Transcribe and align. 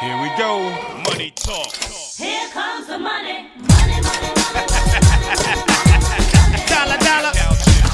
Here 0.00 0.20
we 0.20 0.28
go. 0.36 0.68
Money 1.08 1.30
talk. 1.30 1.72
Here 1.72 2.48
comes 2.50 2.86
the 2.86 2.98
money. 2.98 3.48
Money, 3.56 4.00
money, 4.02 4.30
money, 4.36 4.68
money. 4.68 5.46
Dollar, 6.68 6.98
dollar. 6.98 7.32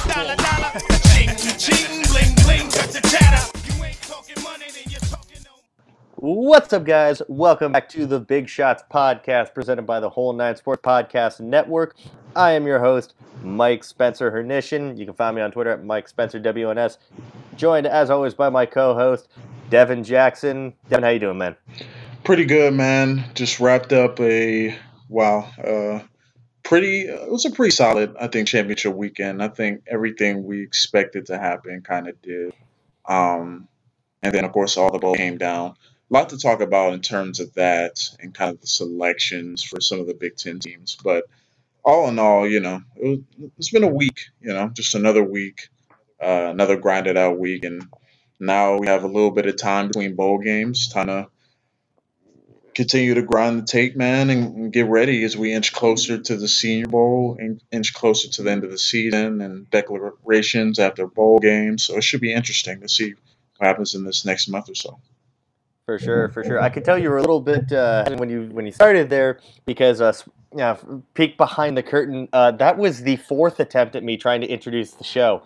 Dollar, 0.09 0.35
dollar. 0.35 0.73
Ching, 1.13 1.31
ching, 1.59 2.03
bling, 2.11 2.35
bling. 2.43 2.71
Cut 2.73 2.91
the 2.91 3.01
chatter. 3.09 3.57
You 3.69 3.85
ain't 3.85 4.03
talking 4.03 4.43
money, 4.43 4.65
then 4.75 4.91
you're 4.91 4.99
talking 5.01 5.45
no. 5.45 5.51
What's 6.17 6.73
up, 6.73 6.85
guys? 6.85 7.23
Welcome 7.29 7.71
back 7.71 7.89
to 7.91 8.05
the 8.05 8.19
Big 8.19 8.49
Shots 8.49 8.83
podcast 8.93 9.55
presented 9.55 9.87
by 9.87 10.01
the 10.01 10.11
Whole 10.11 10.33
Nine 10.33 10.57
Sports 10.57 10.83
Podcast 10.83 11.39
Network. 11.39 11.95
I 12.35 12.53
am 12.53 12.67
your 12.67 12.81
host, 12.81 13.15
Mike 13.45 13.85
Spencer 13.85 14.33
Hernishin. 14.33 14.99
You 14.99 15.05
can 15.05 15.15
find 15.15 15.37
me 15.37 15.43
on 15.43 15.53
Twitter 15.53 15.71
at 15.71 15.85
Mike 15.85 16.09
Spencer 16.09 16.41
WNS. 16.41 16.99
Joined, 17.55 17.87
as 17.87 18.11
always, 18.11 18.35
by 18.35 18.49
my 18.49 18.67
co-host, 18.67 19.29
Devin 19.73 20.05
Jackson. 20.05 20.75
Devin, 20.91 21.03
how 21.03 21.09
you 21.09 21.19
doing, 21.19 21.39
man? 21.39 21.57
Pretty 22.25 22.45
good, 22.45 22.75
man. 22.75 23.25
Just 23.33 23.59
wrapped 23.59 23.95
up 23.95 24.21
a 24.21 24.79
wow, 25.09 25.51
uh, 25.57 26.07
pretty. 26.63 27.07
It 27.09 27.31
was 27.31 27.47
a 27.47 27.51
pretty 27.51 27.71
solid, 27.71 28.15
I 28.21 28.27
think, 28.27 28.49
championship 28.49 28.95
weekend. 28.95 29.43
I 29.43 29.49
think 29.49 29.85
everything 29.87 30.45
we 30.45 30.63
expected 30.63 31.25
to 31.27 31.39
happen 31.39 31.81
kind 31.81 32.07
of 32.07 32.21
did. 32.21 32.53
Um, 33.07 33.67
and 34.23 34.35
then, 34.35 34.45
of 34.45 34.53
course, 34.53 34.77
all 34.77 34.93
the 34.93 34.99
bowl 34.99 35.15
came 35.15 35.39
down. 35.39 35.71
A 35.71 35.75
lot 36.11 36.29
to 36.29 36.39
talk 36.39 36.61
about 36.61 36.93
in 36.93 37.01
terms 37.01 37.41
of 37.41 37.55
that 37.55 38.11
and 38.21 38.35
kind 38.35 38.51
of 38.51 38.61
the 38.61 38.67
selections 38.67 39.63
for 39.63 39.81
some 39.81 40.01
of 40.01 40.07
the 40.07 40.13
Big 40.13 40.37
Ten 40.37 40.59
teams. 40.59 40.99
But 41.03 41.25
all 41.83 42.11
in 42.11 42.19
all, 42.19 42.47
you 42.47 42.61
know, 42.61 42.83
it 42.95 43.09
was, 43.39 43.51
it's 43.57 43.71
been 43.71 43.85
a 43.85 43.89
week. 43.89 44.27
You 44.43 44.53
know, 44.53 44.69
just 44.69 44.95
another 44.95 45.25
week, 45.25 45.71
uh, 46.23 46.51
another 46.51 46.77
grinded 46.77 47.17
out 47.17 47.39
week, 47.39 47.65
and 47.65 47.89
now 48.43 48.79
we 48.79 48.89
have 48.89 49.05
a 49.05 49.09
little 49.09 49.31
bit 49.31 49.47
of 49.47 49.57
time 49.57 49.87
between 49.87 50.17
bowl 50.17 50.39
games, 50.39 50.91
kind 50.93 51.09
to 51.09 51.29
continue 52.75 53.15
to 53.15 53.23
grind 53.23 53.59
the 53.59 53.67
tape, 53.67 53.97
man, 53.97 54.31
and, 54.31 54.73
get 54.73 54.89
ready 54.89 55.23
as 55.25 55.37
we 55.37 55.53
inch 55.53 55.73
closer 55.73 56.19
to 56.19 56.37
the 56.37 56.49
Senior 56.49 56.87
Bowl 56.87 57.37
and 57.39 57.63
inch 57.71 57.93
closer 57.95 58.29
to 58.31 58.43
the 58.43 58.51
end 58.51 58.65
of 58.65 58.71
the 58.71 58.79
season 58.79 59.41
and 59.41 59.71
declarations 59.71 60.79
after 60.79 61.07
bowl 61.07 61.39
games. 61.39 61.85
So 61.85 61.97
it 61.97 62.05
should 62.05 62.21
be 62.21 62.33
interesting 62.33 62.81
to 62.81 62.89
see 62.89 63.15
what 63.59 63.67
happens 63.67 63.95
in 63.95 64.05
this 64.05 64.25
next 64.25 64.49
month 64.49 64.71
or 64.71 64.75
so. 64.75 64.99
For 65.85 65.99
sure, 65.99 66.29
for 66.29 66.45
sure. 66.45 66.61
I 66.61 66.71
could 66.71 66.85
tell 66.85 66.97
you 66.97 67.11
were 67.11 67.19
a 67.19 67.23
little 67.23 67.41
bit 67.41 67.73
uh, 67.73 68.09
when 68.17 68.31
you 68.31 68.49
when 68.53 68.65
you 68.65 68.73
started 68.73 69.11
there 69.11 69.41
because 69.67 70.01
uh, 70.01 70.13
yeah, 70.57 70.77
peek 71.15 71.37
behind 71.37 71.77
the 71.77 71.83
curtain. 71.83 72.29
Uh, 72.33 72.53
that 72.53 72.79
was 72.79 73.03
the 73.03 73.17
fourth 73.17 73.59
attempt 73.61 73.97
at 73.97 74.05
me 74.05 74.17
trying 74.17 74.41
to 74.43 74.47
introduce 74.47 74.93
the 74.93 75.05
show. 75.05 75.43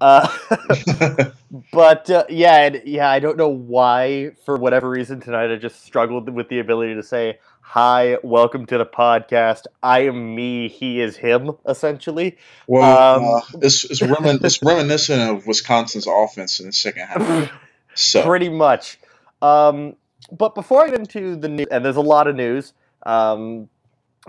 Uh, 0.00 0.26
but 1.72 2.08
uh, 2.10 2.24
yeah, 2.28 2.62
and, 2.62 2.82
yeah, 2.84 3.10
I 3.10 3.18
don't 3.18 3.36
know 3.36 3.48
why. 3.48 4.32
For 4.44 4.56
whatever 4.56 4.88
reason 4.88 5.20
tonight, 5.20 5.52
I 5.52 5.56
just 5.56 5.84
struggled 5.84 6.28
with 6.30 6.48
the 6.48 6.58
ability 6.58 6.94
to 6.94 7.02
say 7.02 7.38
hi, 7.60 8.16
welcome 8.22 8.66
to 8.66 8.78
the 8.78 8.86
podcast. 8.86 9.66
I 9.82 10.00
am 10.06 10.34
me, 10.34 10.68
he 10.68 11.00
is 11.00 11.16
him, 11.16 11.52
essentially. 11.68 12.36
well, 12.66 13.18
Um, 13.18 13.34
uh, 13.34 13.58
it's, 13.62 13.84
it's, 13.84 14.00
remin- 14.00 14.42
it's 14.42 14.62
reminiscent 14.62 15.22
of 15.30 15.46
Wisconsin's 15.46 16.06
offense 16.06 16.60
in 16.60 16.66
the 16.66 16.72
second 16.72 17.06
half. 17.06 17.52
So 17.94 18.22
pretty 18.22 18.48
much. 18.48 19.00
Um, 19.42 19.96
but 20.30 20.54
before 20.54 20.84
I 20.84 20.90
get 20.90 21.00
into 21.00 21.34
the 21.34 21.48
news, 21.48 21.66
and 21.72 21.84
there's 21.84 21.96
a 21.96 22.00
lot 22.00 22.28
of 22.28 22.36
news, 22.36 22.72
um, 23.04 23.68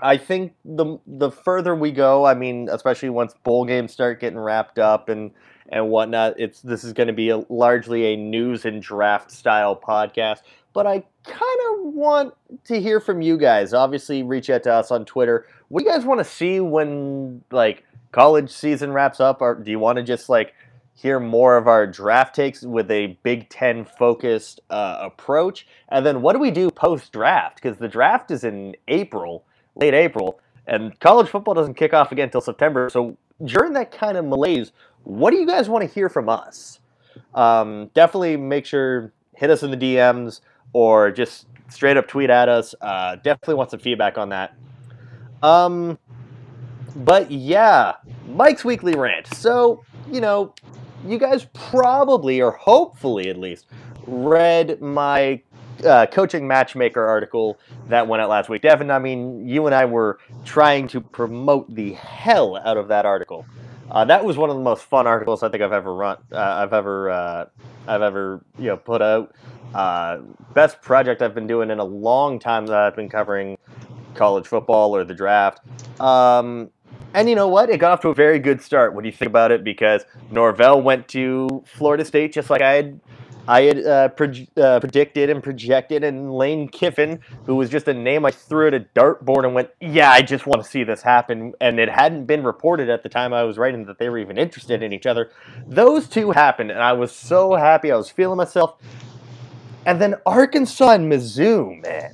I 0.01 0.17
think 0.17 0.53
the 0.65 0.97
the 1.05 1.29
further 1.29 1.75
we 1.75 1.91
go, 1.91 2.25
I 2.25 2.33
mean, 2.33 2.69
especially 2.71 3.11
once 3.11 3.35
bowl 3.43 3.65
games 3.65 3.93
start 3.93 4.19
getting 4.19 4.39
wrapped 4.39 4.79
up 4.79 5.09
and 5.09 5.31
and 5.71 5.89
whatnot, 5.89 6.39
it's 6.39 6.61
this 6.61 6.83
is 6.83 6.93
going 6.93 7.07
to 7.07 7.13
be 7.13 7.29
a, 7.29 7.43
largely 7.49 8.13
a 8.13 8.17
news 8.17 8.65
and 8.65 8.81
draft 8.81 9.31
style 9.31 9.75
podcast. 9.75 10.41
But 10.73 10.87
I 10.87 11.03
kind 11.25 11.59
of 11.71 11.93
want 11.93 12.33
to 12.65 12.79
hear 12.79 12.99
from 12.99 13.21
you 13.21 13.37
guys. 13.37 13.73
Obviously, 13.73 14.23
reach 14.23 14.49
out 14.49 14.63
to 14.63 14.73
us 14.73 14.91
on 14.91 15.05
Twitter. 15.05 15.47
What 15.69 15.81
do 15.81 15.85
you 15.85 15.91
guys 15.91 16.05
want 16.05 16.19
to 16.19 16.25
see 16.25 16.59
when 16.59 17.43
like 17.51 17.83
college 18.11 18.51
season 18.51 18.91
wraps 18.91 19.19
up, 19.19 19.41
or 19.41 19.55
do 19.55 19.71
you 19.71 19.79
want 19.79 19.97
to 19.97 20.03
just 20.03 20.29
like 20.29 20.53
hear 20.93 21.19
more 21.19 21.57
of 21.57 21.67
our 21.67 21.87
draft 21.87 22.35
takes 22.35 22.61
with 22.61 22.91
a 22.91 23.17
Big 23.23 23.49
Ten 23.49 23.85
focused 23.85 24.59
uh, 24.69 24.97
approach. 25.01 25.65
And 25.89 26.05
then 26.05 26.21
what 26.21 26.33
do 26.33 26.39
we 26.39 26.51
do 26.51 26.69
post 26.69 27.11
draft? 27.11 27.55
Because 27.55 27.77
the 27.77 27.87
draft 27.87 28.29
is 28.29 28.43
in 28.43 28.75
April, 28.87 29.43
late 29.75 29.95
April, 29.95 30.39
and 30.67 30.97
college 30.99 31.27
football 31.27 31.55
doesn't 31.55 31.73
kick 31.73 31.93
off 31.93 32.11
again 32.11 32.25
until 32.25 32.41
September. 32.41 32.89
So 32.91 33.17
during 33.43 33.73
that 33.73 33.91
kind 33.91 34.15
of 34.15 34.25
malaise, 34.25 34.71
what 35.03 35.31
do 35.31 35.37
you 35.37 35.45
guys 35.47 35.69
want 35.69 35.87
to 35.87 35.93
hear 35.93 36.09
from 36.09 36.29
us? 36.29 36.79
Um, 37.33 37.89
definitely 37.93 38.37
make 38.37 38.65
sure 38.65 39.13
hit 39.35 39.49
us 39.49 39.63
in 39.63 39.71
the 39.71 39.77
DMs 39.77 40.41
or 40.73 41.11
just 41.11 41.47
straight 41.69 41.97
up 41.97 42.07
tweet 42.07 42.29
at 42.29 42.49
us. 42.49 42.75
Uh, 42.81 43.15
definitely 43.15 43.55
want 43.55 43.71
some 43.71 43.79
feedback 43.79 44.17
on 44.17 44.29
that. 44.29 44.55
Um, 45.41 45.97
but 46.95 47.31
yeah, 47.31 47.93
Mike's 48.27 48.63
weekly 48.63 48.95
rant. 48.95 49.27
So 49.33 49.83
you 50.11 50.21
know, 50.21 50.53
you 51.05 51.17
guys 51.17 51.47
probably, 51.53 52.41
or 52.41 52.51
hopefully 52.51 53.29
at 53.29 53.37
least, 53.37 53.67
read 54.05 54.81
my 54.81 55.41
uh, 55.85 56.05
coaching 56.07 56.47
matchmaker 56.47 57.05
article 57.05 57.57
that 57.87 58.07
went 58.07 58.21
out 58.21 58.29
last 58.29 58.49
week. 58.49 58.61
Devin, 58.61 58.91
I 58.91 58.99
mean, 58.99 59.47
you 59.47 59.65
and 59.65 59.73
I 59.73 59.85
were 59.85 60.19
trying 60.45 60.87
to 60.89 61.01
promote 61.01 61.73
the 61.73 61.93
hell 61.93 62.57
out 62.57 62.77
of 62.77 62.87
that 62.89 63.05
article. 63.05 63.45
Uh, 63.91 64.05
that 64.05 64.23
was 64.23 64.37
one 64.37 64.49
of 64.49 64.55
the 64.55 64.61
most 64.61 64.83
fun 64.83 65.05
articles 65.05 65.43
I 65.43 65.49
think 65.49 65.61
I've 65.61 65.73
ever 65.73 65.93
run. 65.93 66.17
Uh, 66.31 66.37
I've 66.37 66.71
ever, 66.71 67.09
uh, 67.09 67.45
I've 67.87 68.01
ever, 68.01 68.43
you 68.57 68.67
know, 68.67 68.77
put 68.77 69.01
out. 69.01 69.35
Uh, 69.75 70.19
best 70.53 70.81
project 70.81 71.21
I've 71.21 71.35
been 71.35 71.47
doing 71.47 71.69
in 71.69 71.79
a 71.79 71.83
long 71.83 72.39
time 72.39 72.65
that 72.67 72.77
I've 72.77 72.95
been 72.95 73.09
covering 73.09 73.57
college 74.15 74.47
football 74.47 74.95
or 74.95 75.03
the 75.03 75.13
draft. 75.13 75.59
Um, 75.99 76.69
and 77.13 77.27
you 77.27 77.35
know 77.35 77.49
what? 77.49 77.69
It 77.69 77.79
got 77.79 77.91
off 77.91 77.99
to 78.01 78.09
a 78.09 78.15
very 78.15 78.39
good 78.39 78.61
start 78.61 78.93
when 78.93 79.03
you 79.03 79.11
think 79.11 79.27
about 79.27 79.51
it 79.51 79.61
because 79.61 80.05
Norvell 80.31 80.81
went 80.81 81.09
to 81.09 81.61
Florida 81.65 82.05
State 82.05 82.31
just 82.31 82.49
like 82.49 82.61
I 82.61 82.71
had, 82.71 82.99
I 83.47 83.63
had 83.63 83.85
uh, 83.85 84.09
uh, 84.57 84.79
predicted 84.79 85.29
and 85.29 85.41
projected, 85.43 86.03
and 86.03 86.33
Lane 86.33 86.67
Kiffin, 86.67 87.19
who 87.45 87.55
was 87.55 87.69
just 87.69 87.87
a 87.87 87.93
name 87.93 88.25
I 88.25 88.31
threw 88.31 88.67
at 88.67 88.73
a 88.73 88.81
dartboard 88.95 89.45
and 89.45 89.53
went, 89.53 89.69
"Yeah, 89.79 90.11
I 90.11 90.21
just 90.21 90.45
want 90.45 90.63
to 90.63 90.69
see 90.69 90.83
this 90.83 91.01
happen." 91.01 91.53
And 91.59 91.79
it 91.79 91.89
hadn't 91.89 92.25
been 92.25 92.43
reported 92.43 92.89
at 92.89 93.03
the 93.03 93.09
time 93.09 93.33
I 93.33 93.43
was 93.43 93.57
writing 93.57 93.85
that 93.85 93.97
they 93.97 94.09
were 94.09 94.19
even 94.19 94.37
interested 94.37 94.83
in 94.83 94.93
each 94.93 95.05
other. 95.05 95.31
Those 95.67 96.07
two 96.07 96.31
happened, 96.31 96.71
and 96.71 96.81
I 96.81 96.93
was 96.93 97.11
so 97.11 97.55
happy. 97.55 97.91
I 97.91 97.97
was 97.97 98.09
feeling 98.09 98.37
myself. 98.37 98.75
And 99.85 99.99
then 99.99 100.15
Arkansas 100.27 100.91
and 100.91 101.11
Mizzou, 101.11 101.81
man, 101.81 102.13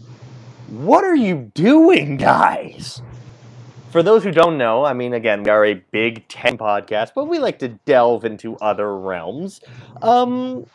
what 0.70 1.04
are 1.04 1.16
you 1.16 1.52
doing, 1.54 2.16
guys? 2.16 3.02
For 3.92 4.02
those 4.02 4.24
who 4.24 4.32
don't 4.32 4.58
know, 4.58 4.86
I 4.86 4.94
mean, 4.94 5.14
again, 5.14 5.44
we 5.44 5.50
are 5.50 5.66
a 5.66 5.74
Big 5.74 6.28
Ten 6.30 6.58
podcast, 6.58 7.12
but 7.14 7.26
we 7.26 7.40
like 7.40 7.60
to 7.60 7.70
delve 7.70 8.24
into 8.26 8.56
other 8.58 8.98
realms. 8.98 9.62
Um, 10.02 10.66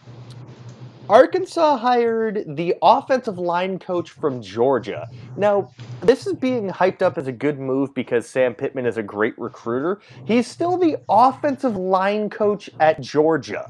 Arkansas 1.09 1.77
hired 1.79 2.45
the 2.57 2.75
offensive 2.81 3.39
line 3.39 3.79
coach 3.79 4.11
from 4.11 4.41
Georgia. 4.41 5.09
Now, 5.37 5.71
this 6.01 6.27
is 6.27 6.35
being 6.35 6.69
hyped 6.69 7.03
up 7.03 7.19
as 7.19 7.27
a 7.27 7.33
good 7.33 7.59
move 7.59 7.93
because 7.93 8.29
Sam 8.29 8.55
Pittman 8.55 8.87
is 8.87 8.97
a 8.97 9.03
great 9.03 9.37
recruiter. 9.39 10.01
He's 10.25 10.47
still 10.47 10.77
the 10.77 10.99
offensive 11.09 11.77
line 11.77 12.31
coach 12.31 12.71
at 12.79 13.01
Georgia. 13.01 13.69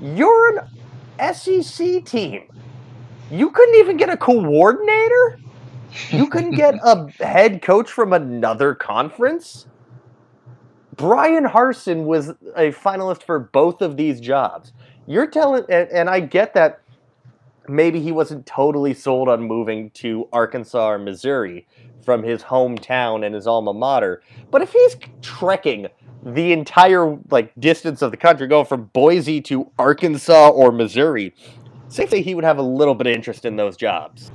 You're 0.00 0.58
an 1.18 1.34
SEC 1.34 2.04
team. 2.04 2.44
You 3.30 3.50
couldn't 3.50 3.74
even 3.76 3.96
get 3.96 4.08
a 4.08 4.16
coordinator? 4.16 5.40
You 6.10 6.28
couldn't 6.28 6.52
get 6.52 6.74
a 6.84 7.08
head 7.18 7.60
coach 7.60 7.90
from 7.90 8.12
another 8.12 8.74
conference? 8.74 9.66
Bryan 10.96 11.44
Harsin 11.44 12.04
was 12.04 12.30
a 12.30 12.72
finalist 12.72 13.22
for 13.22 13.38
both 13.38 13.82
of 13.82 13.96
these 13.96 14.20
jobs. 14.20 14.72
You're 15.06 15.26
telling, 15.26 15.64
and, 15.68 15.88
and 15.90 16.10
I 16.10 16.20
get 16.20 16.54
that 16.54 16.80
maybe 17.68 18.00
he 18.00 18.12
wasn't 18.12 18.46
totally 18.46 18.94
sold 18.94 19.28
on 19.28 19.42
moving 19.42 19.90
to 19.90 20.28
Arkansas 20.32 20.88
or 20.88 20.98
Missouri 20.98 21.66
from 22.04 22.22
his 22.22 22.42
hometown 22.42 23.24
and 23.24 23.34
his 23.34 23.46
alma 23.46 23.72
mater. 23.72 24.22
But 24.50 24.62
if 24.62 24.72
he's 24.72 24.96
trekking 25.22 25.88
the 26.22 26.52
entire 26.52 27.18
like 27.30 27.52
distance 27.58 28.02
of 28.02 28.10
the 28.10 28.16
country, 28.16 28.46
going 28.46 28.66
from 28.66 28.86
Boise 28.86 29.40
to 29.42 29.70
Arkansas 29.78 30.48
or 30.50 30.72
Missouri, 30.72 31.34
say 31.88 32.22
he 32.22 32.34
would 32.34 32.44
have 32.44 32.58
a 32.58 32.62
little 32.62 32.94
bit 32.94 33.06
of 33.06 33.14
interest 33.14 33.44
in 33.44 33.56
those 33.56 33.76
jobs. 33.76 34.30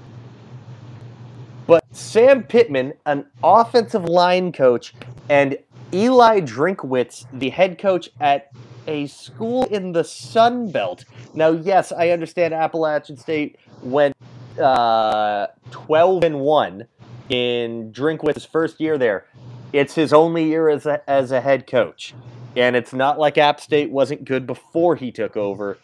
But 1.67 1.83
Sam 1.91 2.43
Pittman, 2.43 2.93
an 3.05 3.25
offensive 3.43 4.05
line 4.05 4.51
coach, 4.51 4.93
and 5.29 5.57
Eli 5.93 6.41
Drinkwitz, 6.41 7.25
the 7.33 7.49
head 7.49 7.77
coach 7.77 8.09
at 8.19 8.51
a 8.87 9.07
school 9.07 9.65
in 9.65 9.91
the 9.91 10.03
Sun 10.03 10.71
Belt. 10.71 11.05
Now, 11.33 11.51
yes, 11.51 11.91
I 11.91 12.09
understand 12.09 12.53
Appalachian 12.53 13.17
State 13.17 13.57
went 13.81 14.15
uh, 14.59 15.47
12 15.71 16.23
and 16.23 16.39
1 16.39 16.87
in 17.29 17.91
Drinkwitz's 17.91 18.45
first 18.45 18.79
year 18.79 18.97
there. 18.97 19.25
It's 19.73 19.95
his 19.95 20.11
only 20.11 20.45
year 20.45 20.69
as 20.69 20.85
a, 20.85 21.09
as 21.09 21.31
a 21.31 21.41
head 21.41 21.67
coach. 21.67 22.13
And 22.55 22.75
it's 22.75 22.93
not 22.93 23.17
like 23.17 23.37
App 23.37 23.61
State 23.61 23.89
wasn't 23.89 24.25
good 24.25 24.45
before 24.45 24.95
he 24.95 25.11
took 25.11 25.37
over. 25.37 25.77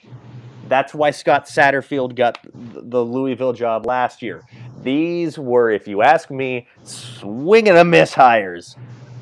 That's 0.68 0.94
why 0.94 1.12
Scott 1.12 1.46
Satterfield 1.46 2.16
got 2.16 2.40
the 2.54 3.04
Louisville 3.04 3.54
job 3.54 3.86
last 3.86 4.22
year. 4.22 4.44
These 4.82 5.40
were, 5.40 5.72
if 5.72 5.88
you 5.88 6.02
ask 6.02 6.30
me, 6.30 6.68
swing 6.84 7.70
and 7.70 7.78
a 7.78 7.86
miss 7.86 8.14
hires. 8.14 8.76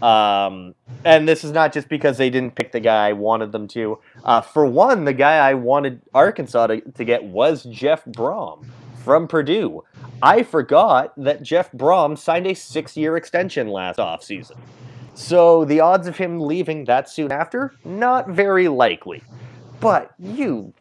Um, 0.05 0.75
and 1.03 1.27
this 1.27 1.43
is 1.43 1.51
not 1.51 1.73
just 1.73 1.89
because 1.89 2.19
they 2.19 2.29
didn't 2.29 2.53
pick 2.53 2.71
the 2.71 2.79
guy 2.79 3.09
I 3.09 3.13
wanted 3.13 3.51
them 3.51 3.67
to. 3.69 3.97
Uh, 4.23 4.39
for 4.39 4.63
one, 4.63 5.03
the 5.03 5.13
guy 5.13 5.37
I 5.37 5.55
wanted 5.55 5.99
Arkansas 6.13 6.67
to, 6.67 6.81
to 6.81 7.03
get 7.03 7.23
was 7.23 7.63
Jeff 7.63 8.05
Brohm 8.05 8.67
from 9.03 9.27
Purdue. 9.27 9.83
I 10.21 10.43
forgot 10.43 11.11
that 11.17 11.41
Jeff 11.41 11.71
Brohm 11.71 12.15
signed 12.15 12.45
a 12.45 12.53
six 12.53 12.95
year 12.95 13.17
extension 13.17 13.69
last 13.69 13.97
offseason. 13.97 14.57
So 15.15 15.65
the 15.65 15.79
odds 15.79 16.05
of 16.05 16.17
him 16.17 16.39
leaving 16.39 16.85
that 16.85 17.09
soon 17.09 17.31
after, 17.31 17.73
not 17.83 18.29
very 18.29 18.67
likely. 18.67 19.23
But 19.79 20.13
you, 20.19 20.71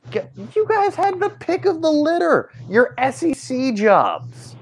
you 0.55 0.67
guys 0.69 0.95
had 0.97 1.19
the 1.19 1.31
pick 1.31 1.65
of 1.65 1.81
the 1.81 1.91
litter. 1.91 2.51
Your 2.69 2.95
SEC 3.11 3.75
jobs. 3.75 4.55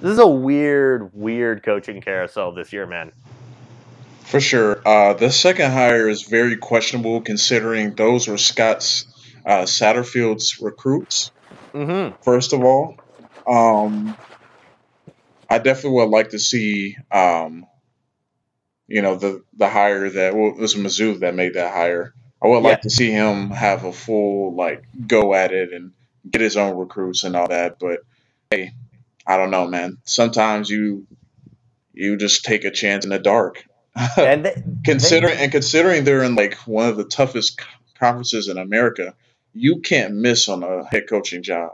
This 0.00 0.12
is 0.12 0.18
a 0.18 0.26
weird, 0.26 1.10
weird 1.12 1.64
coaching 1.64 2.00
carousel 2.00 2.52
this 2.52 2.72
year, 2.72 2.86
man. 2.86 3.10
For 4.30 4.40
sure. 4.40 4.80
Uh, 4.86 5.14
the 5.14 5.32
second 5.32 5.72
hire 5.72 6.08
is 6.08 6.22
very 6.22 6.56
questionable 6.56 7.20
considering 7.20 7.96
those 7.96 8.28
were 8.28 8.38
Scott's 8.38 9.06
uh, 9.44 9.62
Satterfield's 9.62 10.60
recruits. 10.60 11.32
Mm-hmm. 11.74 12.22
First 12.22 12.52
of 12.52 12.62
all, 12.62 12.96
um, 13.44 14.16
I 15.48 15.58
definitely 15.58 15.98
would 15.98 16.10
like 16.10 16.30
to 16.30 16.38
see, 16.38 16.96
um, 17.10 17.66
you 18.86 19.02
know, 19.02 19.16
the 19.16 19.42
the 19.56 19.68
hire 19.68 20.08
that 20.08 20.36
well, 20.36 20.50
it 20.50 20.58
was 20.58 20.76
Mizzou 20.76 21.18
that 21.20 21.34
made 21.34 21.54
that 21.54 21.74
hire. 21.74 22.14
I 22.40 22.46
would 22.46 22.62
like 22.62 22.82
to 22.82 22.90
see 22.90 23.10
him 23.10 23.50
have 23.50 23.84
a 23.84 23.92
full 23.92 24.54
like 24.54 24.84
go 25.08 25.34
at 25.34 25.52
it 25.52 25.72
and 25.72 25.90
get 26.30 26.40
his 26.40 26.56
own 26.56 26.76
recruits 26.76 27.24
and 27.24 27.34
all 27.34 27.48
that. 27.48 27.80
But 27.80 28.00
hey, 28.50 28.74
I 29.26 29.36
don't 29.36 29.50
know, 29.50 29.66
man. 29.66 29.98
Sometimes 30.04 30.70
you 30.70 31.08
you 31.92 32.16
just 32.16 32.44
take 32.44 32.64
a 32.64 32.70
chance 32.70 33.04
in 33.04 33.10
the 33.10 33.18
dark. 33.18 33.64
And 34.18 34.46
they, 34.46 34.64
considering 34.84 35.38
and 35.38 35.52
considering 35.52 36.04
they're 36.04 36.24
in 36.24 36.36
like 36.36 36.54
one 36.66 36.88
of 36.88 36.96
the 36.96 37.04
toughest 37.04 37.60
conferences 37.98 38.48
in 38.48 38.58
America, 38.58 39.14
you 39.54 39.80
can't 39.80 40.14
miss 40.14 40.48
on 40.48 40.62
a 40.62 40.84
head 40.86 41.08
coaching 41.08 41.42
job. 41.42 41.72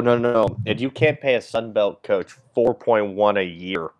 no, 0.00 0.18
no, 0.18 0.32
no, 0.32 0.58
and 0.66 0.80
you 0.80 0.90
can't 0.90 1.20
pay 1.20 1.34
a 1.36 1.42
Sun 1.42 1.72
Belt 1.72 2.02
coach 2.02 2.32
four 2.54 2.74
point 2.74 3.14
one 3.14 3.36
a 3.38 3.42
year. 3.44 3.90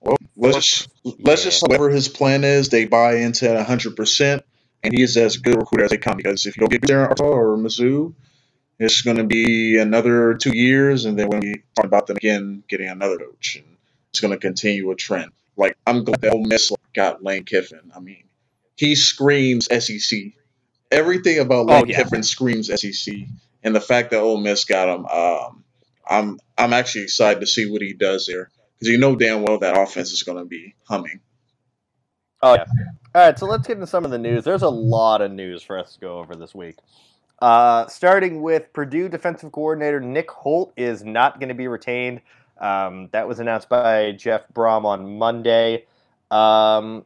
Well, 0.00 0.16
let's 0.36 0.88
let's 1.04 1.44
just 1.44 1.62
whatever 1.62 1.90
his 1.90 2.08
plan 2.08 2.44
is, 2.44 2.68
they 2.70 2.86
buy 2.86 3.16
into 3.16 3.52
it 3.52 3.66
hundred 3.66 3.96
percent, 3.96 4.44
and 4.82 4.94
he 4.94 5.02
is 5.02 5.16
as 5.16 5.38
good 5.38 5.56
a 5.56 5.58
recruiter 5.58 5.84
as 5.84 5.90
they 5.90 5.98
come. 5.98 6.16
Because 6.16 6.46
if 6.46 6.56
you 6.56 6.60
don't 6.60 6.70
get 6.72 6.82
there 6.86 6.98
in 7.00 7.02
Arkansas 7.04 7.24
or 7.24 7.58
Mizzou, 7.58 8.14
it's 8.78 9.02
going 9.02 9.18
to 9.18 9.24
be 9.24 9.78
another 9.78 10.34
two 10.34 10.56
years, 10.56 11.04
and 11.04 11.18
then 11.18 11.28
when 11.28 11.40
be 11.40 11.62
talking 11.76 11.88
about 11.88 12.06
them 12.06 12.16
again 12.16 12.64
getting 12.68 12.88
another 12.88 13.18
coach, 13.18 13.56
and 13.56 13.76
it's 14.10 14.20
going 14.20 14.32
to 14.32 14.38
continue 14.38 14.90
a 14.90 14.96
trend. 14.96 15.32
Like 15.60 15.76
I'm 15.86 16.04
glad 16.04 16.22
that 16.22 16.32
Ole 16.32 16.46
Miss 16.46 16.72
got 16.94 17.22
Lane 17.22 17.44
Kiffin. 17.44 17.92
I 17.94 18.00
mean, 18.00 18.24
he 18.76 18.96
screams 18.96 19.66
SEC. 19.66 20.18
Everything 20.90 21.38
about 21.38 21.66
Lane 21.66 21.82
Oh, 21.82 21.86
yeah. 21.86 21.98
Kiffin 21.98 22.22
screams 22.22 22.68
SEC, 22.68 23.14
and 23.62 23.76
the 23.76 23.80
fact 23.80 24.10
that 24.10 24.20
Ole 24.20 24.40
Miss 24.40 24.64
got 24.64 24.88
him, 24.88 25.04
um, 25.06 25.64
I'm 26.08 26.38
I'm 26.56 26.72
actually 26.72 27.04
excited 27.04 27.40
to 27.40 27.46
see 27.46 27.70
what 27.70 27.82
he 27.82 27.92
does 27.92 28.26
there 28.26 28.50
because 28.78 28.90
you 28.90 28.98
know 28.98 29.14
damn 29.14 29.42
well 29.42 29.58
that 29.58 29.78
offense 29.78 30.12
is 30.12 30.22
going 30.22 30.38
to 30.38 30.46
be 30.46 30.74
humming. 30.88 31.20
Oh 32.42 32.54
yeah. 32.54 32.64
All 33.14 33.26
right, 33.26 33.38
so 33.38 33.44
let's 33.44 33.66
get 33.66 33.74
into 33.74 33.86
some 33.86 34.06
of 34.06 34.10
the 34.10 34.18
news. 34.18 34.44
There's 34.44 34.62
a 34.62 34.68
lot 34.70 35.20
of 35.20 35.30
news 35.30 35.62
for 35.62 35.78
us 35.78 35.92
to 35.94 36.00
go 36.00 36.18
over 36.18 36.34
this 36.34 36.54
week. 36.54 36.76
Uh, 37.42 37.86
starting 37.88 38.40
with 38.40 38.72
Purdue 38.72 39.08
defensive 39.08 39.52
coordinator 39.52 40.00
Nick 40.00 40.30
Holt 40.30 40.72
is 40.76 41.04
not 41.04 41.38
going 41.38 41.48
to 41.48 41.54
be 41.54 41.68
retained. 41.68 42.22
Um, 42.60 43.08
that 43.12 43.26
was 43.26 43.40
announced 43.40 43.68
by 43.68 44.12
Jeff 44.12 44.42
Brohm 44.52 44.84
on 44.84 45.18
Monday. 45.18 45.86
Um, 46.30 47.04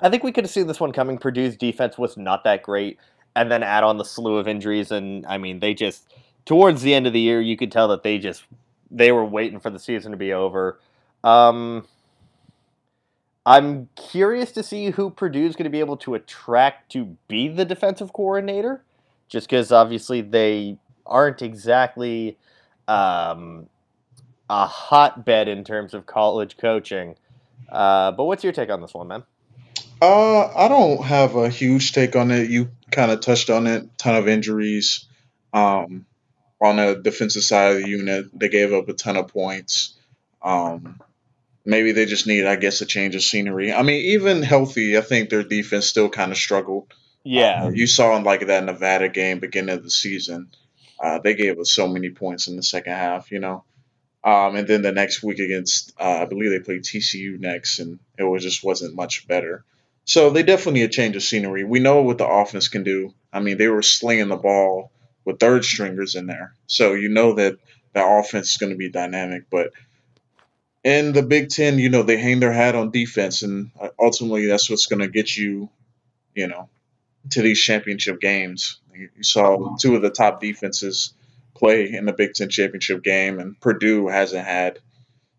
I 0.00 0.08
think 0.10 0.24
we 0.24 0.32
could 0.32 0.44
have 0.44 0.50
seen 0.50 0.66
this 0.66 0.80
one 0.80 0.92
coming. 0.92 1.18
Purdue's 1.18 1.56
defense 1.56 1.98
was 1.98 2.16
not 2.16 2.44
that 2.44 2.62
great, 2.62 2.98
and 3.36 3.50
then 3.50 3.62
add 3.62 3.84
on 3.84 3.98
the 3.98 4.04
slew 4.04 4.38
of 4.38 4.48
injuries, 4.48 4.90
and 4.90 5.24
I 5.26 5.38
mean, 5.38 5.60
they 5.60 5.74
just 5.74 6.12
towards 6.44 6.82
the 6.82 6.94
end 6.94 7.06
of 7.06 7.12
the 7.12 7.20
year, 7.20 7.40
you 7.40 7.56
could 7.56 7.70
tell 7.70 7.88
that 7.88 8.02
they 8.02 8.18
just 8.18 8.44
they 8.90 9.12
were 9.12 9.24
waiting 9.24 9.60
for 9.60 9.70
the 9.70 9.78
season 9.78 10.10
to 10.12 10.18
be 10.18 10.32
over. 10.32 10.78
Um, 11.24 11.86
I'm 13.46 13.88
curious 13.96 14.52
to 14.52 14.62
see 14.62 14.90
who 14.90 15.10
Purdue's 15.10 15.56
going 15.56 15.64
to 15.64 15.70
be 15.70 15.80
able 15.80 15.96
to 15.98 16.14
attract 16.14 16.92
to 16.92 17.16
be 17.28 17.48
the 17.48 17.64
defensive 17.64 18.12
coordinator, 18.12 18.84
just 19.28 19.48
because 19.48 19.72
obviously 19.72 20.20
they 20.20 20.78
aren't 21.06 21.42
exactly 21.42 22.38
um, 22.86 23.68
a 24.52 24.66
hotbed 24.66 25.48
in 25.48 25.64
terms 25.64 25.94
of 25.94 26.04
college 26.04 26.58
coaching. 26.58 27.16
Uh, 27.70 28.12
but 28.12 28.24
what's 28.24 28.44
your 28.44 28.52
take 28.52 28.68
on 28.68 28.82
this 28.82 28.92
one, 28.92 29.08
man? 29.08 29.22
Uh, 30.02 30.46
I 30.54 30.68
don't 30.68 31.02
have 31.02 31.36
a 31.36 31.48
huge 31.48 31.92
take 31.92 32.16
on 32.16 32.30
it. 32.30 32.50
You 32.50 32.70
kind 32.90 33.10
of 33.10 33.20
touched 33.20 33.48
on 33.48 33.66
it. 33.66 33.96
Ton 33.96 34.14
of 34.14 34.28
injuries. 34.28 35.06
Um, 35.54 36.04
on 36.60 36.76
the 36.76 37.00
defensive 37.02 37.44
side 37.44 37.76
of 37.76 37.82
the 37.82 37.88
unit, 37.88 38.26
they 38.38 38.50
gave 38.50 38.74
up 38.74 38.90
a 38.90 38.92
ton 38.92 39.16
of 39.16 39.28
points. 39.28 39.94
Um, 40.42 41.00
maybe 41.64 41.92
they 41.92 42.04
just 42.04 42.26
need, 42.26 42.44
I 42.44 42.56
guess, 42.56 42.82
a 42.82 42.86
change 42.86 43.14
of 43.14 43.22
scenery. 43.22 43.72
I 43.72 43.80
mean, 43.82 44.04
even 44.12 44.42
healthy, 44.42 44.98
I 44.98 45.00
think 45.00 45.30
their 45.30 45.44
defense 45.44 45.86
still 45.86 46.10
kind 46.10 46.30
of 46.30 46.36
struggled. 46.36 46.92
Yeah, 47.24 47.64
Uh, 47.64 47.68
you 47.70 47.86
saw 47.86 48.16
in 48.16 48.24
like 48.24 48.46
that 48.48 48.64
Nevada 48.64 49.08
game 49.08 49.38
beginning 49.38 49.74
of 49.74 49.82
the 49.82 49.90
season, 49.90 50.50
uh, 51.02 51.20
they 51.20 51.34
gave 51.34 51.58
us 51.58 51.72
so 51.72 51.88
many 51.88 52.10
points 52.10 52.48
in 52.48 52.56
the 52.56 52.62
second 52.62 52.92
half, 52.92 53.32
you 53.32 53.38
know. 53.38 53.64
Um, 54.24 54.54
and 54.54 54.68
then 54.68 54.82
the 54.82 54.92
next 54.92 55.22
week 55.22 55.40
against, 55.40 55.92
uh, 55.98 56.20
I 56.22 56.24
believe 56.26 56.50
they 56.50 56.60
played 56.60 56.84
TCU 56.84 57.40
next, 57.40 57.80
and 57.80 57.98
it 58.16 58.22
was 58.22 58.44
just 58.44 58.62
wasn't 58.62 58.94
much 58.94 59.26
better. 59.26 59.64
So 60.04 60.30
they 60.30 60.42
definitely 60.42 60.80
need 60.80 60.86
a 60.86 60.92
change 60.92 61.16
of 61.16 61.22
scenery. 61.22 61.64
We 61.64 61.80
know 61.80 62.02
what 62.02 62.18
the 62.18 62.26
offense 62.26 62.68
can 62.68 62.82
do. 62.82 63.14
I 63.32 63.40
mean, 63.40 63.58
they 63.58 63.68
were 63.68 63.82
slinging 63.82 64.28
the 64.28 64.36
ball 64.36 64.92
with 65.24 65.40
third 65.40 65.64
stringers 65.64 66.14
in 66.14 66.26
there, 66.26 66.54
so 66.66 66.94
you 66.94 67.08
know 67.08 67.34
that 67.34 67.56
the 67.94 68.04
offense 68.04 68.52
is 68.52 68.56
going 68.56 68.70
to 68.70 68.78
be 68.78 68.90
dynamic. 68.90 69.44
But 69.50 69.72
in 70.84 71.12
the 71.12 71.22
Big 71.22 71.48
Ten, 71.50 71.78
you 71.78 71.88
know, 71.88 72.02
they 72.02 72.16
hang 72.16 72.40
their 72.40 72.52
hat 72.52 72.74
on 72.74 72.90
defense, 72.90 73.42
and 73.42 73.70
uh, 73.80 73.88
ultimately 73.98 74.46
that's 74.46 74.70
what's 74.70 74.86
going 74.86 75.00
to 75.00 75.08
get 75.08 75.36
you, 75.36 75.68
you 76.34 76.48
know, 76.48 76.68
to 77.30 77.42
these 77.42 77.60
championship 77.60 78.20
games. 78.20 78.80
You 78.94 79.08
you 79.16 79.22
saw 79.22 79.76
two 79.76 79.96
of 79.96 80.02
the 80.02 80.10
top 80.10 80.40
defenses 80.40 81.14
play 81.62 81.92
in 81.92 82.06
the 82.06 82.12
Big 82.12 82.34
Ten 82.34 82.48
championship 82.48 83.04
game, 83.04 83.38
and 83.38 83.58
Purdue 83.60 84.08
hasn't 84.08 84.44
had 84.44 84.80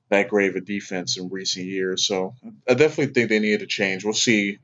that 0.10 0.30
great 0.30 0.52
of 0.52 0.56
a 0.56 0.62
defense 0.62 1.18
in 1.18 1.28
recent 1.28 1.66
years. 1.66 2.06
So 2.06 2.36
I 2.70 2.76
definitely 2.76 3.14
think 3.14 3.30
they 3.30 3.40
need 3.40 3.62
a 3.62 3.66
change. 3.66 4.06
We'll 4.06 4.14
see 4.14 4.60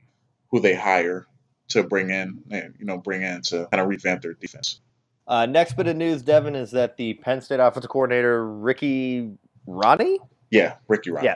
who 0.52 0.62
they 0.62 0.74
hire 0.74 1.28
to 1.70 1.84
bring 1.84 2.12
in, 2.12 2.44
and, 2.50 2.76
you 2.80 2.86
know, 2.86 2.98
bring 2.98 3.24
in 3.24 3.42
to 3.42 3.68
kind 3.72 3.82
of 3.82 3.88
revamp 3.88 4.22
their 4.22 4.34
defense. 4.34 4.80
Uh, 5.28 5.46
next 5.46 5.76
bit 5.76 5.88
of 5.88 5.98
news, 5.98 6.22
Devin, 6.22 6.56
is 6.56 6.72
that 6.72 6.98
the 6.98 7.16
Penn 7.16 7.42
State 7.42 7.60
offensive 7.60 7.92
coordinator 7.92 8.48
Ricky 8.48 9.32
Rahne 9.68 10.18
Yeah, 10.50 10.76
Ricky 10.88 11.12
Rahne. 11.12 11.24
Yeah. 11.24 11.36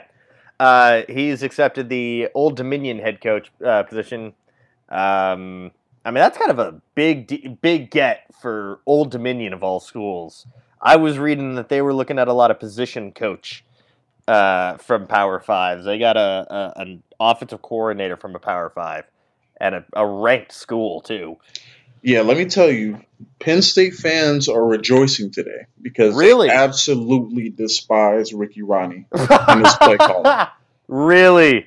Uh, 0.58 1.02
he's 1.08 1.42
accepted 1.42 1.88
the 1.88 2.28
Old 2.34 2.56
Dominion 2.56 2.98
head 2.98 3.20
coach 3.20 3.50
uh, 3.64 3.82
position. 3.82 4.32
Um, 4.88 5.70
I 6.04 6.10
mean, 6.10 6.16
that's 6.22 6.36
kind 6.38 6.50
of 6.50 6.58
a 6.58 6.80
big, 6.94 7.60
big 7.60 7.90
get 7.90 8.24
for 8.40 8.80
Old 8.86 9.10
Dominion 9.10 9.52
of 9.54 9.62
all 9.62 9.80
schools. 9.80 10.46
I 10.80 10.96
was 10.96 11.18
reading 11.18 11.54
that 11.54 11.68
they 11.70 11.80
were 11.80 11.94
looking 11.94 12.18
at 12.18 12.28
a 12.28 12.32
lot 12.32 12.50
of 12.50 12.60
position 12.60 13.12
coach 13.12 13.64
uh, 14.28 14.76
from 14.76 15.06
Power 15.06 15.40
Fives. 15.40 15.84
They 15.86 15.98
got 15.98 16.16
a, 16.16 16.46
a 16.76 16.80
an 16.82 17.02
offensive 17.18 17.62
coordinator 17.62 18.16
from 18.16 18.34
a 18.34 18.38
Power 18.38 18.70
Five, 18.70 19.04
and 19.58 19.76
a, 19.76 19.84
a 19.94 20.06
ranked 20.06 20.52
school 20.52 21.00
too. 21.00 21.38
Yeah, 22.02 22.20
let 22.20 22.36
me 22.36 22.44
tell 22.44 22.70
you, 22.70 23.00
Penn 23.40 23.62
State 23.62 23.94
fans 23.94 24.50
are 24.50 24.62
rejoicing 24.62 25.30
today 25.30 25.64
because 25.80 26.14
Really? 26.14 26.48
they 26.48 26.54
absolutely 26.54 27.48
despise 27.48 28.34
Ricky 28.34 28.60
Rahne. 28.60 29.06
In 29.48 29.64
his 29.64 29.74
play 29.76 29.96
calling. 29.96 30.46
really? 30.86 31.64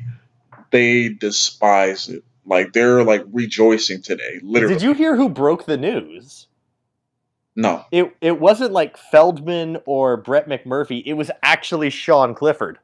They 0.69 1.09
despise 1.09 2.09
it. 2.09 2.23
Like 2.47 2.73
they're 2.73 3.03
like 3.03 3.23
rejoicing 3.31 4.01
today. 4.01 4.39
Literally. 4.41 4.75
Did 4.75 4.83
you 4.83 4.93
hear 4.93 5.15
who 5.15 5.29
broke 5.29 5.65
the 5.65 5.77
news? 5.77 6.47
No. 7.55 7.85
It 7.91 8.15
it 8.21 8.39
wasn't 8.39 8.71
like 8.71 8.97
Feldman 8.97 9.79
or 9.85 10.17
Brett 10.17 10.47
McMurphy. 10.47 11.03
It 11.05 11.13
was 11.13 11.29
actually 11.43 11.89
Sean 11.89 12.33
Clifford. 12.33 12.79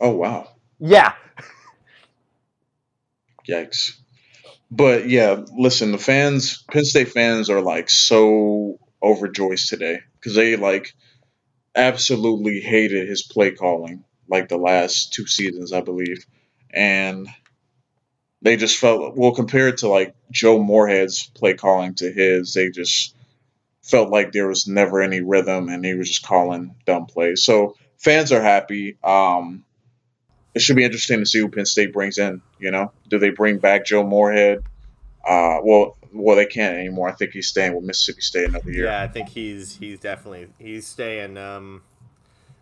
Oh 0.00 0.10
wow. 0.10 0.48
Yeah. 0.78 1.14
Yikes. 3.48 3.96
But 4.70 5.08
yeah, 5.08 5.42
listen, 5.56 5.90
the 5.90 5.98
fans, 5.98 6.62
Penn 6.70 6.84
State 6.84 7.08
fans 7.08 7.50
are 7.50 7.60
like 7.60 7.90
so 7.90 8.78
overjoyed 9.02 9.58
today 9.58 10.00
because 10.14 10.34
they 10.34 10.56
like 10.56 10.94
absolutely 11.74 12.60
hated 12.60 13.08
his 13.08 13.22
play 13.22 13.52
calling 13.52 14.04
like 14.28 14.48
the 14.48 14.58
last 14.58 15.12
two 15.12 15.26
seasons, 15.26 15.72
I 15.72 15.80
believe. 15.80 16.24
And 16.72 17.28
they 18.42 18.56
just 18.56 18.78
felt 18.78 19.16
well 19.16 19.32
compared 19.32 19.78
to 19.78 19.88
like 19.88 20.14
Joe 20.30 20.62
Moorhead's 20.62 21.26
play 21.26 21.54
calling 21.54 21.94
to 21.96 22.10
his, 22.10 22.54
they 22.54 22.70
just 22.70 23.14
felt 23.82 24.10
like 24.10 24.32
there 24.32 24.48
was 24.48 24.66
never 24.66 25.00
any 25.00 25.20
rhythm 25.20 25.68
and 25.68 25.84
he 25.84 25.94
was 25.94 26.08
just 26.08 26.26
calling 26.26 26.74
dumb 26.86 27.06
plays. 27.06 27.42
So 27.42 27.76
fans 27.98 28.32
are 28.32 28.42
happy. 28.42 28.96
Um, 29.02 29.64
it 30.54 30.62
should 30.62 30.76
be 30.76 30.84
interesting 30.84 31.20
to 31.20 31.26
see 31.26 31.38
who 31.38 31.48
Penn 31.48 31.66
State 31.66 31.92
brings 31.92 32.18
in. 32.18 32.42
You 32.58 32.70
know, 32.70 32.92
do 33.08 33.18
they 33.18 33.30
bring 33.30 33.58
back 33.58 33.84
Joe 33.86 34.04
Moorhead? 34.04 34.62
Uh, 35.24 35.58
well, 35.62 35.96
well, 36.12 36.36
they 36.36 36.46
can't 36.46 36.76
anymore. 36.76 37.08
I 37.08 37.12
think 37.12 37.32
he's 37.32 37.48
staying 37.48 37.74
with 37.74 37.84
Mississippi 37.84 38.22
State 38.22 38.48
another 38.48 38.70
year. 38.70 38.86
Yeah, 38.86 39.02
I 39.02 39.08
think 39.08 39.28
he's 39.28 39.76
he's 39.76 40.00
definitely 40.00 40.48
he's 40.58 40.86
staying. 40.86 41.36
Um, 41.36 41.82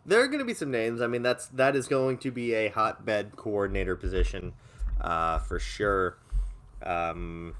there 0.04 0.20
are 0.20 0.26
going 0.26 0.40
to 0.40 0.44
be 0.44 0.54
some 0.54 0.70
names. 0.70 1.00
I 1.00 1.06
mean, 1.06 1.22
that's 1.22 1.46
that 1.48 1.76
is 1.76 1.86
going 1.86 2.18
to 2.18 2.30
be 2.30 2.54
a 2.54 2.68
hotbed 2.68 3.36
coordinator 3.36 3.96
position, 3.96 4.52
uh, 5.00 5.38
for 5.38 5.58
sure. 5.58 6.16
Um, 6.82 7.54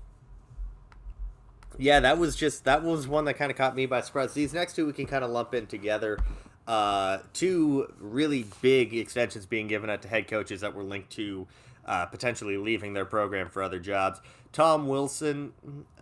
yeah, 1.79 2.01
that 2.01 2.19
was 2.19 2.35
just 2.37 2.65
that 2.65 2.83
was 2.83 3.07
one 3.07 3.25
that 3.27 3.35
kind 3.35 3.51
of 3.51 3.57
caught 3.57 3.75
me 3.77 3.87
by 3.87 4.01
surprise. 4.01 4.33
These 4.35 4.53
next 4.55 4.75
two 4.77 4.87
we 4.87 4.93
can 4.93 5.07
kind 5.07 5.25
of 5.25 5.31
lump 5.31 5.55
in 5.55 5.67
together. 5.67 6.19
Uh, 6.67 7.19
two 7.33 7.93
really 7.99 8.45
big 8.61 8.95
extensions 8.95 9.47
being 9.47 9.69
given 9.69 9.89
out 9.89 10.03
to 10.03 10.09
head 10.09 10.29
coaches 10.29 10.61
that 10.61 10.75
were 10.75 10.83
linked 10.83 11.11
to 11.11 11.47
uh, 11.87 12.05
potentially 12.07 12.57
leaving 12.59 12.93
their 12.93 13.05
program 13.07 13.49
for 13.49 13.63
other 13.63 13.79
jobs. 13.79 14.21
Tom 14.53 14.87
Wilson, 14.89 15.53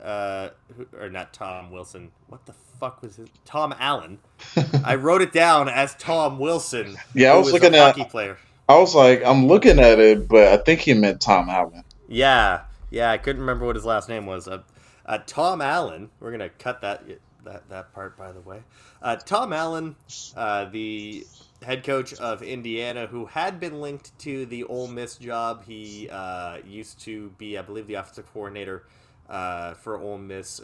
uh, 0.02 0.48
who- 0.76 0.86
or 0.98 1.08
not 1.08 1.32
Tom 1.32 1.70
Wilson. 1.70 2.10
What 2.28 2.46
the 2.46 2.54
fuck 2.80 3.02
was 3.02 3.18
it? 3.18 3.28
Tom 3.44 3.74
Allen. 3.78 4.18
I 4.84 4.94
wrote 4.96 5.22
it 5.22 5.32
down 5.32 5.68
as 5.68 5.94
Tom 5.96 6.38
Wilson. 6.38 6.96
Yeah, 7.14 7.34
I 7.34 7.36
was 7.36 7.50
a 7.50 7.52
looking 7.52 7.74
at- 7.74 7.80
hockey 7.96 8.04
player. 8.04 8.38
I 8.68 8.78
was 8.78 8.94
like, 8.94 9.22
I'm 9.24 9.46
looking 9.46 9.78
at 9.78 9.98
it, 10.00 10.26
but 10.28 10.48
I 10.48 10.56
think 10.56 10.80
he 10.80 10.94
meant 10.94 11.20
Tom 11.20 11.48
Allen. 11.48 11.84
Yeah, 12.08 12.62
yeah, 12.90 13.10
I 13.10 13.18
couldn't 13.18 13.40
remember 13.42 13.64
what 13.66 13.76
his 13.76 13.84
last 13.84 14.08
name 14.08 14.26
was. 14.26 14.48
Uh, 14.48 14.62
uh, 15.04 15.18
Tom 15.26 15.60
Allen. 15.62 16.10
We're 16.18 16.32
gonna 16.32 16.48
cut 16.48 16.80
that 16.80 17.04
that 17.44 17.68
that 17.68 17.92
part, 17.92 18.16
by 18.18 18.32
the 18.32 18.40
way. 18.40 18.62
Uh, 19.00 19.16
Tom 19.16 19.52
Allen, 19.52 19.94
uh, 20.36 20.64
the 20.64 21.24
head 21.62 21.84
coach 21.84 22.12
of 22.14 22.42
Indiana, 22.42 23.06
who 23.06 23.26
had 23.26 23.60
been 23.60 23.80
linked 23.80 24.18
to 24.20 24.46
the 24.46 24.64
Ole 24.64 24.88
Miss 24.88 25.16
job. 25.16 25.64
He 25.64 26.08
uh, 26.10 26.58
used 26.66 27.00
to 27.02 27.30
be, 27.38 27.56
I 27.56 27.62
believe, 27.62 27.86
the 27.86 27.94
offensive 27.94 28.32
coordinator 28.32 28.84
uh, 29.30 29.74
for 29.74 29.96
Ole 29.98 30.18
Miss 30.18 30.60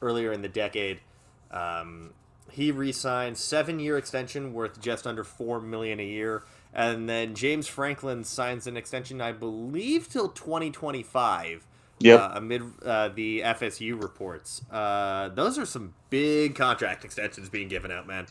earlier 0.00 0.32
in 0.32 0.42
the 0.42 0.48
decade. 0.48 1.00
Um, 1.50 2.12
he 2.50 2.70
re-signed 2.70 3.36
seven-year 3.36 3.96
extension 3.98 4.52
worth 4.52 4.80
just 4.80 5.06
under 5.06 5.24
four 5.24 5.60
million 5.60 5.98
a 5.98 6.04
year, 6.04 6.44
and 6.74 7.08
then 7.08 7.34
James 7.34 7.68
Franklin 7.68 8.24
signs 8.24 8.66
an 8.66 8.76
extension, 8.76 9.20
I 9.20 9.32
believe, 9.32 10.08
till 10.08 10.28
2025. 10.28 11.66
Yep. 12.00 12.20
Uh, 12.20 12.30
amid 12.34 12.62
uh, 12.84 13.08
the 13.08 13.40
FSU 13.42 14.02
reports, 14.02 14.62
uh, 14.70 15.28
those 15.28 15.56
are 15.58 15.64
some 15.64 15.94
big 16.10 16.56
contract 16.56 17.04
extensions 17.04 17.48
being 17.48 17.68
given 17.68 17.92
out, 17.92 18.06
man. 18.06 18.26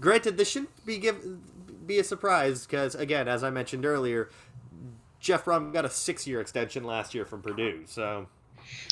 Granted, 0.00 0.36
this 0.36 0.50
shouldn't 0.50 0.84
be 0.84 0.98
give, 0.98 1.86
be 1.86 2.00
a 2.00 2.04
surprise 2.04 2.66
because, 2.66 2.96
again, 2.96 3.28
as 3.28 3.44
I 3.44 3.50
mentioned 3.50 3.86
earlier, 3.86 4.30
Jeff 5.20 5.44
Brohm 5.44 5.72
got 5.72 5.84
a 5.84 5.90
six-year 5.90 6.40
extension 6.40 6.82
last 6.84 7.14
year 7.14 7.24
from 7.24 7.40
Purdue. 7.40 7.84
So 7.86 8.26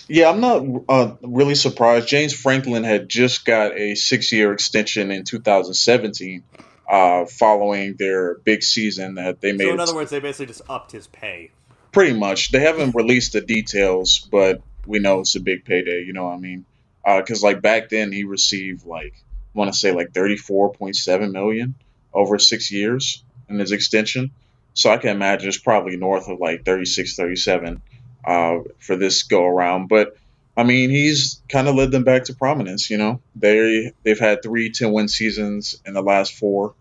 Yeah, 0.09 0.31
I'm 0.31 0.41
not 0.41 0.65
uh, 0.89 1.15
really 1.21 1.57
surprised. 1.57 2.09
James 2.09 2.33
Franklin 2.33 2.85
had 2.85 3.09
just 3.09 3.45
got 3.45 3.77
a 3.77 3.97
six-year 3.97 4.53
extension 4.53 5.11
in 5.11 5.25
2017, 5.25 6.45
uh, 6.89 7.25
following 7.27 7.95
their 7.95 8.35
big 8.35 8.63
season 8.63 9.15
that 9.15 9.41
they 9.41 9.53
made. 9.53 9.65
So 9.65 9.73
in 9.73 9.81
other 9.81 9.95
words, 9.95 10.11
they 10.11 10.21
basically 10.21 10.47
just 10.47 10.63
upped 10.69 10.93
his 10.93 11.07
pay. 11.07 11.51
pretty 11.93 12.15
much. 12.19 12.51
They 12.51 12.61
haven't 12.61 12.95
released 12.95 13.33
the 13.35 13.41
details, 13.41 14.19
but 14.31 14.63
we 14.87 14.99
know 14.99 15.21
it's 15.21 15.37
a 15.37 15.41
big 15.41 15.65
payday. 15.65 16.03
You 16.05 16.13
know 16.13 16.25
what 16.25 16.35
I 16.35 16.39
mean? 16.39 16.65
Because 17.05 17.43
like 17.43 17.61
back 17.63 17.89
then, 17.89 18.13
he 18.13 18.25
received 18.25 18.87
like 18.87 19.15
I 19.55 19.59
want 19.59 19.73
to 19.73 19.79
say 19.79 19.93
like 19.93 20.13
34.7 20.13 21.33
million 21.33 21.75
over 22.13 22.39
six 22.39 22.71
years 22.71 23.23
in 23.49 23.59
his 23.59 23.73
extension. 23.73 24.31
So 24.75 24.91
I 24.91 24.97
can 24.97 25.11
imagine 25.11 25.49
it's 25.49 25.59
probably 25.59 25.97
north 25.97 26.29
of 26.29 26.41
like 26.41 26.65
36, 26.65 27.15
37 27.15 27.83
uh, 28.25 28.59
for 28.79 28.97
this 28.97 29.25
go 29.25 29.45
around. 29.45 29.89
But 29.89 30.17
I 30.57 30.65
mean, 30.65 30.91
he's 30.91 31.41
kind 31.49 31.67
of 31.67 31.75
led 31.75 31.91
them 31.91 32.05
back 32.05 32.25
to 32.25 32.35
prominence. 32.35 32.91
You 32.91 32.99
know, 32.99 33.21
they 33.35 33.93
they've 34.03 34.19
had 34.19 34.43
three 34.43 34.71
10 34.71 34.93
win 34.93 35.09
seasons 35.09 35.81
in 35.87 35.95
the 35.95 36.03
last 36.03 36.35
four, 36.35 36.75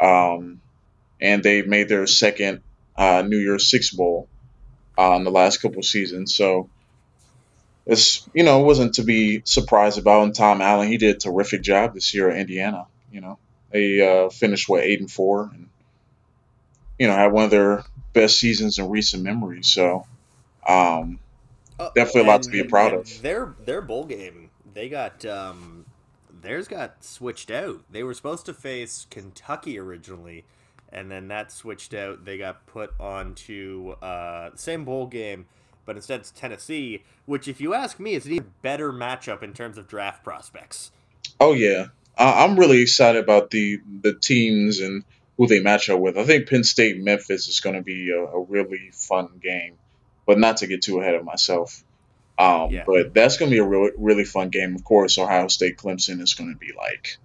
um, 0.00 0.60
and 1.20 1.42
they've 1.42 1.66
made 1.66 1.88
their 1.88 2.06
second 2.06 2.62
uh, 2.96 3.22
New 3.26 3.38
Year's 3.38 3.70
Six 3.70 3.90
Bowl 3.90 4.28
uh, 4.98 5.14
in 5.16 5.24
the 5.24 5.30
last 5.30 5.60
couple 5.60 5.82
seasons. 5.82 6.34
So 6.34 6.68
it's 7.86 8.28
you 8.34 8.44
know 8.44 8.60
wasn't 8.60 8.94
to 8.94 9.02
be 9.02 9.42
surprised 9.44 9.98
about. 9.98 10.22
And 10.22 10.34
Tom 10.34 10.60
Allen, 10.60 10.88
he 10.88 10.98
did 10.98 11.16
a 11.16 11.18
terrific 11.18 11.62
job 11.62 11.94
this 11.94 12.14
year 12.14 12.30
at 12.30 12.38
Indiana. 12.38 12.86
You 13.10 13.20
know, 13.20 13.38
they 13.70 14.00
uh, 14.00 14.28
finished 14.28 14.68
what 14.68 14.84
eight 14.84 15.00
and 15.00 15.10
four, 15.10 15.50
and 15.52 15.68
you 16.98 17.08
know 17.08 17.14
had 17.14 17.32
one 17.32 17.44
of 17.44 17.50
their 17.50 17.82
best 18.12 18.38
seasons 18.38 18.78
in 18.78 18.88
recent 18.88 19.24
memory. 19.24 19.64
So 19.64 20.06
um, 20.66 21.18
Uh, 21.78 21.90
Definitely 21.94 22.22
a 22.22 22.24
lot 22.24 22.42
to 22.42 22.50
and- 22.50 22.62
be 22.62 22.68
proud 22.68 22.92
of. 22.94 23.22
Their 23.22 23.54
their 23.64 23.80
bowl 23.80 24.04
game, 24.04 24.50
they 24.74 24.88
got 24.88 25.24
um, 25.24 25.86
theirs 26.42 26.68
got 26.68 27.04
switched 27.04 27.50
out. 27.50 27.82
They 27.90 28.02
were 28.02 28.14
supposed 28.14 28.46
to 28.46 28.54
face 28.54 29.06
Kentucky 29.10 29.78
originally, 29.78 30.44
and 30.92 31.10
then 31.10 31.28
that 31.28 31.52
switched 31.52 31.94
out. 31.94 32.24
They 32.24 32.38
got 32.38 32.66
put 32.66 32.92
onto 32.98 33.90
uh, 34.02 34.50
the 34.50 34.58
same 34.58 34.84
bowl 34.84 35.06
game, 35.06 35.46
but 35.84 35.96
instead 35.96 36.20
it's 36.20 36.30
Tennessee, 36.30 37.04
which, 37.26 37.46
if 37.48 37.60
you 37.60 37.74
ask 37.74 37.98
me, 38.00 38.14
is 38.14 38.26
an 38.26 38.32
even 38.32 38.52
better 38.62 38.92
matchup 38.92 39.42
in 39.42 39.52
terms 39.52 39.78
of 39.78 39.86
draft 39.86 40.24
prospects. 40.24 40.90
oh 41.40 41.52
yeah, 41.54 41.86
I- 42.16 42.44
I'm 42.44 42.58
really 42.58 42.82
excited 42.82 43.22
about 43.22 43.50
the 43.50 43.80
the 44.02 44.14
teams 44.14 44.80
and 44.80 45.04
who 45.36 45.46
they 45.46 45.60
match 45.60 45.88
up 45.88 46.00
with. 46.00 46.18
I 46.18 46.24
think 46.24 46.48
Penn 46.48 46.64
State 46.64 46.98
Memphis 46.98 47.46
is 47.46 47.60
going 47.60 47.76
to 47.76 47.82
be 47.82 48.10
a, 48.10 48.18
a 48.24 48.42
really 48.42 48.90
fun 48.92 49.38
game, 49.40 49.74
but 50.28 50.38
not 50.38 50.58
to 50.58 50.66
get 50.66 50.82
too 50.82 51.00
ahead 51.00 51.14
of 51.14 51.24
myself. 51.24 51.82
Um, 52.38 52.70
Yeah. 52.70 52.84
But 52.86 53.14
that's 53.14 53.38
going 53.38 53.50
to 53.50 53.54
be 53.54 53.58
a 53.58 53.66
really 53.66 53.90
really 53.96 54.24
fun 54.24 54.50
game. 54.50 54.76
Of 54.76 54.84
course, 54.84 55.18
Ohio 55.18 55.48
State 55.48 55.78
Clemson 55.78 56.20
is 56.20 56.34
going 56.34 56.52
to 56.52 56.58
be 56.58 56.72
like 56.76 57.16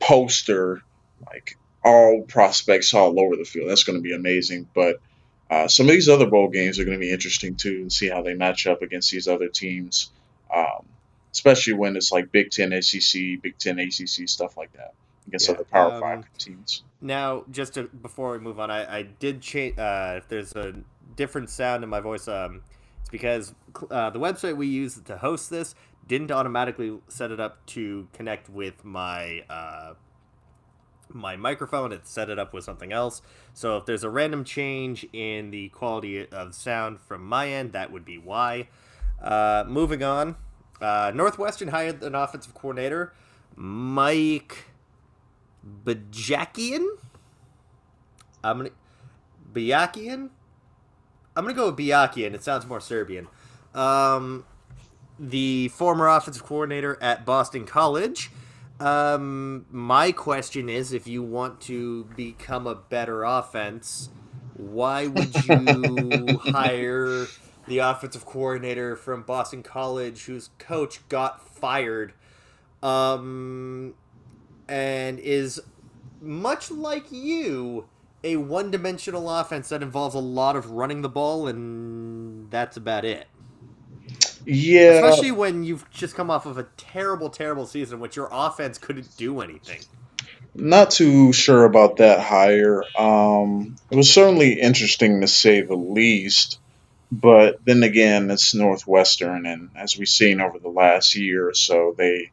poster, 0.00 0.82
like 1.24 1.56
all 1.84 2.22
prospects 2.22 2.92
all 2.92 3.18
over 3.18 3.36
the 3.36 3.44
field. 3.44 3.70
That's 3.70 3.84
going 3.84 3.96
to 3.96 4.02
be 4.02 4.12
amazing. 4.12 4.68
But 4.74 5.00
uh, 5.48 5.68
some 5.68 5.86
of 5.86 5.92
these 5.92 6.08
other 6.08 6.26
bowl 6.26 6.48
games 6.48 6.78
are 6.80 6.84
going 6.84 6.98
to 6.98 7.00
be 7.00 7.12
interesting 7.12 7.54
too, 7.54 7.76
and 7.82 7.92
see 7.92 8.08
how 8.08 8.22
they 8.22 8.34
match 8.34 8.66
up 8.66 8.82
against 8.82 9.10
these 9.12 9.28
other 9.28 9.48
teams. 9.48 10.10
Um, 10.52 10.84
especially 11.32 11.74
when 11.74 11.96
it's 11.96 12.10
like 12.10 12.32
Big 12.32 12.50
Ten, 12.50 12.70
SEC, 12.82 13.40
Big 13.40 13.56
Ten, 13.56 13.78
ACC 13.78 14.28
stuff 14.28 14.56
like 14.56 14.72
that 14.72 14.94
against 15.28 15.48
Yeah, 15.48 15.54
other 15.54 15.64
Power 15.64 15.92
um, 15.92 16.00
Five 16.00 16.24
teams. 16.38 16.82
Now, 17.00 17.44
just 17.50 17.74
to, 17.74 17.84
before 17.84 18.32
we 18.32 18.38
move 18.38 18.58
on, 18.58 18.70
I, 18.70 18.98
I 18.98 19.02
did 19.02 19.40
change. 19.40 19.78
Uh, 19.78 20.14
if 20.18 20.28
there's 20.28 20.52
a 20.56 20.74
different 21.16 21.50
sound 21.50 21.84
in 21.84 21.90
my 21.90 22.00
voice, 22.00 22.28
um, 22.28 22.62
it's 23.00 23.10
because 23.10 23.54
uh, 23.90 24.10
the 24.10 24.18
website 24.18 24.56
we 24.56 24.66
use 24.66 25.00
to 25.00 25.18
host 25.18 25.50
this 25.50 25.74
didn't 26.06 26.30
automatically 26.30 26.98
set 27.08 27.30
it 27.30 27.38
up 27.40 27.64
to 27.66 28.08
connect 28.12 28.48
with 28.48 28.84
my 28.84 29.44
uh, 29.48 29.94
my 31.08 31.36
microphone. 31.36 31.92
It 31.92 32.06
set 32.06 32.30
it 32.30 32.38
up 32.38 32.52
with 32.52 32.64
something 32.64 32.92
else. 32.92 33.22
So 33.54 33.76
if 33.76 33.86
there's 33.86 34.04
a 34.04 34.10
random 34.10 34.44
change 34.44 35.06
in 35.12 35.50
the 35.50 35.68
quality 35.70 36.28
of 36.28 36.54
sound 36.54 37.00
from 37.00 37.24
my 37.24 37.48
end, 37.48 37.72
that 37.72 37.92
would 37.92 38.04
be 38.04 38.18
why. 38.18 38.68
Uh, 39.22 39.64
moving 39.66 40.02
on, 40.02 40.36
uh, 40.80 41.12
Northwestern 41.14 41.68
hired 41.68 42.02
an 42.02 42.14
offensive 42.14 42.54
coordinator, 42.54 43.12
Mike 43.54 44.64
Bajakian. 45.84 46.86
I'm 48.42 48.58
gonna 48.58 48.70
Biakian. 49.52 50.30
I'm 51.36 51.44
gonna 51.44 51.54
go 51.54 51.70
with 51.70 51.76
Biakian. 51.76 52.34
It 52.34 52.42
sounds 52.42 52.66
more 52.66 52.80
Serbian. 52.80 53.28
Um, 53.74 54.44
the 55.18 55.68
former 55.68 56.08
offensive 56.08 56.44
coordinator 56.44 56.98
at 57.00 57.24
Boston 57.24 57.66
College. 57.66 58.30
Um, 58.80 59.66
my 59.70 60.10
question 60.10 60.68
is, 60.70 60.92
if 60.92 61.06
you 61.06 61.22
want 61.22 61.60
to 61.62 62.04
become 62.16 62.66
a 62.66 62.74
better 62.74 63.22
offense, 63.24 64.08
why 64.54 65.06
would 65.06 65.34
you 65.44 66.38
hire 66.44 67.26
the 67.68 67.78
offensive 67.78 68.24
coordinator 68.24 68.96
from 68.96 69.22
Boston 69.22 69.62
College, 69.62 70.24
whose 70.24 70.48
coach 70.58 71.06
got 71.08 71.46
fired? 71.46 72.14
Um, 72.82 73.94
and 74.66 75.18
is 75.18 75.60
much 76.22 76.70
like 76.70 77.12
you 77.12 77.86
a 78.22 78.36
one-dimensional 78.36 79.30
offense 79.30 79.68
that 79.70 79.82
involves 79.82 80.14
a 80.14 80.20
lot 80.20 80.56
of 80.56 80.70
running 80.70 81.02
the 81.02 81.08
ball 81.08 81.46
and 81.46 82.50
that's 82.50 82.76
about 82.76 83.04
it 83.04 83.26
Yeah, 84.44 84.92
especially 84.92 85.30
when 85.30 85.64
you've 85.64 85.88
just 85.90 86.14
come 86.14 86.30
off 86.30 86.46
of 86.46 86.58
a 86.58 86.64
terrible 86.76 87.30
terrible 87.30 87.66
season 87.66 88.00
which 88.00 88.16
your 88.16 88.28
offense 88.30 88.78
couldn't 88.78 89.16
do 89.16 89.40
anything 89.40 89.80
not 90.54 90.90
too 90.90 91.32
sure 91.32 91.64
about 91.64 91.96
that 91.98 92.20
hire. 92.20 92.82
Um, 92.98 93.76
it 93.90 93.96
was 93.96 94.12
certainly 94.12 94.60
interesting 94.60 95.20
to 95.20 95.28
say 95.28 95.62
the 95.62 95.76
least. 95.76 96.58
But 97.12 97.64
then 97.64 97.82
again, 97.82 98.30
it's 98.30 98.54
Northwestern, 98.54 99.44
and 99.44 99.70
as 99.74 99.98
we've 99.98 100.08
seen 100.08 100.40
over 100.40 100.60
the 100.60 100.68
last 100.68 101.16
year 101.16 101.48
or 101.48 101.54
so, 101.54 101.92
they 101.98 102.30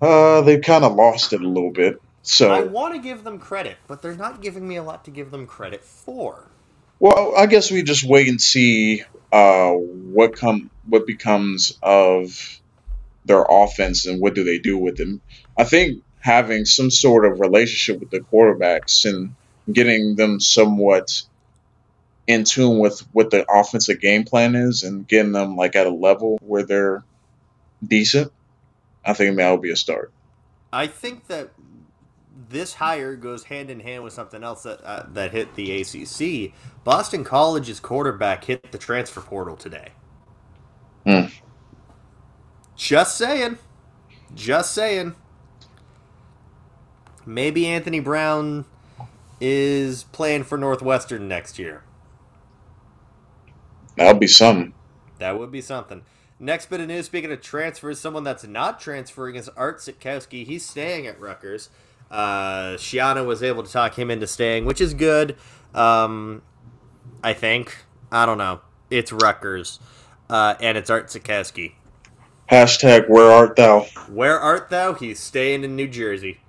uh, 0.00 0.42
they've 0.42 0.62
kind 0.62 0.84
of 0.84 0.94
lost 0.94 1.32
it 1.32 1.40
a 1.40 1.48
little 1.48 1.72
bit. 1.72 2.00
So 2.26 2.50
I 2.50 2.62
want 2.62 2.94
to 2.94 3.00
give 3.00 3.22
them 3.22 3.38
credit, 3.38 3.76
but 3.86 4.02
they're 4.02 4.16
not 4.16 4.42
giving 4.42 4.66
me 4.66 4.76
a 4.76 4.82
lot 4.82 5.04
to 5.04 5.12
give 5.12 5.30
them 5.30 5.46
credit 5.46 5.84
for. 5.84 6.48
Well, 6.98 7.34
I 7.36 7.46
guess 7.46 7.70
we 7.70 7.84
just 7.84 8.02
wait 8.02 8.28
and 8.28 8.42
see 8.42 9.04
uh, 9.32 9.70
what 9.70 10.34
come 10.34 10.70
what 10.86 11.06
becomes 11.06 11.78
of 11.82 12.60
their 13.24 13.44
offense 13.48 14.06
and 14.06 14.20
what 14.20 14.34
do 14.34 14.42
they 14.42 14.58
do 14.58 14.76
with 14.76 14.96
them. 14.96 15.20
I 15.56 15.62
think 15.62 16.02
having 16.18 16.64
some 16.64 16.90
sort 16.90 17.26
of 17.26 17.38
relationship 17.38 18.00
with 18.00 18.10
the 18.10 18.20
quarterbacks 18.20 19.08
and 19.08 19.36
getting 19.72 20.16
them 20.16 20.40
somewhat 20.40 21.22
in 22.26 22.42
tune 22.42 22.80
with 22.80 23.00
what 23.12 23.30
the 23.30 23.46
offensive 23.48 24.00
game 24.00 24.24
plan 24.24 24.56
is 24.56 24.82
and 24.82 25.06
getting 25.06 25.30
them 25.30 25.54
like 25.54 25.76
at 25.76 25.86
a 25.86 25.90
level 25.90 26.38
where 26.42 26.64
they're 26.64 27.04
decent, 27.86 28.32
I 29.04 29.12
think 29.12 29.36
that 29.36 29.50
would 29.52 29.62
be 29.62 29.70
a 29.70 29.76
start. 29.76 30.10
I 30.72 30.88
think 30.88 31.28
that 31.28 31.50
this 32.48 32.74
hire 32.74 33.16
goes 33.16 33.44
hand 33.44 33.70
in 33.70 33.80
hand 33.80 34.04
with 34.04 34.12
something 34.12 34.42
else 34.42 34.62
that 34.64 34.80
uh, 34.82 35.06
that 35.12 35.32
hit 35.32 35.54
the 35.54 35.80
ACC. 35.80 36.52
Boston 36.84 37.24
College's 37.24 37.80
quarterback 37.80 38.44
hit 38.44 38.72
the 38.72 38.78
transfer 38.78 39.20
portal 39.20 39.56
today. 39.56 39.88
Hmm. 41.06 41.26
Just 42.76 43.16
saying. 43.16 43.58
Just 44.34 44.72
saying. 44.72 45.14
Maybe 47.24 47.66
Anthony 47.66 48.00
Brown 48.00 48.66
is 49.40 50.04
playing 50.04 50.44
for 50.44 50.56
Northwestern 50.56 51.26
next 51.26 51.58
year. 51.58 51.82
That 53.96 54.06
would 54.08 54.20
be 54.20 54.26
something. 54.26 54.74
That 55.18 55.38
would 55.38 55.50
be 55.50 55.60
something. 55.60 56.02
Next 56.38 56.68
bit 56.68 56.80
of 56.80 56.88
news, 56.88 57.06
speaking 57.06 57.32
of 57.32 57.40
transfers, 57.40 57.98
someone 57.98 58.22
that's 58.22 58.44
not 58.44 58.78
transferring 58.78 59.36
is 59.36 59.48
Art 59.50 59.78
Sitkowski. 59.78 60.44
He's 60.44 60.66
staying 60.66 61.06
at 61.06 61.18
Rutgers. 61.18 61.70
Uh, 62.10 62.74
Schiano 62.76 63.26
was 63.26 63.42
able 63.42 63.62
to 63.62 63.72
talk 63.72 63.98
him 63.98 64.10
into 64.10 64.26
staying, 64.26 64.64
which 64.64 64.80
is 64.80 64.94
good. 64.94 65.36
Um, 65.74 66.42
I 67.22 67.32
think. 67.32 67.76
I 68.10 68.26
don't 68.26 68.38
know. 68.38 68.60
It's 68.90 69.12
Rutgers. 69.12 69.80
Uh, 70.28 70.54
and 70.60 70.78
it's 70.78 70.90
Art 70.90 71.08
Sitkowski. 71.08 71.72
Hashtag 72.50 73.08
where 73.08 73.30
art 73.30 73.56
thou? 73.56 73.80
Where 74.08 74.38
art 74.38 74.70
thou? 74.70 74.94
He's 74.94 75.18
staying 75.18 75.64
in 75.64 75.74
New 75.74 75.88
Jersey. 75.88 76.40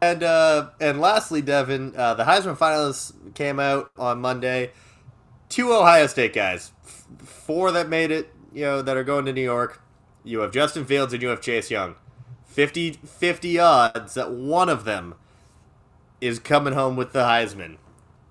And 0.00 0.22
uh, 0.22 0.70
and 0.80 1.00
lastly, 1.00 1.42
Devin, 1.42 1.94
uh, 1.96 2.14
the 2.14 2.24
Heisman 2.24 2.56
finalists 2.56 3.12
came 3.34 3.58
out 3.60 3.90
on 3.98 4.20
Monday. 4.20 4.70
Two 5.48 5.72
Ohio 5.72 6.06
State 6.06 6.32
guys, 6.32 6.72
F- 6.86 7.06
four 7.24 7.72
that 7.72 7.88
made 7.88 8.10
it, 8.10 8.32
you 8.52 8.62
know, 8.62 8.82
that 8.82 8.96
are 8.96 9.04
going 9.04 9.24
to 9.26 9.32
New 9.32 9.42
York. 9.42 9.82
You 10.24 10.40
have 10.40 10.52
Justin 10.52 10.84
Fields 10.84 11.12
and 11.12 11.22
you 11.22 11.28
have 11.28 11.40
Chase 11.40 11.70
Young. 11.70 11.96
50, 12.58 12.90
50 13.04 13.58
odds 13.60 14.14
that 14.14 14.32
one 14.32 14.68
of 14.68 14.84
them 14.84 15.14
is 16.20 16.40
coming 16.40 16.74
home 16.74 16.96
with 16.96 17.12
the 17.12 17.20
Heisman. 17.20 17.76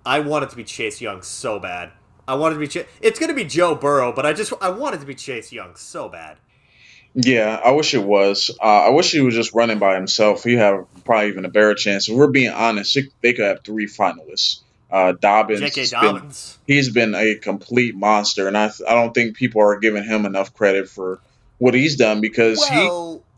I 0.05 0.19
want 0.19 0.43
it 0.43 0.50
to 0.50 0.57
be 0.57 0.65
Chase 0.65 1.00
Young 1.00 1.22
so 1.22 1.60
bad. 1.62 1.91
I 2.27 2.36
want 2.36 2.51
it 2.51 2.55
to 2.55 2.60
be. 2.60 2.67
Ch- 2.67 2.86
it's 3.00 3.19
going 3.19 3.29
to 3.29 3.34
be 3.34 3.46
Joe 3.46 3.74
Burrow, 3.74 4.12
but 4.12 4.25
I 4.25 4.34
just 4.34 4.51
I 4.60 4.69
want 4.69 4.96
it 4.96 4.98
to 4.98 5.05
be 5.05 5.15
Chase 5.15 5.53
Young 5.53 5.77
so 5.77 6.10
bad. 6.10 6.39
Yeah, 7.13 7.57
I 7.63 7.72
wish 7.72 7.93
it 7.93 8.03
was. 8.03 8.51
Uh, 8.62 8.65
I 8.65 8.89
wish 8.89 9.13
he 9.13 9.22
was 9.22 9.34
just 9.34 9.53
running 9.53 9.79
by 9.79 9.96
himself. 9.96 10.43
He 10.43 10.55
have 10.55 10.86
probably 11.05 11.29
even 11.29 11.46
a 11.46 11.50
better 11.50 11.74
chance. 11.74 12.10
If 12.10 12.15
we're 12.17 12.27
being 12.27 12.51
honest, 12.51 12.98
it- 12.98 13.13
they 13.22 13.31
could 13.31 13.46
have 13.46 13.63
three 13.63 13.88
finalists. 13.88 14.60
Uh, 14.91 15.13
Dobbins, 15.13 15.62
J.K. 15.62 15.79
has 15.81 15.91
been- 15.91 16.00
he's 16.67 16.89
been 16.89 17.15
a 17.15 17.36
complete 17.36 17.96
monster, 17.96 18.50
and 18.50 18.57
I 18.57 18.72
I 18.86 18.93
don't 18.93 19.13
think 19.13 19.38
people 19.38 19.62
are 19.62 19.79
giving 19.79 20.03
him 20.03 20.25
enough 20.25 20.53
credit 20.53 20.89
for 20.89 21.22
what 21.60 21.74
he's 21.74 21.96
done 21.96 22.19
because 22.19 22.60
he 22.67 22.75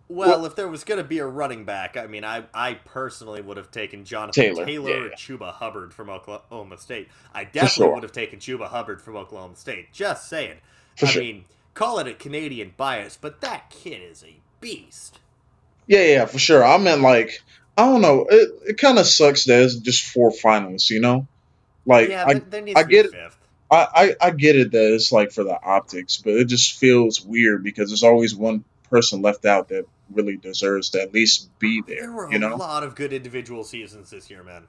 Well, 0.10 0.30
well, 0.30 0.46
if 0.48 0.56
there 0.56 0.68
was 0.68 0.84
going 0.84 0.98
to 0.98 1.04
be 1.04 1.20
a 1.20 1.25
running 1.28 1.66
back, 1.66 1.96
I 1.96 2.08
mean, 2.08 2.24
I, 2.24 2.44
I 2.51 2.74
personally 2.74 3.42
would 3.42 3.58
have 3.58 3.69
taken 3.69 4.06
Jonathan 4.06 4.43
Taylor, 4.43 4.65
Taylor, 4.65 4.89
yeah, 4.89 4.95
or 4.95 5.08
yeah. 5.10 5.15
Chuba 5.15 5.54
Hubbard 5.54 5.93
from 5.93 6.10
Oklahoma 6.10 6.80
State. 6.80 7.10
I 7.32 7.43
definitely 7.43 7.69
sure. 7.69 7.93
would 7.93 8.04
have 8.04 8.12
taken 8.12 8.39
Chuba 8.39 8.67
Hubbard 8.69 9.04
from 9.04 9.15
Oklahoma 9.15 9.56
State. 9.56 9.93
Just 9.93 10.28
saying. 10.28 10.58
For 10.98 11.06
I 11.06 11.10
sure. 11.10 11.22
mean, 11.22 11.45
call 11.76 12.00
it 12.00 12.08
a 12.08 12.15
Canadian 12.15 12.74
bias, 12.76 13.19
but 13.22 13.39
that 13.41 13.69
kid 13.69 14.02
is 14.02 14.24
a 14.24 14.38
beast. 14.60 15.19
Yeah, 15.86 16.04
yeah, 16.06 16.26
for 16.26 16.39
sure. 16.39 16.65
I 16.65 16.78
meant 16.80 17.02
like 17.02 17.43
I 17.78 17.86
don't 17.86 18.02
know. 18.02 18.26
It 18.30 18.50
it 18.67 18.78
kind 18.78 19.00
of 19.00 19.06
sucks 19.06 19.45
that 19.45 19.62
it's 19.62 19.76
just 19.76 20.06
four 20.06 20.32
finalists. 20.32 20.89
You 20.89 21.02
know, 21.02 21.28
like 21.86 22.10
yeah, 22.10 22.26
I, 22.28 22.34
there, 22.34 22.41
there 22.41 22.62
needs 22.62 22.80
I 22.80 22.82
to 22.82 22.88
be 22.88 22.93
get 22.95 23.06
it. 23.06 23.12
fifth. 23.12 23.38
I, 23.72 23.88
I 24.22 24.28
I 24.28 24.32
get 24.32 24.56
it 24.56 24.72
that 24.72 24.93
it's 24.93 25.12
like 25.12 25.32
for 25.32 25.43
the 25.43 25.60
optics, 25.62 26.17
but 26.17 26.34
it 26.34 26.45
just 26.45 26.78
feels 26.80 27.22
weird 27.22 27.63
because 27.63 27.89
there's 27.89 28.04
always 28.04 28.36
one 28.36 28.63
person 28.89 29.22
left 29.22 29.45
out 29.45 29.69
that 29.69 29.86
really 30.12 30.38
deserves 30.38 30.91
to 30.91 31.02
at 31.02 31.13
least 31.13 31.50
be 31.60 31.82
There 31.88 32.12
there. 32.12 32.13
were 32.13 32.30
You 32.32 32.39
a 32.39 32.48
lot 32.58 32.84
of 32.84 32.95
good 32.95 33.13
individual 33.13 33.63
seasons 33.63 34.10
this 34.12 34.30
year, 34.30 34.43
man. 34.43 34.67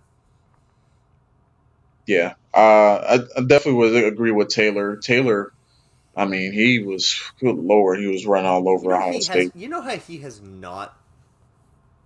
Yeah. 2.06 2.34
Uh, 2.54 2.58
I, 2.58 3.14
I 3.36 3.42
definitely 3.46 3.74
would 3.74 4.04
agree 4.04 4.32
with 4.32 4.48
Taylor. 4.48 4.96
Taylor, 4.98 5.52
I 6.16 6.26
mean, 6.26 6.52
he 6.52 6.80
was 6.80 7.20
good 7.40 7.56
lord, 7.56 8.00
he 8.00 8.08
was 8.08 8.26
running 8.26 8.46
all 8.48 8.68
You 8.78 8.78
over 8.78 8.90
know, 8.90 8.96
Ohio 8.96 9.20
has, 9.26 9.26
State. 9.26 9.52
you 9.54 9.68
know 9.68 9.82
how 9.82 9.96
he 9.96 10.18
has 10.18 10.40
not 10.40 10.98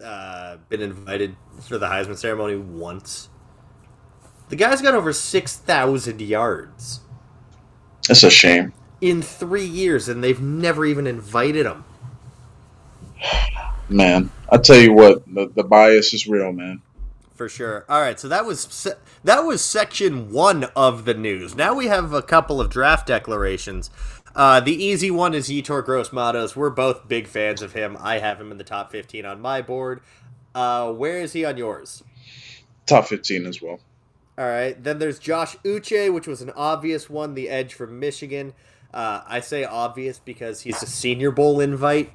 uh, 0.03 0.59
been 0.69 0.83
invited 0.83 1.37
for 1.61 1.79
the 1.79 1.87
Heisman 1.89 2.19
ceremony 2.19 2.57
once? 2.57 3.31
The 4.51 4.57
guy's 4.57 4.83
got 4.83 4.95
over 4.95 5.13
6,000 5.13 6.21
yards 6.23 7.01
It's 8.09 8.23
a 8.25 8.31
shame. 8.31 8.73
in 9.01 9.23
three 9.23 9.67
years, 9.67 10.09
and 10.09 10.25
they've 10.25 10.41
never 10.41 10.85
even 10.87 11.07
invited 11.07 11.67
him. 11.67 11.85
Man, 13.89 14.31
I 14.51 14.59
tell 14.59 14.79
you 14.79 14.93
what, 14.93 15.23
the, 15.33 15.51
the 15.55 15.63
bias 15.63 16.15
is 16.15 16.27
real, 16.27 16.53
man. 16.53 16.83
For 17.35 17.49
sure. 17.49 17.85
All 17.89 18.01
right, 18.01 18.19
so 18.19 18.29
that 18.29 18.47
was 18.47 18.61
se- 18.61 18.97
that 19.25 19.41
was 19.41 19.63
section 19.63 20.31
one 20.31 20.65
of 20.77 21.05
the 21.05 21.15
news. 21.15 21.57
Now 21.57 21.75
we 21.75 21.87
have 21.87 22.13
a 22.13 22.23
couple 22.23 22.61
of 22.61 22.71
draft 22.71 23.09
declarations. 23.09 23.91
Uh, 24.37 24.61
the 24.61 24.75
easy 24.75 25.11
one 25.11 25.35
is 25.35 25.49
Yetur 25.49 25.85
Gross 25.85 26.13
Matos. 26.13 26.57
We're 26.57 26.71
both 26.71 27.09
big 27.09 27.27
fans 27.27 27.63
of 27.63 27.73
him. 27.73 27.97
I 28.01 28.19
have 28.19 28.41
him 28.41 28.51
in 28.51 28.59
the 28.59 28.65
top 28.65 28.91
15 28.91 29.25
on 29.25 29.41
my 29.41 29.63
board. 29.63 30.01
Uh, 30.55 30.93
where 30.93 31.21
is 31.21 31.33
he 31.33 31.45
on 31.45 31.57
yours? 31.57 32.03
Top 32.87 33.07
15 33.07 33.47
as 33.47 33.63
well. 33.63 33.81
All 34.37 34.47
right. 34.47 34.83
Then 34.83 34.99
there's 34.99 35.19
Josh 35.19 35.57
Uche, 35.59 36.13
which 36.13 36.27
was 36.27 36.43
an 36.43 36.51
obvious 36.51 37.09
one, 37.09 37.35
the 37.35 37.49
edge 37.49 37.75
from 37.75 38.01
Michigan. 38.01 38.55
Uh, 38.93 39.23
I 39.27 39.41
say 39.41 39.65
obvious 39.65 40.21
because 40.21 40.63
he's 40.63 40.83
a 40.83 40.87
Senior 40.87 41.31
Bowl 41.31 41.61
invite. 41.61 42.13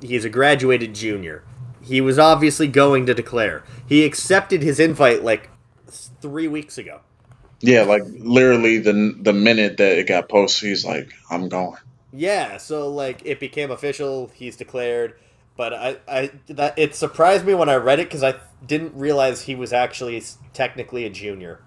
He's 0.00 0.24
a 0.24 0.30
graduated 0.30 0.94
junior. 0.94 1.44
He 1.82 2.00
was 2.00 2.18
obviously 2.18 2.66
going 2.66 3.06
to 3.06 3.14
declare. 3.14 3.64
He 3.88 4.04
accepted 4.04 4.62
his 4.62 4.80
invite 4.80 5.22
like 5.22 5.50
three 6.20 6.48
weeks 6.48 6.78
ago. 6.78 7.00
Yeah, 7.60 7.82
like 7.82 8.02
literally 8.06 8.78
the 8.78 9.16
the 9.20 9.32
minute 9.32 9.76
that 9.78 9.98
it 9.98 10.06
got 10.06 10.28
posted, 10.28 10.68
he's 10.68 10.84
like, 10.84 11.10
I'm 11.30 11.48
going. 11.48 11.78
Yeah, 12.12 12.56
so 12.58 12.88
like 12.90 13.22
it 13.24 13.40
became 13.40 13.70
official. 13.70 14.30
He's 14.34 14.56
declared. 14.56 15.14
But 15.56 15.72
I, 15.72 15.96
I 16.06 16.30
that 16.48 16.78
it 16.78 16.94
surprised 16.94 17.46
me 17.46 17.54
when 17.54 17.68
I 17.70 17.76
read 17.76 17.98
it 17.98 18.08
because 18.08 18.22
I 18.22 18.34
didn't 18.66 18.94
realize 18.94 19.42
he 19.42 19.54
was 19.54 19.72
actually 19.72 20.22
technically 20.52 21.04
a 21.06 21.10
junior. 21.10 21.60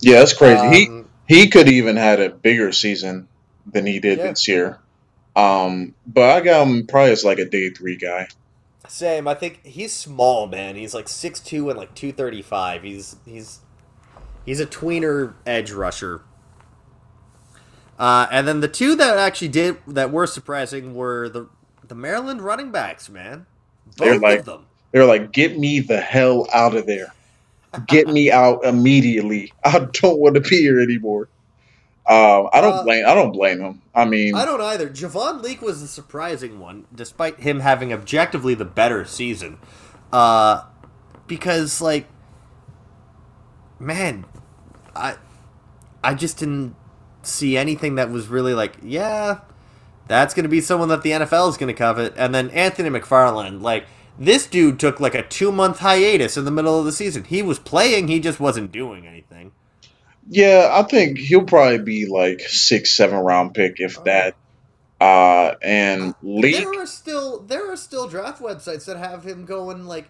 Yeah, 0.00 0.18
that's 0.18 0.34
crazy. 0.34 0.86
Um, 0.86 1.08
he 1.28 1.40
he 1.42 1.48
could 1.48 1.68
even 1.68 1.96
had 1.96 2.20
a 2.20 2.28
bigger 2.28 2.72
season 2.72 3.28
than 3.66 3.86
he 3.86 4.00
did 4.00 4.18
Yeah. 4.18 4.30
this 4.30 4.48
year. 4.48 4.78
Um, 5.40 5.94
but 6.06 6.30
I 6.30 6.40
got 6.40 6.66
him 6.66 6.86
probably 6.86 7.12
as 7.12 7.24
like 7.24 7.38
a 7.38 7.44
day 7.44 7.70
three 7.70 7.96
guy. 7.96 8.28
Same. 8.88 9.28
I 9.28 9.34
think 9.34 9.64
he's 9.64 9.92
small, 9.92 10.46
man. 10.46 10.74
He's 10.76 10.94
like 10.94 11.06
6'2 11.06 11.68
and 11.70 11.78
like 11.78 11.94
235. 11.94 12.82
He's 12.82 13.16
he's 13.24 13.60
he's 14.44 14.60
a 14.60 14.66
tweener 14.66 15.34
edge 15.46 15.70
rusher. 15.72 16.22
Uh, 17.98 18.26
and 18.32 18.48
then 18.48 18.60
the 18.60 18.68
two 18.68 18.96
that 18.96 19.18
actually 19.18 19.48
did 19.48 19.76
that 19.86 20.10
were 20.10 20.26
surprising 20.26 20.94
were 20.94 21.28
the 21.28 21.48
the 21.86 21.94
Maryland 21.94 22.40
running 22.40 22.70
backs, 22.72 23.08
man. 23.08 23.46
They're 23.96 24.14
Both 24.14 24.22
like- 24.22 24.38
of 24.40 24.44
them. 24.46 24.66
They're 24.92 25.04
like, 25.06 25.30
get 25.30 25.56
me 25.56 25.78
the 25.78 26.00
hell 26.00 26.48
out 26.52 26.74
of 26.74 26.84
there. 26.86 27.14
Get 27.86 28.08
me 28.08 28.32
out 28.32 28.64
immediately. 28.64 29.52
I 29.64 29.86
don't 29.92 30.18
want 30.18 30.34
to 30.34 30.40
be 30.40 30.56
here 30.56 30.80
anymore. 30.80 31.28
Um, 32.06 32.48
I 32.52 32.60
don't 32.60 32.72
Uh, 32.72 32.82
blame. 32.82 33.04
I 33.06 33.14
don't 33.14 33.32
blame 33.32 33.60
him. 33.60 33.82
I 33.94 34.04
mean, 34.04 34.34
I 34.34 34.44
don't 34.44 34.60
either. 34.60 34.88
Javon 34.88 35.42
Leake 35.42 35.62
was 35.62 35.80
the 35.80 35.86
surprising 35.86 36.58
one, 36.58 36.86
despite 36.94 37.40
him 37.40 37.60
having 37.60 37.92
objectively 37.92 38.54
the 38.54 38.64
better 38.64 39.04
season. 39.04 39.58
Uh, 40.12 40.62
because 41.26 41.80
like, 41.80 42.06
man, 43.78 44.24
I, 44.96 45.16
I 46.02 46.14
just 46.14 46.38
didn't 46.38 46.74
see 47.22 47.56
anything 47.56 47.94
that 47.96 48.10
was 48.10 48.28
really 48.28 48.54
like, 48.54 48.76
yeah, 48.82 49.40
that's 50.08 50.34
going 50.34 50.44
to 50.44 50.48
be 50.48 50.60
someone 50.60 50.88
that 50.88 51.02
the 51.02 51.10
NFL 51.10 51.48
is 51.50 51.56
going 51.56 51.72
to 51.72 51.78
covet. 51.78 52.14
And 52.16 52.34
then 52.34 52.50
Anthony 52.50 52.88
McFarland, 52.90 53.60
like 53.62 53.86
this 54.18 54.46
dude 54.46 54.80
took 54.80 54.98
like 55.00 55.14
a 55.14 55.22
two 55.22 55.52
month 55.52 55.78
hiatus 55.78 56.36
in 56.36 56.44
the 56.44 56.50
middle 56.50 56.78
of 56.78 56.84
the 56.84 56.92
season. 56.92 57.24
He 57.24 57.42
was 57.42 57.58
playing, 57.58 58.08
he 58.08 58.18
just 58.20 58.40
wasn't 58.40 58.72
doing 58.72 59.06
anything. 59.06 59.52
Yeah, 60.32 60.68
I 60.72 60.84
think 60.84 61.18
he'll 61.18 61.42
probably 61.44 61.78
be 61.78 62.06
like 62.06 62.40
six, 62.40 62.92
seven 62.96 63.18
round 63.18 63.52
pick 63.52 63.74
if 63.80 63.98
Oh. 63.98 64.02
that. 64.04 64.36
Uh, 65.00 65.54
and 65.62 66.14
league. 66.22 66.54
There 66.56 66.80
are 66.82 66.86
still 66.86 67.40
there 67.40 67.70
are 67.72 67.76
still 67.76 68.06
draft 68.06 68.40
websites 68.40 68.84
that 68.84 68.96
have 68.98 69.24
him 69.26 69.44
going 69.46 69.86
like 69.86 70.08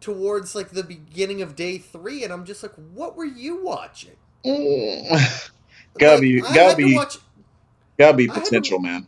towards 0.00 0.54
like 0.54 0.70
the 0.70 0.82
beginning 0.84 1.42
of 1.42 1.54
day 1.56 1.78
three, 1.78 2.24
and 2.24 2.32
I'm 2.32 2.44
just 2.44 2.62
like, 2.62 2.72
what 2.94 3.16
were 3.16 3.24
you 3.24 3.62
watching? 3.62 4.16
Mm, 4.44 5.50
gotta 5.98 6.14
Like, 6.14 6.20
be, 6.22 6.40
gotta 6.40 6.76
be, 6.76 6.94
watch. 6.94 7.18
gotta 7.98 8.16
be 8.16 8.30
I 8.30 8.34
to- 8.34 8.40
potential, 8.40 8.78
man. 8.78 9.06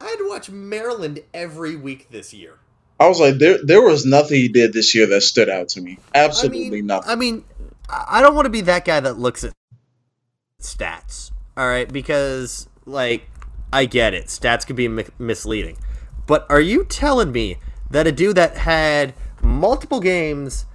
I 0.00 0.04
had 0.06 0.16
to 0.18 0.28
watch 0.28 0.48
Maryland 0.50 1.20
every 1.34 1.74
week 1.76 2.08
this 2.10 2.32
year. 2.34 2.54
I 3.00 3.08
was 3.08 3.18
like, 3.20 3.38
there, 3.38 3.58
there 3.64 3.82
was 3.82 4.04
nothing 4.04 4.36
he 4.38 4.48
did 4.48 4.72
this 4.72 4.94
year 4.94 5.06
that 5.06 5.20
stood 5.22 5.48
out 5.48 5.70
to 5.70 5.80
me. 5.80 5.98
Absolutely 6.14 6.66
I 6.66 6.70
mean, 6.70 6.86
nothing. 6.86 7.10
I 7.10 7.14
mean, 7.16 7.44
I 7.88 8.04
I 8.08 8.22
don't 8.22 8.34
want 8.34 8.46
to 8.46 8.50
be 8.50 8.60
that 8.62 8.84
guy 8.84 9.00
that 9.00 9.18
looks 9.18 9.44
at 9.44 9.52
stats. 10.78 11.30
All 11.56 11.66
right, 11.68 11.90
because 11.90 12.68
like 12.86 13.28
I 13.72 13.84
get 13.84 14.14
it, 14.14 14.26
stats 14.26 14.66
can 14.66 14.76
be 14.76 14.88
mi- 14.88 15.04
misleading, 15.18 15.78
but 16.26 16.46
are 16.50 16.60
you 16.60 16.84
telling 16.84 17.32
me 17.32 17.56
that 17.90 18.06
a 18.06 18.12
dude 18.12 18.36
that 18.36 18.58
had 18.58 19.14
multiple 19.42 20.00
games 20.00 20.66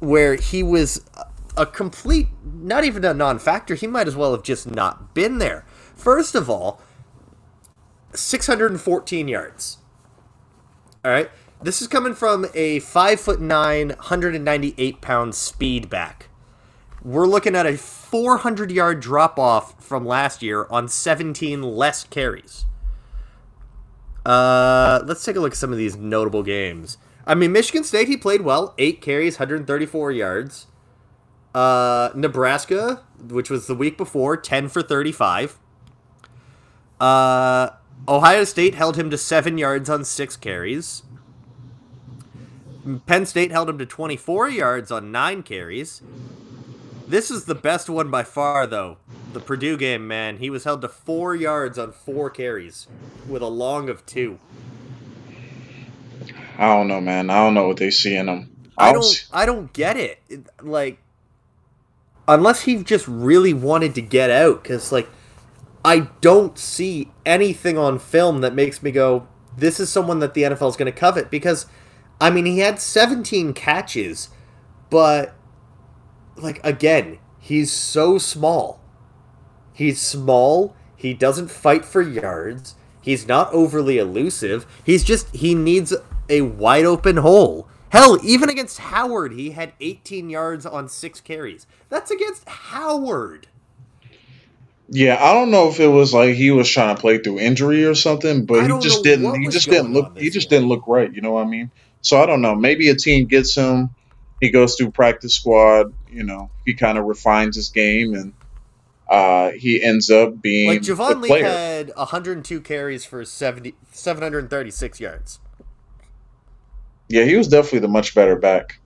where 0.00 0.34
he 0.34 0.62
was 0.62 1.02
a- 1.16 1.26
a 1.62 1.66
complete, 1.66 2.28
not 2.44 2.84
even 2.84 3.04
a 3.04 3.14
non-factor, 3.14 3.74
he 3.74 3.86
might 3.86 4.06
as 4.06 4.14
well 4.16 4.32
have 4.32 4.42
just 4.42 4.66
not 4.70 5.14
been 5.14 5.38
there. 5.38 5.64
First 5.94 6.34
of 6.34 6.50
all, 6.50 6.80
614 8.12 9.28
yards. 9.28 9.78
All 11.04 11.10
right. 11.10 11.30
This 11.62 11.80
is 11.80 11.88
coming 11.88 12.14
from 12.14 12.46
a 12.54 12.80
five 12.80 13.18
foot 13.18 13.40
nine, 13.40 13.88
198 13.90 15.00
pound 15.00 15.34
speed 15.34 15.88
back. 15.88 16.28
We're 17.06 17.28
looking 17.28 17.54
at 17.54 17.66
a 17.66 17.78
400 17.78 18.72
yard 18.72 18.98
drop 18.98 19.38
off 19.38 19.80
from 19.80 20.04
last 20.04 20.42
year 20.42 20.66
on 20.70 20.88
17 20.88 21.62
less 21.62 22.02
carries. 22.02 22.64
Uh, 24.24 25.04
let's 25.06 25.24
take 25.24 25.36
a 25.36 25.40
look 25.40 25.52
at 25.52 25.56
some 25.56 25.70
of 25.70 25.78
these 25.78 25.96
notable 25.96 26.42
games. 26.42 26.98
I 27.24 27.36
mean, 27.36 27.52
Michigan 27.52 27.84
State, 27.84 28.08
he 28.08 28.16
played 28.16 28.40
well. 28.40 28.74
Eight 28.76 29.00
carries, 29.00 29.38
134 29.38 30.10
yards. 30.10 30.66
Uh, 31.54 32.10
Nebraska, 32.16 33.04
which 33.28 33.50
was 33.50 33.68
the 33.68 33.76
week 33.76 33.96
before, 33.96 34.36
10 34.36 34.68
for 34.68 34.82
35. 34.82 35.60
Uh, 36.98 37.68
Ohio 38.08 38.42
State 38.42 38.74
held 38.74 38.96
him 38.96 39.10
to 39.10 39.16
seven 39.16 39.58
yards 39.58 39.88
on 39.88 40.04
six 40.04 40.36
carries. 40.36 41.04
Penn 43.06 43.26
State 43.26 43.52
held 43.52 43.68
him 43.68 43.78
to 43.78 43.86
24 43.86 44.48
yards 44.48 44.90
on 44.90 45.12
nine 45.12 45.44
carries. 45.44 46.02
This 47.08 47.30
is 47.30 47.44
the 47.44 47.54
best 47.54 47.88
one 47.88 48.10
by 48.10 48.24
far, 48.24 48.66
though. 48.66 48.96
The 49.32 49.40
Purdue 49.40 49.76
game, 49.76 50.08
man. 50.08 50.38
He 50.38 50.50
was 50.50 50.64
held 50.64 50.80
to 50.82 50.88
four 50.88 51.34
yards 51.36 51.78
on 51.78 51.92
four 51.92 52.30
carries 52.30 52.88
with 53.28 53.42
a 53.42 53.46
long 53.48 53.88
of 53.88 54.04
two. 54.06 54.38
I 56.58 56.66
don't 56.74 56.88
know, 56.88 57.00
man. 57.00 57.30
I 57.30 57.34
don't 57.36 57.54
know 57.54 57.68
what 57.68 57.76
they 57.76 57.90
see 57.90 58.16
in 58.16 58.28
him. 58.28 58.50
I 58.78 58.88
I 58.88 58.92
don't. 58.92 59.02
don't. 59.02 59.28
I 59.32 59.46
don't 59.46 59.72
get 59.72 59.96
it. 59.96 60.18
It- 60.28 60.46
Like, 60.62 60.98
unless 62.26 62.62
he 62.62 62.82
just 62.82 63.06
really 63.06 63.52
wanted 63.52 63.94
to 63.94 64.02
get 64.02 64.30
out, 64.30 64.62
because 64.62 64.90
like, 64.90 65.08
I 65.84 66.08
don't 66.20 66.58
see 66.58 67.12
anything 67.24 67.78
on 67.78 67.98
film 67.98 68.40
that 68.40 68.54
makes 68.54 68.82
me 68.82 68.90
go, 68.90 69.28
"This 69.56 69.78
is 69.78 69.90
someone 69.90 70.18
that 70.20 70.34
the 70.34 70.42
NFL 70.44 70.68
is 70.70 70.76
going 70.76 70.92
to 70.92 70.98
covet." 70.98 71.30
Because, 71.30 71.66
I 72.20 72.30
mean, 72.30 72.46
he 72.46 72.58
had 72.60 72.80
17 72.80 73.52
catches, 73.52 74.30
but 74.90 75.34
like 76.36 76.60
again, 76.64 77.18
he's 77.38 77.72
so 77.72 78.18
small. 78.18 78.80
He's 79.72 80.00
small. 80.00 80.74
He 80.96 81.12
doesn't 81.14 81.50
fight 81.50 81.84
for 81.84 82.02
yards. 82.02 82.74
He's 83.00 83.28
not 83.28 83.52
overly 83.52 83.98
elusive. 83.98 84.66
He's 84.84 85.04
just 85.04 85.34
he 85.34 85.54
needs 85.54 85.94
a 86.28 86.40
wide 86.40 86.84
open 86.84 87.18
hole. 87.18 87.68
Hell, 87.90 88.18
even 88.24 88.48
against 88.48 88.78
Howard, 88.78 89.32
he 89.32 89.50
had 89.50 89.72
18 89.80 90.28
yards 90.28 90.66
on 90.66 90.88
six 90.88 91.20
carries. 91.20 91.66
That's 91.88 92.10
against 92.10 92.48
Howard. 92.48 93.46
Yeah, 94.88 95.18
I 95.20 95.32
don't 95.32 95.50
know 95.50 95.68
if 95.68 95.80
it 95.80 95.88
was 95.88 96.14
like 96.14 96.34
he 96.34 96.50
was 96.50 96.68
trying 96.68 96.94
to 96.94 97.00
play 97.00 97.18
through 97.18 97.40
injury 97.40 97.84
or 97.84 97.94
something, 97.94 98.46
but 98.46 98.62
he 98.70 98.78
just 98.80 99.02
didn't. 99.02 99.40
He 99.40 99.48
just 99.48 99.68
didn't 99.68 99.92
look. 99.92 100.16
He 100.16 100.30
just 100.30 100.50
year. 100.50 100.60
didn't 100.60 100.68
look 100.68 100.86
right. 100.86 101.12
You 101.12 101.22
know 101.22 101.32
what 101.32 101.46
I 101.46 101.50
mean? 101.50 101.70
So 102.02 102.20
I 102.20 102.26
don't 102.26 102.40
know. 102.40 102.54
Maybe 102.54 102.88
a 102.88 102.94
team 102.94 103.26
gets 103.26 103.54
him. 103.54 103.90
He 104.40 104.50
goes 104.50 104.74
through 104.76 104.90
practice 104.90 105.34
squad. 105.34 105.92
You 106.10 106.24
know, 106.24 106.50
he 106.64 106.74
kind 106.74 106.98
of 106.98 107.04
refines 107.04 107.56
his 107.56 107.70
game, 107.70 108.14
and 108.14 108.32
uh, 109.08 109.50
he 109.50 109.82
ends 109.82 110.10
up 110.10 110.40
being 110.42 110.68
Like 110.68 110.82
Javon 110.82 111.22
Leake 111.22 111.42
had 111.42 111.92
102 111.96 112.60
carries 112.60 113.04
for 113.04 113.24
70, 113.24 113.74
736 113.92 115.00
yards. 115.00 115.40
yeah, 117.08 117.24
he 117.24 117.36
was 117.36 117.48
definitely 117.48 117.78
the 117.80 117.88
much 117.88 118.14
better 118.14 118.36
back. 118.36 118.78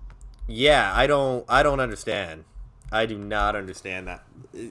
Yeah, 0.47 0.93
I 0.95 1.07
don't 1.07 1.45
I 1.49 1.63
don't 1.63 1.81
understand. 1.81 2.45
I 2.93 3.07
do 3.07 3.17
not 3.17 3.55
understand 3.55 4.09
that. 4.09 4.25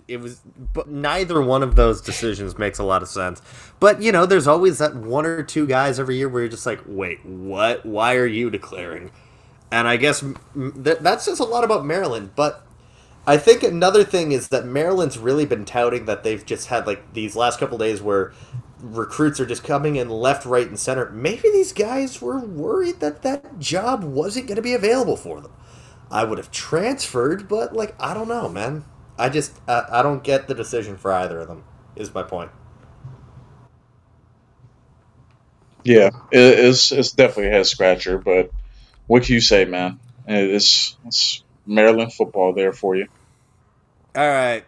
It 0.07 0.17
was 0.19 0.41
but 0.73 0.89
neither 0.89 1.41
one 1.41 1.63
of 1.63 1.75
those 1.77 2.01
decisions 2.01 2.57
makes 2.57 2.77
a 2.79 2.83
lot 2.83 3.01
of 3.01 3.07
sense. 3.07 3.41
But, 3.79 4.01
you 4.01 4.11
know, 4.11 4.25
there's 4.25 4.45
always 4.45 4.79
that 4.79 4.93
one 4.93 5.25
or 5.25 5.41
two 5.41 5.65
guys 5.65 5.99
every 6.01 6.17
year 6.17 6.27
where 6.27 6.41
you're 6.41 6.49
just 6.49 6.65
like, 6.65 6.81
"Wait, 6.85 7.25
what? 7.25 7.85
Why 7.85 8.15
are 8.15 8.25
you 8.25 8.49
declaring?" 8.49 9.11
And 9.71 9.87
I 9.87 9.97
guess 9.97 10.23
that 10.55 11.03
that 11.03 11.21
says 11.21 11.39
a 11.39 11.43
lot 11.45 11.63
about 11.63 11.85
Maryland, 11.85 12.31
but 12.35 12.65
I 13.27 13.37
think 13.37 13.61
another 13.61 14.03
thing 14.03 14.31
is 14.31 14.47
that 14.47 14.65
Maryland's 14.65 15.17
really 15.19 15.45
been 15.45 15.65
touting 15.65 16.05
that 16.05 16.23
they've 16.23 16.43
just 16.43 16.67
had 16.67 16.87
like 16.87 17.13
these 17.13 17.35
last 17.35 17.59
couple 17.59 17.77
days 17.77 18.01
where 18.01 18.33
recruits 18.81 19.39
are 19.39 19.45
just 19.45 19.63
coming 19.63 19.97
in 19.97 20.09
left, 20.09 20.45
right, 20.45 20.67
and 20.67 20.79
center. 20.79 21.11
Maybe 21.11 21.51
these 21.51 21.73
guys 21.73 22.21
were 22.21 22.39
worried 22.39 22.99
that 23.01 23.21
that 23.21 23.59
job 23.59 24.03
wasn't 24.03 24.47
going 24.47 24.55
to 24.55 24.61
be 24.63 24.73
available 24.73 25.17
for 25.17 25.41
them. 25.41 25.51
I 26.09 26.23
would 26.23 26.39
have 26.39 26.49
transferred, 26.51 27.47
but 27.47 27.73
like 27.75 27.95
I 27.99 28.15
don't 28.15 28.27
know, 28.27 28.49
man. 28.49 28.85
I 29.17 29.29
just 29.29 29.59
I, 29.67 29.85
I 29.91 30.01
don't 30.01 30.23
get 30.23 30.47
the 30.47 30.55
decision 30.55 30.97
for 30.97 31.11
either 31.11 31.39
of 31.41 31.47
them. 31.47 31.63
Is 31.95 32.13
my 32.13 32.23
point. 32.23 32.51
Yeah, 35.83 36.09
it, 36.31 36.59
it's 36.59 36.91
it's 36.91 37.11
definitely 37.11 37.47
a 37.47 37.51
head 37.51 37.67
scratcher. 37.67 38.17
But 38.17 38.51
what 39.09 39.23
can 39.23 39.33
you 39.33 39.41
say, 39.41 39.65
man? 39.65 39.99
It's 40.27 40.95
it's 41.07 41.43
Maryland 41.65 42.13
football 42.13 42.53
there 42.53 42.71
for 42.73 42.95
you. 42.95 43.07
All 44.15 44.27
right, 44.27 44.63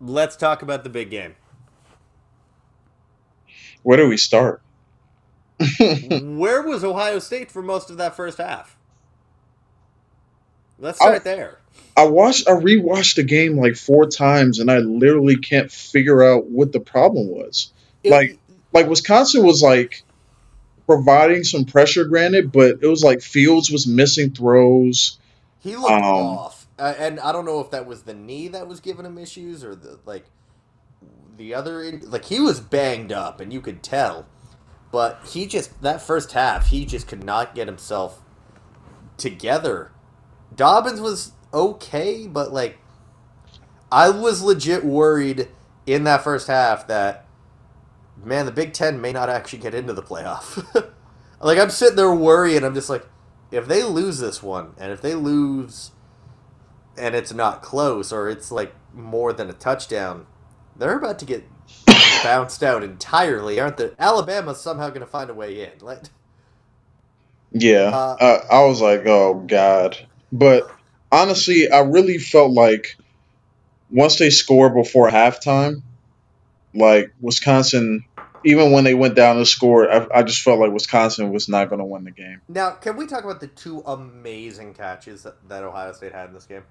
let's 0.00 0.36
talk 0.36 0.62
about 0.62 0.84
the 0.84 0.90
big 0.90 1.10
game. 1.10 1.34
Where 3.82 3.96
do 3.96 4.08
we 4.08 4.16
start? 4.16 4.62
Where 5.80 6.62
was 6.62 6.84
Ohio 6.84 7.18
State 7.18 7.50
for 7.50 7.62
most 7.62 7.90
of 7.90 7.96
that 7.96 8.14
first 8.16 8.38
half? 8.38 8.76
Let's 10.78 10.98
start 10.98 11.16
I- 11.16 11.18
there. 11.18 11.58
I 11.96 12.04
watched, 12.06 12.46
I 12.48 12.52
rewatched 12.52 13.16
the 13.16 13.22
game 13.22 13.58
like 13.58 13.74
four 13.76 14.06
times, 14.06 14.58
and 14.60 14.70
I 14.70 14.78
literally 14.78 15.36
can't 15.36 15.70
figure 15.70 16.22
out 16.22 16.46
what 16.46 16.72
the 16.72 16.80
problem 16.80 17.28
was. 17.28 17.72
It- 18.04 18.10
Like, 18.10 18.38
like 18.72 18.86
Wisconsin 18.86 19.44
was 19.44 19.62
like 19.62 20.02
providing 20.86 21.44
some 21.44 21.64
pressure, 21.64 22.04
granted, 22.04 22.52
but 22.52 22.76
it 22.82 22.86
was 22.86 23.04
like 23.04 23.20
Fields 23.20 23.70
was 23.70 23.86
missing 23.86 24.30
throws. 24.30 25.18
He 25.58 25.76
looked 25.76 25.90
Um, 25.90 26.02
off, 26.04 26.66
uh, 26.78 26.94
and 26.98 27.18
I 27.20 27.32
don't 27.32 27.44
know 27.44 27.60
if 27.60 27.70
that 27.72 27.86
was 27.86 28.02
the 28.02 28.14
knee 28.14 28.48
that 28.48 28.68
was 28.68 28.80
giving 28.80 29.04
him 29.04 29.18
issues 29.18 29.64
or 29.64 29.74
the 29.74 29.98
like 30.06 30.26
the 31.36 31.54
other. 31.54 31.82
in- 31.82 32.08
Like 32.10 32.26
he 32.26 32.40
was 32.40 32.60
banged 32.60 33.12
up, 33.12 33.40
and 33.40 33.52
you 33.52 33.60
could 33.60 33.82
tell. 33.82 34.26
But 34.92 35.20
he 35.30 35.46
just 35.46 35.82
that 35.82 36.00
first 36.00 36.32
half, 36.32 36.68
he 36.68 36.86
just 36.86 37.08
could 37.08 37.24
not 37.24 37.54
get 37.54 37.66
himself 37.66 38.22
together. 39.16 39.90
Dobbins 40.54 41.00
was 41.00 41.32
okay, 41.52 42.26
but 42.26 42.52
like 42.52 42.78
I 43.90 44.10
was 44.10 44.42
legit 44.42 44.84
worried 44.84 45.48
in 45.86 46.04
that 46.04 46.24
first 46.24 46.48
half 46.48 46.86
that 46.88 47.25
man, 48.24 48.46
the 48.46 48.52
Big 48.52 48.72
Ten 48.72 49.00
may 49.00 49.12
not 49.12 49.28
actually 49.28 49.60
get 49.60 49.74
into 49.74 49.92
the 49.92 50.02
playoff. 50.02 50.64
like 51.40 51.58
I'm 51.58 51.70
sitting 51.70 51.96
there 51.96 52.14
worrying, 52.14 52.64
I'm 52.64 52.74
just 52.74 52.90
like, 52.90 53.06
if 53.50 53.66
they 53.66 53.82
lose 53.82 54.18
this 54.18 54.42
one, 54.42 54.74
and 54.78 54.92
if 54.92 55.00
they 55.00 55.14
lose 55.14 55.92
and 56.98 57.14
it's 57.14 57.32
not 57.32 57.62
close, 57.62 58.12
or 58.12 58.28
it's 58.28 58.50
like 58.50 58.74
more 58.94 59.32
than 59.32 59.50
a 59.50 59.52
touchdown, 59.52 60.26
they're 60.74 60.96
about 60.96 61.18
to 61.20 61.24
get 61.24 61.44
bounced 62.22 62.62
out 62.62 62.82
entirely, 62.82 63.60
aren't 63.60 63.76
they? 63.76 63.90
Alabama's 63.98 64.60
somehow 64.60 64.88
going 64.88 65.00
to 65.00 65.06
find 65.06 65.30
a 65.30 65.34
way 65.34 65.62
in. 65.62 65.72
Like, 65.80 66.04
Yeah, 67.52 67.90
Uh, 67.92 68.16
uh, 68.18 68.38
I 68.50 68.64
was 68.64 68.80
like, 68.80 69.06
oh 69.06 69.44
god. 69.46 69.96
But 70.32 70.70
honestly, 71.12 71.70
I 71.70 71.80
really 71.80 72.18
felt 72.18 72.52
like 72.52 72.96
once 73.90 74.18
they 74.18 74.30
scored 74.30 74.74
before 74.74 75.10
halftime, 75.10 75.82
like 76.76 77.12
Wisconsin, 77.20 78.04
even 78.44 78.72
when 78.72 78.84
they 78.84 78.94
went 78.94 79.14
down 79.14 79.36
to 79.36 79.46
score, 79.46 79.90
I, 79.90 80.06
I 80.18 80.22
just 80.22 80.42
felt 80.42 80.60
like 80.60 80.72
Wisconsin 80.72 81.32
was 81.32 81.48
not 81.48 81.68
going 81.68 81.80
to 81.80 81.84
win 81.84 82.04
the 82.04 82.10
game. 82.10 82.40
now, 82.48 82.70
can 82.72 82.96
we 82.96 83.06
talk 83.06 83.24
about 83.24 83.40
the 83.40 83.48
two 83.48 83.80
amazing 83.80 84.74
catches 84.74 85.22
that, 85.24 85.48
that 85.48 85.64
Ohio 85.64 85.92
State 85.92 86.12
had 86.12 86.28
in 86.28 86.34
this 86.34 86.46
game? 86.46 86.62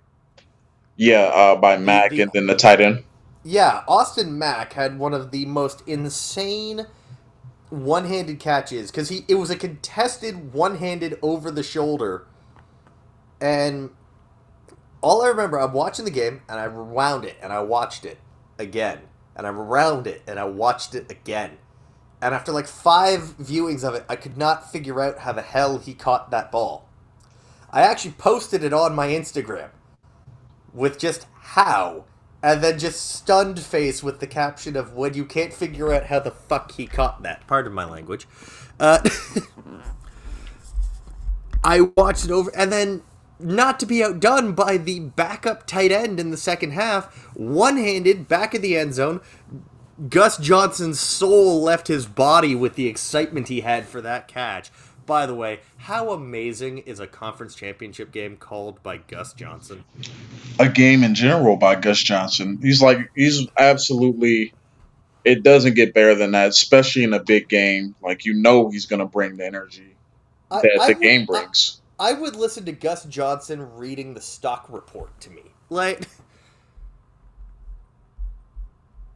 Yeah, 0.96 1.24
uh, 1.24 1.56
by 1.56 1.78
Mack 1.78 2.12
the- 2.12 2.22
and 2.22 2.32
then 2.34 2.48
the 2.48 2.56
tight 2.56 2.82
end. 2.82 3.04
Yeah, 3.44 3.84
Austin 3.88 4.40
Mack 4.40 4.74
had 4.74 4.98
one 4.98 5.14
of 5.14 5.30
the 5.30 5.46
most 5.46 5.84
insane 5.86 6.88
one-handed 7.70 8.40
catches 8.40 8.90
because 8.90 9.10
he 9.10 9.24
it 9.28 9.36
was 9.36 9.50
a 9.52 9.56
contested 9.56 10.52
one-handed 10.54 11.20
over 11.22 11.52
the 11.52 11.62
shoulder, 11.62 12.26
and 13.40 13.92
all 15.02 15.22
I 15.22 15.28
remember, 15.28 15.60
I'm 15.60 15.74
watching 15.74 16.06
the 16.06 16.12
game 16.12 16.42
and 16.50 16.60
I 16.60 16.64
rewound 16.64 17.26
it 17.26 17.36
and 17.40 17.54
I 17.54 17.60
watched 17.60 18.06
it 18.06 18.18
again 18.58 19.02
and 19.36 19.46
I 19.46 19.50
rewound 19.50 20.08
it 20.08 20.22
and 20.28 20.40
I 20.40 20.46
watched 20.46 20.96
it 20.96 21.10
again, 21.12 21.58
and 22.22 22.34
after 22.34 22.52
like 22.52 22.68
five 22.68 23.38
viewings 23.38 23.84
of 23.84 23.94
it, 23.96 24.06
I 24.10 24.16
could 24.16 24.38
not 24.38 24.72
figure 24.72 25.02
out 25.02 25.20
how 25.20 25.32
the 25.32 25.42
hell 25.42 25.78
he 25.78 25.94
caught 25.94 26.32
that 26.32 26.52
ball. 26.52 26.90
I 27.72 27.82
actually 27.82 28.14
posted 28.14 28.64
it 28.64 28.74
on 28.74 28.96
my 28.96 29.10
Instagram 29.10 29.70
with 30.74 30.98
just 30.98 31.28
how, 31.34 32.06
and 32.42 32.64
then 32.64 32.80
just 32.80 33.12
stunned 33.12 33.60
face 33.60 34.02
with 34.02 34.20
the 34.20 34.28
caption 34.28 34.76
of 34.76 34.94
when 34.94 35.14
you 35.14 35.26
can't 35.26 35.54
figure 35.54 35.92
out 35.94 36.06
how 36.06 36.20
the 36.20 36.32
fuck 36.32 36.72
he 36.74 36.86
caught 36.88 37.24
that. 37.24 37.46
Pardon 37.48 37.74
my 37.74 37.86
language. 37.86 38.28
Uh, 38.80 39.00
I 41.64 41.82
watched 41.82 42.26
it 42.26 42.32
over, 42.32 42.52
and 42.56 42.72
then 42.72 43.02
not 43.40 43.80
to 43.80 43.86
be 43.86 44.04
outdone 44.04 44.54
by 44.54 44.78
the 44.78 45.00
backup 45.00 45.68
tight 45.68 45.92
end 45.92 46.20
in 46.20 46.32
the 46.32 46.38
second 46.38 46.72
half, 46.72 47.14
one 47.36 47.78
handed 47.78 48.28
back 48.28 48.54
of 48.54 48.62
the 48.62 48.78
end 48.78 48.94
zone. 48.94 49.22
Gus 50.10 50.38
Johnson's 50.38 51.00
soul 51.00 51.62
left 51.62 51.88
his 51.88 52.06
body 52.06 52.54
with 52.54 52.76
the 52.76 52.88
excitement 52.88 53.48
he 53.48 53.62
had 53.62 53.86
for 53.88 54.02
that 54.02 54.28
catch. 54.28 54.70
By 55.06 55.26
the 55.26 55.36
way, 55.36 55.60
how 55.78 56.10
amazing 56.12 56.80
is 56.80 57.00
a 57.00 57.06
conference 57.08 57.54
championship 57.56 58.12
game 58.12 58.38
called 58.38 58.82
by 58.82 58.98
Gus 58.98 59.34
Johnson? 59.34 59.84
A 60.60 60.68
game 60.68 61.04
in 61.04 61.14
general 61.14 61.56
by 61.58 61.76
Gus 61.76 62.00
Johnson. 62.00 62.58
He's 62.62 62.82
like 62.82 63.10
he's 63.16 63.48
absolutely. 63.58 64.54
It 65.24 65.44
doesn't 65.44 65.74
get 65.76 65.94
better 65.94 66.14
than 66.16 66.32
that, 66.32 66.50
especially 66.50 67.04
in 67.04 67.14
a 67.14 67.24
big 67.24 67.48
game. 67.48 67.96
Like 68.02 68.26
you 68.26 68.34
know, 68.34 68.70
he's 68.70 68.88
gonna 68.88 69.06
bring 69.06 69.38
the 69.38 69.46
energy 69.46 69.96
I- 70.50 70.62
that 70.62 70.80
I 70.82 70.88
the 70.88 70.94
would- 70.96 71.02
game 71.04 71.26
brings. 71.26 71.80
I, 71.82 71.85
I 72.00 72.14
would 72.14 72.36
listen 72.36 72.66
to 72.66 72.72
Gus 72.72 73.06
Johnson 73.06 73.78
reading 73.78 74.14
the 74.14 74.22
stock 74.22 74.68
report 74.70 75.20
to 75.22 75.30
me. 75.30 75.44
Like, 75.70 76.08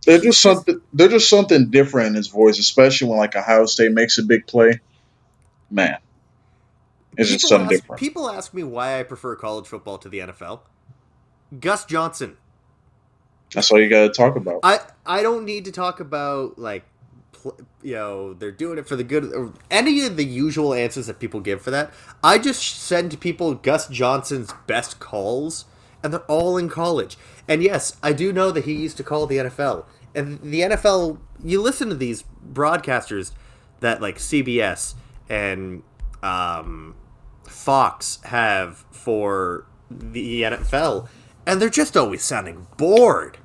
They're 0.05 0.19
just 0.19 0.41
something. 0.41 0.81
They're 0.93 1.09
just 1.09 1.29
something 1.29 1.69
different 1.69 2.07
in 2.07 2.13
his 2.15 2.27
voice, 2.27 2.57
especially 2.57 3.09
when 3.09 3.19
like 3.19 3.35
Ohio 3.35 3.65
State 3.65 3.91
makes 3.91 4.17
a 4.17 4.23
big 4.23 4.47
play. 4.47 4.79
Man, 5.69 5.97
it's 7.17 7.29
just 7.29 7.47
something 7.47 7.65
ask, 7.65 7.81
different. 7.81 7.99
People 7.99 8.29
ask 8.29 8.53
me 8.53 8.63
why 8.63 8.99
I 8.99 9.03
prefer 9.03 9.35
college 9.35 9.67
football 9.67 9.97
to 9.99 10.09
the 10.09 10.19
NFL. 10.19 10.61
Gus 11.59 11.85
Johnson. 11.85 12.37
That's 13.53 13.71
all 13.71 13.79
you 13.79 13.89
got 13.89 14.07
to 14.07 14.09
talk 14.09 14.35
about. 14.35 14.61
I 14.63 14.79
I 15.05 15.21
don't 15.21 15.45
need 15.45 15.65
to 15.65 15.71
talk 15.71 15.99
about 15.99 16.57
like 16.57 16.85
pl- 16.87 16.98
you 17.81 17.93
know 17.93 18.33
they're 18.33 18.51
doing 18.51 18.77
it 18.77 18.87
for 18.87 18.95
the 18.95 19.03
good 19.03 19.33
or 19.33 19.53
any 19.71 20.05
of 20.05 20.17
the 20.17 20.25
usual 20.25 20.73
answers 20.73 21.07
that 21.07 21.19
people 21.19 21.39
give 21.39 21.61
for 21.61 21.71
that. 21.71 21.91
I 22.23 22.37
just 22.37 22.63
send 22.81 23.19
people 23.19 23.53
Gus 23.55 23.87
Johnson's 23.87 24.53
best 24.67 24.99
calls, 24.99 25.65
and 26.03 26.13
they're 26.13 26.19
all 26.21 26.57
in 26.57 26.69
college. 26.69 27.17
And 27.47 27.63
yes, 27.63 27.97
I 28.03 28.13
do 28.13 28.33
know 28.33 28.51
that 28.51 28.65
he 28.65 28.73
used 28.73 28.97
to 28.97 29.03
call 29.03 29.25
the 29.25 29.37
NFL. 29.37 29.85
And 30.15 30.41
the 30.41 30.61
NFL, 30.61 31.19
you 31.43 31.61
listen 31.61 31.89
to 31.89 31.95
these 31.95 32.23
broadcasters 32.51 33.31
that 33.79 34.01
like 34.01 34.17
CBS 34.17 34.95
and 35.29 35.83
um, 36.23 36.95
Fox 37.47 38.19
have 38.25 38.85
for 38.91 39.65
the 39.89 40.43
NFL, 40.43 41.07
and 41.45 41.61
they're 41.61 41.69
just 41.69 41.95
always 41.95 42.23
sounding 42.23 42.67
bored. 42.77 43.37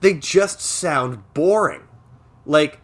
They 0.00 0.14
just 0.14 0.60
sound 0.60 1.22
boring. 1.34 1.87
Like, 2.48 2.80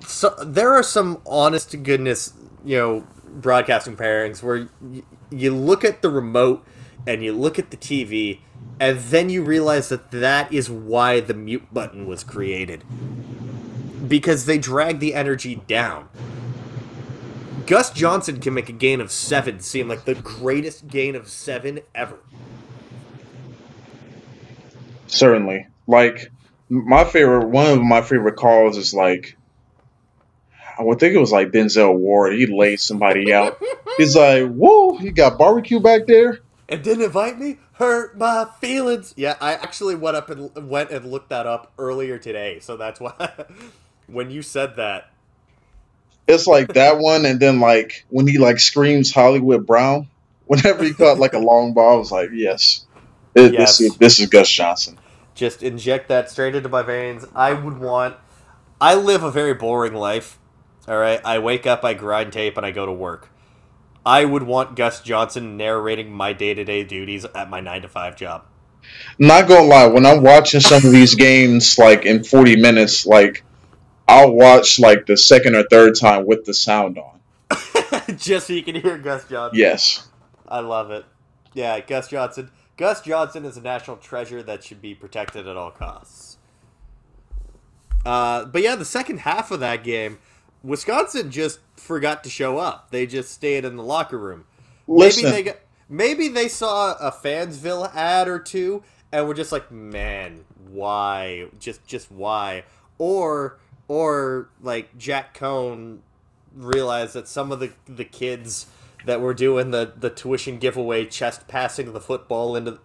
so 0.00 0.34
there 0.44 0.72
are 0.74 0.82
some 0.82 1.20
honest 1.26 1.70
to 1.72 1.76
goodness, 1.76 2.32
you 2.64 2.76
know, 2.78 3.06
broadcasting 3.28 3.96
pairings 3.96 4.42
where 4.42 4.68
y- 4.80 5.02
you 5.30 5.54
look 5.54 5.84
at 5.84 6.02
the 6.02 6.08
remote 6.08 6.66
and 7.06 7.22
you 7.22 7.32
look 7.34 7.58
at 7.58 7.70
the 7.70 7.76
TV, 7.76 8.40
and 8.80 8.98
then 8.98 9.28
you 9.28 9.44
realize 9.44 9.90
that 9.90 10.10
that 10.10 10.50
is 10.50 10.70
why 10.70 11.20
the 11.20 11.34
mute 11.34 11.72
button 11.72 12.06
was 12.06 12.24
created. 12.24 12.82
Because 14.08 14.46
they 14.46 14.56
drag 14.56 14.98
the 14.98 15.14
energy 15.14 15.56
down. 15.66 16.08
Gus 17.66 17.90
Johnson 17.90 18.40
can 18.40 18.54
make 18.54 18.70
a 18.70 18.72
gain 18.72 19.00
of 19.00 19.10
seven 19.10 19.60
seem 19.60 19.88
like 19.88 20.06
the 20.06 20.14
greatest 20.14 20.88
gain 20.88 21.14
of 21.14 21.28
seven 21.28 21.80
ever. 21.94 22.18
Certainly, 25.06 25.66
like 25.86 26.30
my 26.68 27.04
favorite. 27.04 27.48
One 27.48 27.66
of 27.66 27.82
my 27.82 28.02
favorite 28.02 28.36
calls 28.36 28.76
is 28.76 28.94
like. 28.94 29.36
I 30.76 30.82
would 30.82 30.98
think 30.98 31.14
it 31.14 31.18
was 31.20 31.30
like 31.30 31.52
Denzel 31.52 31.96
Ward. 31.96 32.32
He 32.34 32.46
laid 32.46 32.80
somebody 32.80 33.32
out. 33.32 33.62
He's 33.96 34.16
like, 34.16 34.48
"Whoa, 34.52 34.98
you 34.98 35.12
got 35.12 35.38
barbecue 35.38 35.78
back 35.80 36.06
there." 36.06 36.40
and 36.66 36.82
didn't 36.82 37.04
invite 37.04 37.38
me 37.38 37.58
hurt 37.74 38.16
my 38.16 38.46
feelings 38.58 39.12
yeah 39.18 39.36
i 39.38 39.52
actually 39.52 39.94
went 39.94 40.16
up 40.16 40.30
and 40.30 40.50
went 40.70 40.90
and 40.90 41.04
looked 41.10 41.28
that 41.28 41.46
up 41.46 41.70
earlier 41.76 42.16
today 42.16 42.58
so 42.58 42.74
that's 42.78 42.98
why 42.98 43.30
when 44.06 44.30
you 44.30 44.40
said 44.40 44.76
that 44.76 45.10
It's 46.26 46.46
like 46.46 46.72
that 46.72 46.96
one, 46.96 47.26
and 47.26 47.38
then 47.38 47.60
like 47.60 48.06
when 48.08 48.26
he 48.26 48.38
like 48.38 48.58
screams 48.60 49.12
Hollywood 49.12 49.66
Brown. 49.66 50.08
Whenever 50.46 50.84
he 50.84 50.94
caught 50.94 51.18
like 51.18 51.34
a 51.34 51.38
long 51.38 51.74
ball, 51.74 51.96
I 51.96 51.96
was 51.98 52.10
like, 52.10 52.30
"Yes, 52.32 52.86
This- 53.34 53.52
Yes. 53.52 53.78
this 53.78 53.80
is 53.90 53.96
this 53.98 54.20
is 54.20 54.28
Gus 54.30 54.48
Johnson." 54.48 54.98
Just 55.34 55.62
inject 55.62 56.08
that 56.08 56.30
straight 56.30 56.54
into 56.54 56.68
my 56.68 56.82
veins 56.82 57.24
i 57.34 57.52
would 57.52 57.78
want 57.78 58.16
i 58.80 58.94
live 58.94 59.22
a 59.22 59.30
very 59.30 59.54
boring 59.54 59.94
life 59.94 60.38
all 60.88 60.96
right 60.98 61.20
i 61.24 61.38
wake 61.38 61.66
up 61.66 61.84
i 61.84 61.94
grind 61.94 62.32
tape 62.32 62.56
and 62.56 62.64
i 62.64 62.70
go 62.70 62.86
to 62.86 62.92
work 62.92 63.28
i 64.06 64.24
would 64.24 64.42
want 64.42 64.76
gus 64.76 65.00
johnson 65.00 65.56
narrating 65.56 66.10
my 66.12 66.32
day-to-day 66.32 66.84
duties 66.84 67.24
at 67.24 67.48
my 67.50 67.60
9 67.60 67.82
to 67.82 67.88
5 67.88 68.16
job 68.16 68.44
Not 69.18 69.48
gonna 69.48 69.66
lie, 69.66 69.86
when 69.86 70.04
I'm 70.04 70.22
watching 70.22 70.60
some 70.60 70.84
of 70.84 70.92
these 70.92 71.14
games, 71.14 71.78
like 71.78 72.04
in 72.04 72.22
40 72.22 72.56
minutes, 72.56 73.06
like 73.06 73.42
I'll 74.06 74.32
watch 74.32 74.78
like 74.78 75.06
the 75.06 75.16
second 75.16 75.54
or 75.54 75.64
third 75.70 75.94
time 75.98 76.26
with 76.26 76.44
the 76.44 76.52
sound 76.52 76.98
on. 76.98 77.20
just 78.18 78.46
so 78.46 78.52
you 78.52 78.62
can 78.62 78.74
hear 78.74 78.98
gus 78.98 79.26
johnson 79.26 79.58
Yes, 79.58 80.06
I 80.46 80.60
love 80.60 80.90
it. 80.90 81.06
Yeah, 81.54 81.80
Gus 81.80 82.08
Johnson. 82.08 82.50
Gus 82.76 83.02
Johnson 83.02 83.44
is 83.44 83.56
a 83.56 83.60
national 83.60 83.96
treasure 83.98 84.42
that 84.42 84.64
should 84.64 84.82
be 84.82 84.94
protected 84.94 85.46
at 85.46 85.56
all 85.56 85.70
costs. 85.70 86.38
Uh, 88.04 88.44
but 88.44 88.62
yeah, 88.62 88.76
the 88.76 88.84
second 88.84 89.20
half 89.20 89.50
of 89.50 89.60
that 89.60 89.84
game, 89.84 90.18
Wisconsin 90.62 91.30
just 91.30 91.60
forgot 91.76 92.24
to 92.24 92.30
show 92.30 92.58
up. 92.58 92.90
They 92.90 93.06
just 93.06 93.30
stayed 93.30 93.64
in 93.64 93.76
the 93.76 93.82
locker 93.82 94.18
room. 94.18 94.44
listen. 94.86 95.24
Maybe 95.24 95.32
they 95.32 95.42
got, 95.42 95.56
maybe 95.88 96.28
they 96.28 96.48
saw 96.48 96.94
a 96.94 97.12
Fansville 97.12 97.94
ad 97.94 98.28
or 98.28 98.38
two 98.38 98.82
and 99.12 99.28
were 99.28 99.34
just 99.34 99.52
like, 99.52 99.70
"Man, 99.70 100.44
why? 100.70 101.46
Just 101.58 101.86
just 101.86 102.10
why?" 102.10 102.64
Or 102.98 103.58
or 103.88 104.48
like 104.60 104.96
Jack 104.98 105.38
Coan 105.38 105.98
realized 106.54 107.14
that 107.14 107.28
some 107.28 107.52
of 107.52 107.60
the 107.60 107.72
the 107.86 108.04
kids 108.04 108.66
that 109.04 109.20
we're 109.20 109.34
doing 109.34 109.70
the 109.70 109.92
the 109.96 110.10
tuition 110.10 110.58
giveaway 110.58 111.06
chest 111.06 111.48
passing 111.48 111.92
the 111.92 112.00
football 112.00 112.56
into 112.56 112.78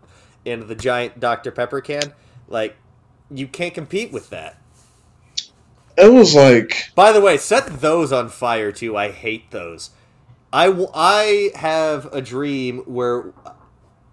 into 0.46 0.66
the 0.66 0.76
giant 0.76 1.20
Dr 1.20 1.52
Pepper 1.52 1.82
can, 1.82 2.14
like 2.48 2.78
you 3.32 3.48
can't 3.48 3.74
compete 3.74 4.12
with 4.12 4.30
that. 4.32 4.58
it 5.98 6.12
was 6.14 6.36
like 6.36 6.92
By 6.96 7.12
the 7.12 7.22
way, 7.22 7.38
set 7.38 7.82
those 7.82 8.12
on 8.12 8.30
fire 8.30 8.72
too. 8.72 8.98
I 8.98 9.12
hate 9.12 9.52
those. 9.52 9.92
I, 10.54 10.68
w- 10.68 10.90
I 10.94 11.52
have 11.56 12.08
a 12.14 12.22
dream 12.22 12.80
where 12.80 13.34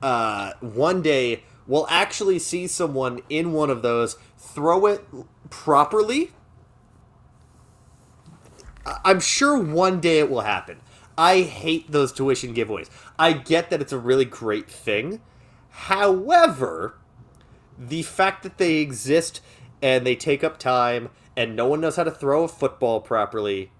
uh, 0.03 0.53
one 0.61 1.03
day 1.03 1.45
we'll 1.67 1.87
actually 1.91 2.39
see 2.39 2.67
someone 2.67 3.21
in 3.31 3.53
one 3.53 3.71
of 3.71 3.83
those 3.83 4.19
throw 4.39 4.87
it 4.87 5.05
properly. 5.51 6.33
I'm 9.05 9.21
sure 9.21 9.59
one 9.59 10.01
day 10.01 10.19
it 10.21 10.31
will 10.31 10.43
happen. 10.43 10.81
I 11.19 11.43
hate 11.43 11.93
those 11.93 12.13
tuition 12.13 12.55
giveaways. 12.55 12.91
I 13.19 13.33
get 13.35 13.71
that 13.71 13.81
it's 13.81 13.93
a 13.93 13.99
really 13.99 14.25
great 14.27 14.71
thing. 14.71 15.21
However, 15.71 16.97
the 17.79 18.03
fact 18.03 18.43
that 18.43 18.59
they 18.59 18.77
exist 18.77 19.41
and 19.83 20.07
they 20.07 20.17
take 20.17 20.45
up 20.45 20.59
time 20.59 21.11
and 21.37 21.57
no 21.57 21.67
one 21.69 21.81
knows 21.81 21.97
how 21.97 22.05
to 22.05 22.11
throw 22.11 22.45
a 22.45 22.49
football 22.49 23.01
properly 23.01 23.73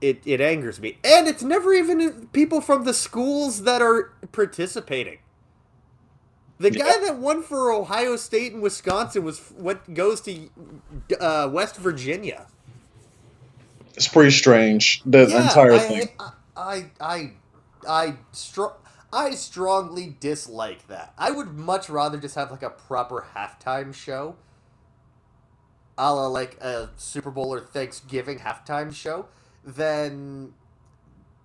it, 0.00 0.22
it 0.26 0.40
angers 0.40 0.80
me 0.80 0.98
and 1.04 1.28
it's 1.28 1.42
never 1.42 1.72
even 1.74 2.28
people 2.28 2.60
from 2.60 2.84
the 2.84 2.94
schools 2.94 3.64
that 3.64 3.82
are 3.82 4.12
participating 4.32 5.18
the 6.58 6.70
guy 6.70 6.98
that 7.06 7.18
won 7.18 7.42
for 7.42 7.72
ohio 7.72 8.16
state 8.16 8.52
and 8.52 8.62
wisconsin 8.62 9.24
was 9.24 9.40
what 9.56 9.94
goes 9.94 10.20
to 10.22 10.48
uh, 11.20 11.48
west 11.52 11.76
virginia 11.76 12.46
it's 13.94 14.08
pretty 14.08 14.30
strange. 14.32 15.02
The 15.06 15.28
Yeah, 15.28 15.36
entire 15.36 15.74
I, 15.74 15.78
thing. 15.78 16.08
I, 16.20 16.24
I, 16.24 16.32
I, 16.56 16.90
I, 17.00 17.32
I 17.88 18.16
str- 18.32 18.76
I 19.12 19.32
strongly 19.32 20.16
dislike 20.20 20.86
that. 20.88 21.12
I 21.18 21.30
would 21.30 21.54
much 21.54 21.90
rather 21.90 22.18
just 22.18 22.34
have 22.34 22.50
like 22.50 22.62
a 22.62 22.70
proper 22.70 23.26
halftime 23.34 23.94
show, 23.94 24.36
a 25.98 26.14
la 26.14 26.26
like 26.28 26.58
a 26.60 26.90
Super 26.96 27.30
Bowl 27.30 27.52
or 27.52 27.60
Thanksgiving 27.60 28.38
halftime 28.38 28.94
show, 28.94 29.26
than 29.64 30.54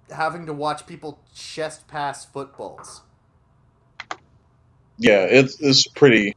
having 0.10 0.46
to 0.46 0.54
watch 0.54 0.88
people 0.88 1.22
chest 1.34 1.88
pass 1.88 2.26
footballs. 2.26 3.02
Yeah, 4.98 5.28
it's 5.30 5.60
it's 5.62 5.88
pretty. 5.88 6.36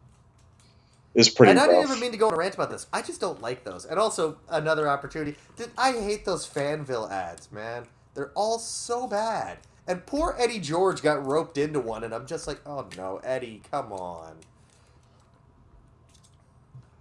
It's 1.14 1.28
pretty 1.28 1.50
and 1.50 1.58
I 1.60 1.66
didn't 1.66 1.82
even 1.84 2.00
mean 2.00 2.12
to 2.12 2.18
go 2.18 2.28
on 2.28 2.34
a 2.34 2.36
rant 2.36 2.54
about 2.54 2.70
this. 2.70 2.86
I 2.92 3.02
just 3.02 3.20
don't 3.20 3.40
like 3.42 3.64
those. 3.64 3.84
And 3.84 3.98
also 3.98 4.38
another 4.48 4.88
opportunity. 4.88 5.36
I 5.76 5.92
hate 5.92 6.24
those 6.24 6.46
Fanville 6.46 7.10
ads, 7.10 7.50
man. 7.50 7.86
They're 8.14 8.32
all 8.34 8.58
so 8.58 9.06
bad. 9.06 9.58
And 9.86 10.04
poor 10.06 10.36
Eddie 10.38 10.60
George 10.60 11.02
got 11.02 11.24
roped 11.24 11.58
into 11.58 11.80
one, 11.80 12.04
and 12.04 12.14
I'm 12.14 12.26
just 12.26 12.46
like, 12.46 12.60
oh 12.66 12.86
no, 12.96 13.20
Eddie, 13.24 13.62
come 13.70 13.92
on. 13.92 14.36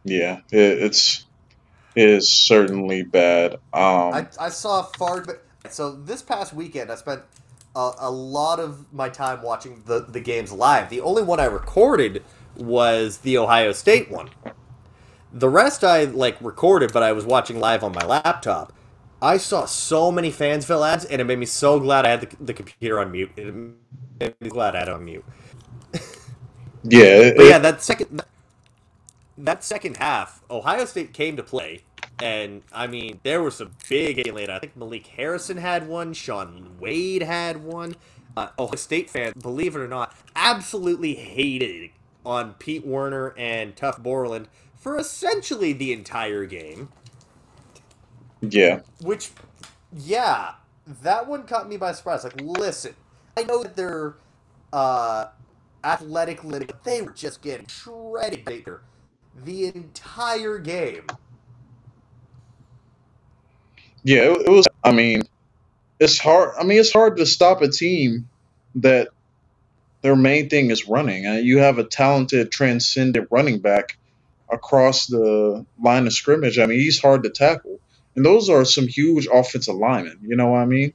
Yeah, 0.03 0.39
it, 0.51 0.83
it's 0.83 1.25
it 1.95 2.09
is 2.09 2.29
certainly 2.29 3.03
bad. 3.03 3.55
Um, 3.73 4.13
I, 4.13 4.27
I 4.39 4.49
saw 4.49 4.83
far. 4.83 5.21
But 5.21 5.43
so 5.69 5.91
this 5.91 6.21
past 6.21 6.53
weekend, 6.53 6.91
I 6.91 6.95
spent 6.95 7.21
a, 7.75 7.91
a 7.99 8.11
lot 8.11 8.59
of 8.59 8.91
my 8.93 9.09
time 9.09 9.41
watching 9.41 9.83
the 9.85 9.99
the 10.01 10.19
games 10.19 10.51
live. 10.51 10.89
The 10.89 11.01
only 11.01 11.23
one 11.23 11.39
I 11.39 11.45
recorded 11.45 12.23
was 12.55 13.19
the 13.19 13.37
Ohio 13.37 13.71
State 13.71 14.09
one. 14.09 14.29
The 15.31 15.49
rest 15.49 15.83
I 15.83 16.05
like 16.05 16.37
recorded, 16.41 16.91
but 16.91 17.03
I 17.03 17.11
was 17.11 17.25
watching 17.25 17.59
live 17.59 17.83
on 17.83 17.91
my 17.91 18.05
laptop. 18.05 18.73
I 19.21 19.37
saw 19.37 19.65
so 19.65 20.11
many 20.11 20.31
Fansville 20.31 20.87
ads, 20.87 21.05
and 21.05 21.21
it 21.21 21.25
made 21.25 21.39
me 21.39 21.45
so 21.45 21.79
glad 21.79 22.05
I 22.05 22.09
had 22.09 22.21
the, 22.21 22.37
the 22.45 22.53
computer 22.53 22.99
on 22.99 23.11
mute. 23.11 23.31
It 23.35 23.53
made 24.19 24.35
me 24.41 24.49
glad 24.49 24.75
I 24.75 24.79
had 24.79 24.87
it 24.89 24.93
on 24.93 25.05
mute. 25.05 25.25
yeah, 26.83 27.31
But 27.35 27.45
yeah, 27.45 27.59
that 27.59 27.81
second 27.81 28.21
that 29.37 29.63
second 29.63 29.97
half, 29.97 30.43
Ohio 30.49 30.85
State 30.85 31.13
came 31.13 31.37
to 31.37 31.43
play, 31.43 31.83
and 32.21 32.63
I 32.71 32.87
mean 32.87 33.19
there 33.23 33.41
were 33.41 33.51
some 33.51 33.71
big 33.89 34.25
later. 34.33 34.53
I 34.53 34.59
think 34.59 34.75
Malik 34.77 35.07
Harrison 35.07 35.57
had 35.57 35.87
one, 35.87 36.13
Shaun 36.13 36.77
Wade 36.79 37.23
had 37.23 37.63
one. 37.63 37.95
Uh, 38.37 38.49
Ohio 38.59 38.75
State 38.75 39.09
fans, 39.09 39.33
believe 39.41 39.75
it 39.75 39.79
or 39.79 39.87
not, 39.87 40.15
absolutely 40.35 41.15
hated 41.15 41.91
on 42.25 42.53
Pete 42.55 42.85
Werner 42.85 43.33
and 43.37 43.75
Tuf 43.75 44.01
Borland 44.01 44.47
for 44.77 44.97
essentially 44.97 45.73
the 45.73 45.91
entire 45.93 46.45
game. 46.45 46.89
Yeah, 48.41 48.81
Which, 49.01 49.31
yeah, 49.93 50.53
that 51.03 51.27
one 51.27 51.45
caught 51.45 51.69
me 51.69 51.77
by 51.77 51.93
surprise. 51.93 52.23
Like, 52.23 52.39
listen, 52.41 52.95
I 53.37 53.43
know 53.43 53.63
that 53.63 53.75
they're 53.75 54.15
uh, 54.73 55.27
athletic, 55.83 56.41
but 56.43 56.83
they 56.83 57.01
were 57.01 57.13
just 57.13 57.41
getting 57.41 57.67
shredded 57.67 58.45
Baker 58.45 58.83
the 59.35 59.67
entire 59.67 60.59
game. 60.59 61.07
yeah. 64.03 64.21
It, 64.23 64.47
it 64.47 64.49
was. 64.49 64.67
I 64.83 64.91
mean, 64.91 65.23
it's 65.99 66.19
hard. 66.19 66.55
I 66.59 66.63
mean, 66.63 66.79
it's 66.79 66.93
hard 66.93 67.17
to 67.17 67.25
stop 67.25 67.61
a 67.61 67.69
team 67.69 68.29
that 68.75 69.09
their 70.01 70.15
main 70.15 70.49
thing 70.49 70.71
is 70.71 70.87
running. 70.87 71.27
Uh, 71.27 71.33
you 71.33 71.59
have 71.59 71.77
a 71.79 71.83
talented, 71.83 72.51
transcendent 72.51 73.27
running 73.31 73.59
back 73.59 73.97
across 74.51 75.07
the 75.07 75.65
line 75.81 76.07
of 76.07 76.13
scrimmage. 76.13 76.59
I 76.59 76.65
mean, 76.65 76.79
he's 76.79 76.99
hard 76.99 77.23
to 77.23 77.29
tackle, 77.29 77.79
and 78.15 78.25
those 78.25 78.49
are 78.49 78.65
some 78.65 78.87
huge 78.87 79.27
offensive 79.31 79.75
linemen. 79.75 80.19
You 80.21 80.35
know 80.35 80.47
what 80.49 80.59
I 80.59 80.65
mean? 80.65 80.93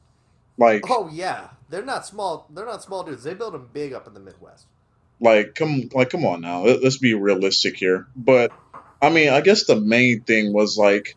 Like, 0.59 0.83
Oh 0.91 1.09
yeah, 1.13 1.49
they're 1.71 1.85
not 1.85 2.07
small. 2.07 2.47
They're 2.51 2.67
not 2.67 2.83
small 2.83 3.03
dudes. 3.03 3.23
They 3.25 3.35
build 3.35 3.55
them 3.55 3.69
big 3.73 3.93
up 3.93 4.07
in 4.07 4.15
the 4.15 4.21
Midwest. 4.21 4.67
like 5.21 5.55
come 5.55 5.89
like 5.95 6.11
come 6.11 6.25
on 6.27 6.41
now 6.41 6.65
Let, 6.65 6.83
us 6.85 6.97
be 6.99 7.15
realistic 7.15 7.77
here 7.77 8.07
but 8.17 8.51
i 9.01 9.11
mean 9.11 9.29
i 9.31 9.41
guess 9.41 9.65
the 9.65 9.77
main 9.77 10.23
thing 10.23 10.53
was 10.53 10.77
like 10.77 11.15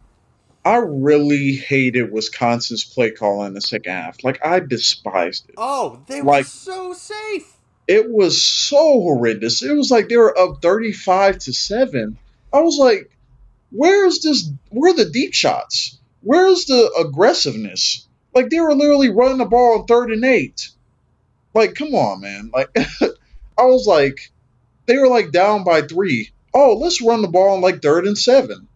i 0.64 0.76
really 0.78 1.54
hated 1.56 2.12
wisconsin's 2.12 2.84
play 2.86 3.10
call 3.10 3.44
in 3.46 3.56
the 3.56 3.62
second 3.62 3.92
half 3.92 4.24
like 4.24 4.46
i 4.46 4.60
despised 4.60 5.50
it 5.50 5.56
Oh, 5.58 6.00
they 6.08 6.22
Like- 6.22 6.46
were 6.46 6.50
so 6.50 6.94
safe. 6.94 7.52
it 7.88 8.10
was 8.12 8.42
so 8.42 8.78
horrendous 8.78 9.64
it 9.64 9.76
was 9.76 9.90
like 9.90 10.10
they 10.10 10.18
were 10.18 10.38
up 10.38 10.62
35 10.62 11.40
to 11.40 11.54
7 11.54 12.18
i 12.54 12.60
was 12.60 12.78
like 12.78 13.10
where's 13.72 14.22
this 14.22 14.50
where 14.70 14.92
are 14.94 14.96
the 14.96 15.10
deep 15.10 15.34
shots 15.34 16.00
where's 16.22 16.66
the 16.66 16.92
aggressiveness 17.00 18.08
like 18.34 18.50
they 18.50 18.60
were 18.60 18.76
literally 18.76 19.10
running 19.10 19.38
the 19.38 19.46
ball 19.46 19.80
on 19.80 19.86
third 19.86 20.12
and 20.12 20.24
eight 20.24 20.70
like 21.54 21.76
come 21.76 21.94
on 21.94 22.22
man 22.22 22.50
like 22.54 22.70
i 23.58 23.64
was 23.64 23.86
like 23.88 24.32
they 24.88 24.98
were 24.98 25.10
like 25.10 25.32
down 25.32 25.64
by 25.64 25.82
three. 25.82 26.32
Oh, 26.54 26.74
let's 26.74 27.02
run 27.02 27.22
the 27.22 27.28
ball 27.28 27.56
on 27.56 27.62
like 27.62 27.82
third 27.82 28.08
and 28.08 28.18
seven. 28.18 28.68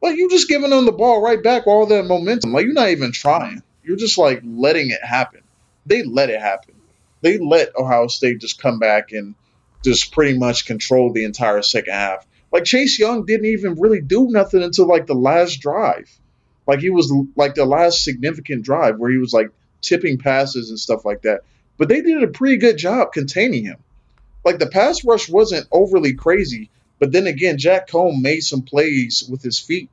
Like 0.00 0.16
you 0.16 0.30
just 0.30 0.48
giving 0.48 0.70
them 0.70 0.84
the 0.84 0.92
ball 0.92 1.20
right 1.20 1.42
back 1.42 1.66
all 1.66 1.86
that 1.86 2.04
momentum. 2.04 2.52
Like 2.52 2.64
you're 2.64 2.74
not 2.74 2.90
even 2.90 3.10
trying. 3.10 3.62
You're 3.82 3.96
just 3.96 4.18
like 4.18 4.42
letting 4.44 4.90
it 4.90 5.02
happen. 5.02 5.42
They 5.86 6.04
let 6.04 6.30
it 6.30 6.40
happen. 6.40 6.74
They 7.22 7.38
let 7.38 7.74
Ohio 7.76 8.06
State 8.06 8.40
just 8.40 8.62
come 8.62 8.78
back 8.78 9.10
and 9.10 9.34
just 9.82 10.12
pretty 10.12 10.38
much 10.38 10.66
control 10.66 11.12
the 11.12 11.24
entire 11.24 11.62
second 11.62 11.94
half. 11.94 12.26
Like 12.52 12.64
Chase 12.64 12.98
Young 12.98 13.26
didn't 13.26 13.46
even 13.46 13.74
really 13.74 14.00
do 14.00 14.28
nothing 14.28 14.62
until 14.62 14.86
like 14.86 15.06
the 15.06 15.14
last 15.14 15.56
drive. 15.60 16.10
Like 16.66 16.80
he 16.80 16.90
was 16.90 17.12
like 17.36 17.54
the 17.54 17.64
last 17.64 18.04
significant 18.04 18.62
drive 18.62 18.98
where 18.98 19.10
he 19.10 19.18
was 19.18 19.32
like 19.32 19.50
tipping 19.80 20.18
passes 20.18 20.70
and 20.70 20.78
stuff 20.78 21.04
like 21.04 21.22
that. 21.22 21.42
But 21.76 21.88
they 21.88 22.00
did 22.00 22.22
a 22.22 22.28
pretty 22.28 22.56
good 22.56 22.76
job 22.76 23.12
containing 23.12 23.64
him 23.64 23.78
like 24.48 24.58
the 24.58 24.66
pass 24.66 25.04
rush 25.04 25.28
wasn't 25.28 25.68
overly 25.70 26.14
crazy, 26.14 26.70
but 26.98 27.12
then 27.12 27.26
again, 27.26 27.58
Jack 27.58 27.88
Coan 27.88 28.22
made 28.22 28.40
some 28.40 28.62
plays 28.62 29.22
with 29.28 29.42
his 29.42 29.58
feet, 29.58 29.90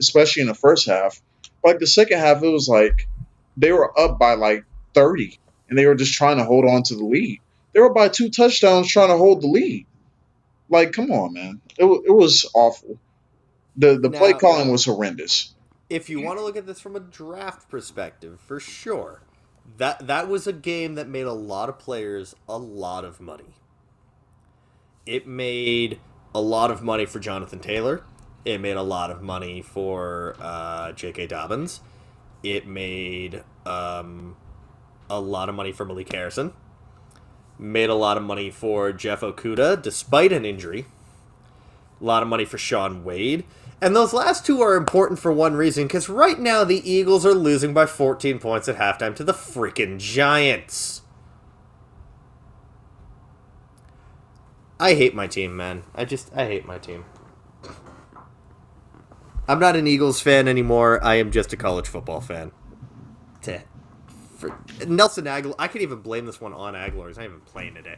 especially 0.00 0.42
in 0.42 0.48
the 0.48 0.54
first 0.54 0.86
half. 0.86 1.20
Like 1.62 1.78
the 1.78 1.86
second 1.86 2.18
half, 2.18 2.42
it 2.42 2.48
was 2.48 2.68
like 2.68 3.06
they 3.58 3.70
were 3.70 3.98
up 3.98 4.18
by 4.18 4.34
like 4.34 4.64
30 4.94 5.38
and 5.68 5.78
they 5.78 5.84
were 5.84 5.94
just 5.94 6.14
trying 6.14 6.38
to 6.38 6.44
hold 6.44 6.64
on 6.64 6.84
to 6.84 6.94
the 6.94 7.04
lead. 7.04 7.40
They 7.74 7.80
were 7.80 7.92
by 7.92 8.08
two 8.08 8.30
touchdowns 8.30 8.88
trying 8.88 9.08
to 9.08 9.18
hold 9.18 9.42
the 9.42 9.48
lead. 9.48 9.84
Like, 10.68 10.92
come 10.92 11.10
on, 11.10 11.32
man. 11.32 11.60
It, 11.78 11.84
it 11.84 12.12
was 12.12 12.48
awful. 12.54 12.98
The 13.76 13.98
the 13.98 14.10
play 14.10 14.32
calling 14.32 14.70
was 14.70 14.84
horrendous. 14.84 15.54
If 15.88 16.10
you 16.10 16.20
want 16.20 16.38
to 16.38 16.44
look 16.44 16.56
at 16.56 16.66
this 16.66 16.80
from 16.80 16.96
a 16.96 17.00
draft 17.00 17.70
perspective, 17.70 18.40
for 18.40 18.60
sure, 18.60 19.22
that 19.76 20.06
that 20.06 20.28
was 20.28 20.46
a 20.46 20.52
game 20.52 20.94
that 20.96 21.08
made 21.08 21.26
a 21.26 21.32
lot 21.32 21.68
of 21.68 21.78
players 21.78 22.34
a 22.48 22.58
lot 22.58 23.04
of 23.04 23.20
money. 23.20 23.54
It 25.06 25.26
made 25.26 26.00
a 26.34 26.40
lot 26.40 26.70
of 26.70 26.82
money 26.82 27.06
for 27.06 27.18
Jonathan 27.18 27.60
Taylor. 27.60 28.02
It 28.44 28.60
made 28.60 28.76
a 28.76 28.82
lot 28.82 29.10
of 29.10 29.22
money 29.22 29.62
for 29.62 30.36
uh, 30.40 30.92
J.K. 30.92 31.26
Dobbins. 31.26 31.80
It 32.42 32.66
made 32.66 33.42
um, 33.66 34.36
a 35.10 35.20
lot 35.20 35.48
of 35.48 35.54
money 35.54 35.72
for 35.72 35.84
Malik 35.84 36.12
Harrison. 36.12 36.52
Made 37.58 37.90
a 37.90 37.94
lot 37.94 38.16
of 38.16 38.22
money 38.22 38.50
for 38.50 38.92
Jeff 38.92 39.20
Okudah, 39.20 39.82
despite 39.82 40.32
an 40.32 40.44
injury. 40.44 40.86
A 42.00 42.04
lot 42.04 42.22
of 42.22 42.28
money 42.28 42.44
for 42.44 42.58
Shaun 42.58 43.02
Wade. 43.02 43.44
And 43.80 43.94
those 43.94 44.12
last 44.12 44.46
two 44.46 44.60
are 44.60 44.76
important 44.76 45.18
for 45.18 45.32
one 45.32 45.54
reason, 45.54 45.86
because 45.86 46.08
right 46.08 46.38
now 46.38 46.64
the 46.64 46.88
Eagles 46.88 47.26
are 47.26 47.34
losing 47.34 47.74
by 47.74 47.86
14 47.86 48.38
points 48.38 48.68
at 48.68 48.76
halftime 48.76 49.14
to 49.16 49.24
the 49.24 49.32
freaking 49.32 49.98
Giants. 49.98 51.02
I 54.80 54.94
hate 54.94 55.14
my 55.14 55.26
team, 55.26 55.56
man. 55.56 55.82
I 55.94 56.04
just, 56.04 56.30
I 56.34 56.46
hate 56.46 56.64
my 56.64 56.78
team. 56.78 57.04
I'm 59.48 59.58
not 59.58 59.76
an 59.76 59.86
Eagles 59.86 60.20
fan 60.20 60.46
anymore. 60.46 61.02
I 61.02 61.14
am 61.16 61.32
just 61.32 61.52
a 61.52 61.56
college 61.56 61.88
football 61.88 62.20
fan. 62.20 62.52
For, 64.38 64.56
Nelson 64.86 65.26
Agholor, 65.26 65.56
I 65.58 65.68
can't 65.68 65.82
even 65.82 66.00
blame 66.00 66.26
this 66.26 66.40
one 66.40 66.54
on 66.54 66.74
Agholor. 66.74 67.08
He's 67.08 67.18
not 67.18 67.26
even 67.26 67.40
playing 67.40 67.74
today. 67.74 67.96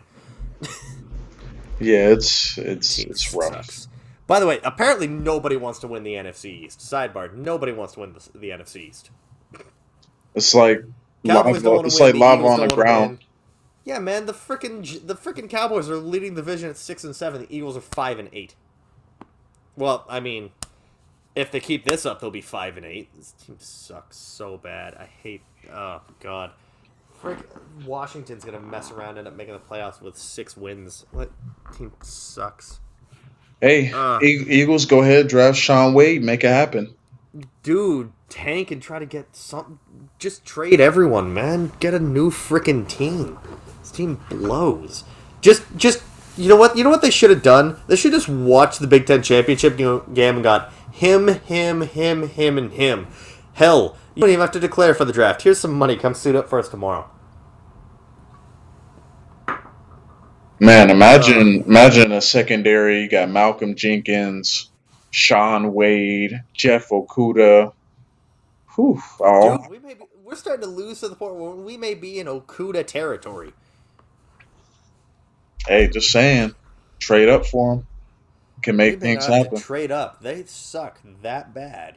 Yeah, 1.80 2.08
it's 2.08 2.58
it's 2.58 2.94
Team 2.96 3.08
it's 3.10 3.32
rough. 3.34 3.54
sucks. 3.54 3.88
By 4.26 4.38
the 4.40 4.46
way, 4.46 4.60
apparently 4.62 5.06
nobody 5.08 5.56
wants 5.56 5.80
to 5.80 5.88
win 5.88 6.02
the 6.02 6.14
NFC 6.14 6.64
East. 6.64 6.80
Sidebar: 6.80 7.34
Nobody 7.34 7.72
wants 7.72 7.94
to 7.94 8.00
win 8.00 8.12
the, 8.12 8.38
the 8.38 8.50
NFC 8.50 8.88
East. 8.88 9.10
It's 10.34 10.54
like 10.54 10.84
Cowboys 11.26 11.64
lava, 11.64 11.86
it's 11.86 12.00
like 12.00 12.14
lava 12.14 12.44
on 12.44 12.60
the 12.60 12.74
ground. 12.74 13.20
Yeah, 13.84 13.98
man, 13.98 14.26
the 14.26 14.34
freaking 14.34 15.06
the 15.06 15.14
freaking 15.14 15.48
Cowboys 15.48 15.90
are 15.90 15.96
leading 15.96 16.34
the 16.34 16.42
division 16.42 16.70
at 16.70 16.76
six 16.76 17.02
and 17.02 17.16
seven. 17.16 17.42
The 17.42 17.56
Eagles 17.56 17.76
are 17.76 17.82
five 17.82 18.18
and 18.18 18.28
eight. 18.32 18.54
Well, 19.76 20.04
I 20.08 20.20
mean, 20.20 20.50
if 21.34 21.50
they 21.50 21.60
keep 21.60 21.84
this 21.84 22.04
up, 22.06 22.20
they'll 22.20 22.30
be 22.30 22.40
five 22.40 22.76
and 22.76 22.84
eight. 22.86 23.08
This 23.16 23.32
team 23.32 23.56
sucks 23.58 24.16
so 24.16 24.56
bad. 24.58 24.94
I 24.94 25.04
hate. 25.22 25.42
Oh 25.72 26.00
God, 26.20 26.50
Frick, 27.20 27.38
Washington's 27.86 28.44
gonna 28.44 28.60
mess 28.60 28.90
around 28.90 29.10
and 29.10 29.18
end 29.18 29.28
up 29.28 29.36
making 29.36 29.54
the 29.54 29.60
playoffs 29.60 30.00
with 30.00 30.16
six 30.16 30.56
wins. 30.56 31.06
What 31.12 31.30
team 31.76 31.92
sucks? 32.02 32.80
Hey, 33.60 33.92
Uh. 33.92 34.18
Eagles, 34.22 34.86
go 34.86 35.02
ahead, 35.02 35.28
draft 35.28 35.58
Shaun 35.58 35.92
Wade, 35.94 36.22
make 36.24 36.44
it 36.44 36.48
happen. 36.48 36.94
dude, 37.62 38.10
tank 38.28 38.70
and 38.70 38.82
try 38.82 38.98
to 38.98 39.06
get 39.06 39.36
something. 39.36 39.78
Just 40.18 40.44
trade 40.44 40.80
everyone, 40.80 41.32
man. 41.32 41.70
Get 41.78 41.94
a 41.94 42.00
new 42.00 42.30
freaking 42.30 42.88
team. 42.88 43.38
This 43.80 43.90
team 43.92 44.18
blows. 44.28 45.04
Just, 45.40 45.62
just 45.76 46.02
you 46.40 46.48
know 46.48 46.56
what? 46.56 46.76
You 46.76 46.84
know 46.84 46.90
what 46.90 47.02
they 47.02 47.10
should 47.10 47.30
have 47.30 47.42
done? 47.42 47.76
They 47.86 47.96
should 47.96 48.12
just 48.12 48.28
watch 48.28 48.78
the 48.78 48.86
Big 48.86 49.06
Ten 49.06 49.22
championship 49.22 49.76
game 49.76 50.36
and 50.36 50.42
got 50.42 50.72
him, 50.92 51.28
him, 51.28 51.82
him, 51.82 52.28
him, 52.28 52.58
and 52.58 52.72
him. 52.72 53.06
Hell, 53.52 53.96
you 54.14 54.22
don't 54.22 54.30
even 54.30 54.40
have 54.40 54.50
to 54.52 54.60
declare 54.60 54.94
for 54.94 55.04
the 55.04 55.12
draft. 55.12 55.42
Here's 55.42 55.58
some 55.60 55.74
money. 55.74 55.96
Come 55.96 56.14
suit 56.14 56.34
up 56.34 56.48
for 56.48 56.58
us 56.58 56.68
tomorrow. 56.68 57.10
Man, 60.58 60.90
imagine 60.90 61.62
uh. 61.62 61.66
imagine 61.66 62.12
a 62.12 62.20
secondary. 62.20 63.02
You 63.02 63.08
got 63.08 63.30
Malcolm 63.30 63.74
Jenkins, 63.74 64.70
Shaun 65.10 65.72
Wade, 65.72 66.42
Jeff 66.52 66.88
Okudah. 66.90 67.72
Whew. 68.76 69.00
Oh, 69.20 69.58
Dude, 69.58 69.70
we 69.70 69.78
may 69.78 69.94
be, 69.94 70.04
we're 70.22 70.36
starting 70.36 70.62
to 70.62 70.70
lose 70.70 71.00
to 71.00 71.08
the 71.08 71.16
point 71.16 71.34
where 71.34 71.50
we 71.50 71.76
may 71.76 71.94
be 71.94 72.20
in 72.20 72.26
Okudah 72.26 72.86
territory. 72.86 73.52
Hey, 75.66 75.88
just 75.88 76.10
saying. 76.10 76.54
Trade 76.98 77.28
up 77.28 77.46
for 77.46 77.76
them. 77.76 77.86
Can 78.62 78.76
make 78.76 79.00
things 79.00 79.26
not 79.28 79.36
have 79.36 79.44
to 79.44 79.50
happen. 79.50 79.62
Trade 79.62 79.90
up. 79.90 80.20
They 80.22 80.44
suck 80.44 81.00
that 81.22 81.54
bad. 81.54 81.96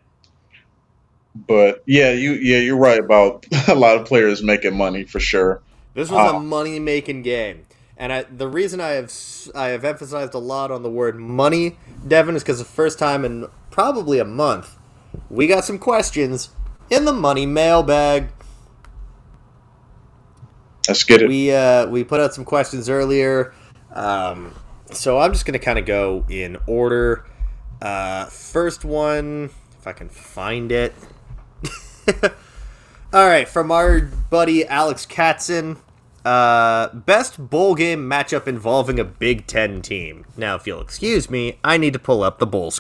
But 1.36 1.84
yeah, 1.86 2.12
you 2.12 2.34
yeah, 2.34 2.60
you're 2.60 2.78
right 2.78 3.00
about 3.00 3.46
a 3.68 3.76
lot 3.76 3.98
of 3.98 4.06
players 4.06 4.44
making 4.44 4.78
money 4.78 5.04
for 5.04 5.20
sure. 5.20 5.62
This 5.94 6.10
was 6.10 6.20
a 6.20 6.36
uh, 6.36 6.38
Oh. 6.38 6.40
money 6.40 6.80
making 6.80 7.24
game, 7.24 7.66
and 7.98 8.14
I, 8.14 8.24
the 8.24 8.48
reason 8.48 8.80
I 8.80 8.90
have 8.90 9.12
I 9.56 9.70
have 9.70 9.84
emphasized 9.84 10.34
a 10.34 10.40
lot 10.40 10.72
on 10.72 10.84
the 10.84 10.90
word 10.90 11.20
money, 11.20 11.78
Devin, 12.08 12.36
is 12.36 12.44
because 12.44 12.60
the 12.60 12.66
first 12.66 12.98
time 13.00 13.26
in 13.26 13.48
probably 13.72 14.20
a 14.20 14.26
month, 14.26 14.78
we 15.30 15.48
got 15.48 15.66
some 15.66 15.80
questions 15.80 16.50
in 16.90 17.06
the 17.06 17.14
money 17.14 17.46
mailbag. 17.46 18.30
Let's 20.88 21.04
get 21.04 21.22
it. 21.22 21.30
We 21.30 21.52
uh, 21.52 21.88
we 21.88 22.04
put 22.04 22.20
out 22.20 22.34
some 22.34 22.44
questions 22.44 22.90
earlier, 22.90 23.54
um, 23.94 24.54
so 24.92 25.20
I'm 25.20 25.32
just 25.32 25.46
gonna 25.46 25.60
kind 25.60 25.80
of 25.80 25.86
go 25.86 26.26
in 26.30 26.58
order. 26.68 27.26
Uh, 27.82 28.26
first 28.26 28.84
one, 28.84 29.50
if 29.80 29.88
I 29.88 29.94
can 29.94 30.10
find 30.10 30.72
it. 30.72 30.94
All 33.14 33.28
right, 33.28 33.48
from 33.48 33.72
our 33.72 34.02
buddy 34.02 34.66
Alex 34.66 35.06
Katzen. 35.06 35.78
Uh, 36.26 36.88
best 36.94 37.50
bowl 37.50 37.76
game 37.76 38.10
matchup 38.10 38.48
involving 38.48 38.98
a 38.98 39.04
Big 39.04 39.46
Ten 39.46 39.82
team. 39.82 40.26
Now, 40.38 40.56
if 40.56 40.66
you'll 40.66 40.80
excuse 40.80 41.30
me, 41.30 41.60
I 41.66 41.78
need 41.78 41.92
to 41.94 42.00
pull 42.00 42.24
up 42.24 42.40
the 42.40 42.48
bowls. 42.48 42.80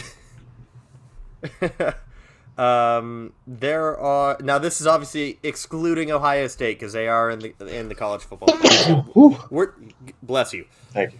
um, 2.57 3.33
there 3.47 3.97
are 3.97 4.37
now. 4.41 4.59
This 4.59 4.79
is 4.81 4.87
obviously 4.87 5.39
excluding 5.43 6.11
Ohio 6.11 6.47
State 6.47 6.79
because 6.79 6.93
they 6.93 7.07
are 7.07 7.29
in 7.29 7.39
the 7.39 7.53
in 7.67 7.89
the 7.89 7.95
college 7.95 8.21
football. 8.21 9.05
We're 9.49 9.73
bless 10.21 10.53
you. 10.53 10.65
Thank 10.91 11.13
you. 11.13 11.19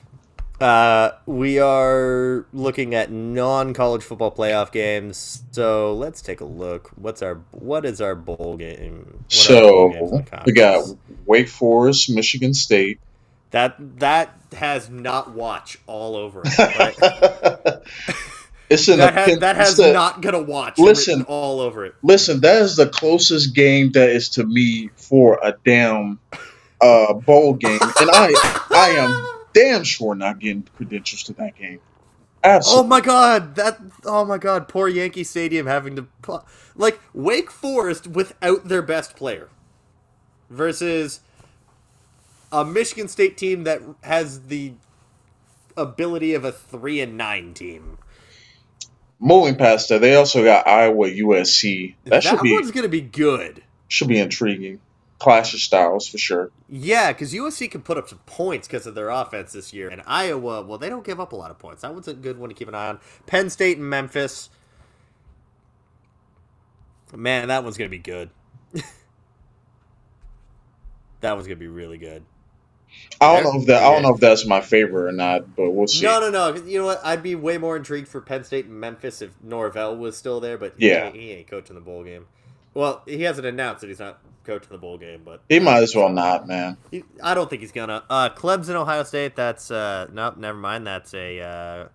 Uh, 0.62 1.12
we 1.26 1.60
are 1.60 2.46
looking 2.54 2.94
at 2.96 3.12
non-college 3.12 4.04
football 4.04 4.32
playoff 4.32 4.72
games. 4.72 5.44
So 5.52 5.94
let's 5.96 6.22
take 6.22 6.40
a 6.42 6.46
look. 6.46 6.92
What's 6.96 7.22
our 7.22 7.42
what 7.52 7.86
is 7.86 8.00
our 8.00 8.16
bowl 8.16 8.56
game? 8.58 9.24
What 9.30 9.50
are 9.52 9.56
our 9.56 9.90
bowl 9.90 10.26
So 10.26 10.42
we 10.46 10.52
got? 10.54 10.86
Wake 11.26 11.50
Forest, 11.50 12.10
Michigan 12.12 12.54
State. 12.54 13.00
that 13.52 13.76
that 14.00 14.38
has 14.54 14.90
not 14.90 15.32
watch 15.32 15.80
all 15.88 16.16
over 16.16 16.44
it. 16.46 16.54
But 17.64 17.84
it's 18.70 18.86
that 18.88 19.14
has, 19.14 19.40
that 19.40 19.56
has 19.56 19.78
the- 19.78 19.94
not 19.94 20.22
gonna 20.22 20.42
watch. 20.42 20.80
Listen. 20.80 21.24
all 21.24 21.60
over 21.60 21.86
it. 21.86 21.96
Listen, 22.02 22.42
that 22.42 22.62
is 22.62 22.76
the 22.76 22.88
closest 22.88 23.54
game 23.54 23.92
that 23.92 24.10
is 24.10 24.30
to 24.30 24.44
me 24.44 24.90
for 24.96 25.40
a 25.44 25.56
damn 25.66 26.20
uh, 26.82 27.14
bowl 27.14 27.54
game, 27.54 27.80
and 27.82 28.10
I 28.12 28.66
I 28.72 28.90
am 28.98 29.44
damn 29.54 29.84
sure 29.84 30.16
not 30.16 30.40
getting 30.40 30.68
credentials 30.76 31.24
to 31.24 31.34
that 31.34 31.56
game. 31.56 31.80
Oh 32.46 32.84
my 32.84 33.00
god, 33.00 33.56
that 33.56 33.80
oh 34.06 34.26
my 34.26 34.38
god, 34.38 34.68
poor 34.68 34.88
Yankee 34.88 35.24
Stadium 35.24 35.66
having 35.66 35.96
to 35.96 36.08
like 36.76 37.00
Wake 37.14 37.50
Forest 37.50 38.08
without 38.08 38.68
their 38.68 38.82
best 38.82 39.16
player 39.16 39.50
versus 40.50 41.22
a 42.52 42.66
Michigan 42.66 43.08
State 43.08 43.38
team 43.38 43.64
that 43.64 43.82
has 44.04 44.48
the 44.48 44.74
ability 45.76 46.34
of 46.34 46.46
a 46.46 46.52
3 46.52 47.02
and 47.02 47.18
9 47.18 47.54
team. 47.54 47.98
Moving 49.24 49.56
past 49.56 49.88
that, 49.88 50.02
they 50.02 50.16
also 50.16 50.44
got 50.44 50.68
Iowa, 50.68 51.08
USC. 51.08 51.96
That, 52.04 52.10
That, 52.10 52.24
should 52.24 52.42
be 52.42 52.52
one's 52.52 52.72
going 52.72 52.84
to 52.84 52.90
be 52.90 53.00
good. 53.00 53.64
should 53.88 54.10
be 54.10 54.20
intriguing. 54.20 54.82
Clash 55.18 55.54
of 55.54 55.62
styles 55.62 56.10
for 56.10 56.18
sure. 56.18 56.52
Yeah, 56.68 57.14
because 57.14 57.34
USC 57.34 57.72
can 57.72 57.84
put 57.84 57.98
up 57.98 58.10
some 58.10 58.20
points 58.26 58.68
because 58.68 58.86
of 58.86 58.96
their 58.96 59.08
offense 59.08 59.54
this 59.54 59.72
year. 59.72 59.88
And 59.88 60.02
Iowa, 60.06 60.64
well, 60.64 60.78
they 60.78 60.90
don't 60.90 61.06
give 61.06 61.22
up 61.22 61.32
a 61.32 61.38
lot 61.38 61.52
of 61.52 61.58
points. 61.58 61.84
That 61.84 61.94
one's 61.94 62.10
a 62.10 62.14
good 62.14 62.38
one 62.38 62.50
to 62.50 62.56
keep 62.56 62.68
an 62.68 62.76
eye 62.76 62.90
on. 62.90 63.00
Penn 63.26 63.50
State 63.50 63.78
and 63.78 63.90
Memphis. 63.90 64.50
Man, 67.16 67.48
that 67.48 67.64
one's 67.64 67.78
going 67.78 67.90
to 67.90 67.98
be 67.98 68.04
good. 68.04 68.30
that 71.22 71.32
one's 71.32 71.48
going 71.48 71.58
to 71.58 71.64
be 71.64 71.68
really 71.68 71.98
good. 71.98 72.26
I 73.22 73.42
don't 73.42 73.54
know 73.54 73.62
if 73.62 73.68
that 73.68 73.84
I 73.84 73.92
don't 73.94 74.02
know 74.04 74.14
if 74.14 74.20
that's 74.20 74.46
my 74.46 74.60
favorite 74.62 75.08
or 75.10 75.12
not, 75.12 75.56
but 75.56 75.72
we'll 75.72 75.88
see. 75.88 76.04
No, 76.06 76.20
no, 76.20 76.30
no. 76.30 76.52
'cause 76.54 76.68
You 76.68 76.80
know 76.80 76.86
what? 76.86 77.02
I'd 77.06 77.24
be 77.24 77.36
way 77.36 77.58
more 77.58 77.76
intrigued 77.78 78.08
for 78.08 78.20
Penn 78.22 78.44
State 78.44 78.66
and 78.66 78.80
Memphis 78.80 79.22
if 79.22 79.32
Norvell 79.42 79.96
was 79.96 80.18
still 80.18 80.40
there, 80.40 80.58
but 80.58 80.74
Yeah. 80.78 81.06
ain't, 81.06 81.16
he 81.16 81.32
ain't 81.32 81.48
coaching 81.48 81.76
the 81.76 81.82
bowl 81.82 82.04
game. 82.04 82.26
Well, 82.74 83.02
he 83.06 83.22
hasn't 83.24 83.46
announced 83.48 83.82
that 83.82 83.88
he's 83.88 84.00
not 84.00 84.20
coaching 84.46 84.70
the 84.72 84.78
bowl 84.78 84.98
game, 84.98 85.22
but 85.24 85.42
He 85.48 85.60
might 85.60 85.84
as 85.84 85.96
well 85.96 86.10
not, 86.10 86.48
man. 86.48 86.76
He- 86.92 87.04
I 87.22 87.34
don't 87.34 87.50
think 87.50 87.62
he's 87.62 87.72
gonna. 87.72 88.04
Uh, 88.10 88.30
Clemson, 88.30 88.76
Ohio 88.76 89.04
State. 89.04 89.36
That's 89.36 89.72
uh, 89.72 90.08
nope. 90.12 90.38
Never 90.38 90.58
mind. 90.58 90.86
That's 90.88 91.14
a 91.14 91.40
uh, 91.40 91.88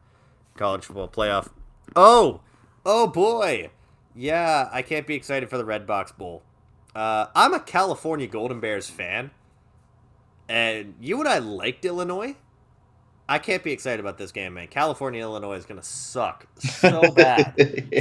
college 0.56 0.84
football 0.84 1.08
playoff. 1.08 1.48
Oh, 1.96 2.40
oh 2.86 3.06
boy. 3.06 3.70
Yeah, 4.14 4.68
I 4.72 4.82
can't 4.82 5.06
be 5.06 5.14
excited 5.14 5.48
for 5.50 5.58
the 5.58 5.64
Redbox 5.64 6.16
Bowl. 6.16 6.42
Uh, 6.94 7.26
I'm 7.36 7.54
a 7.54 7.60
California 7.60 8.26
Golden 8.26 8.58
Bears 8.60 8.88
fan, 8.88 9.30
and 10.48 10.94
you 11.00 11.20
and 11.20 11.28
I 11.28 11.38
liked 11.38 11.84
Illinois. 11.84 12.36
I 13.28 13.38
can't 13.38 13.62
be 13.62 13.72
excited 13.72 14.00
about 14.00 14.18
this 14.18 14.32
game, 14.32 14.54
man. 14.54 14.68
California, 14.68 15.20
Illinois 15.22 15.56
is 15.56 15.66
gonna 15.66 15.82
suck 15.82 16.46
so 16.58 17.12
bad, 17.16 17.54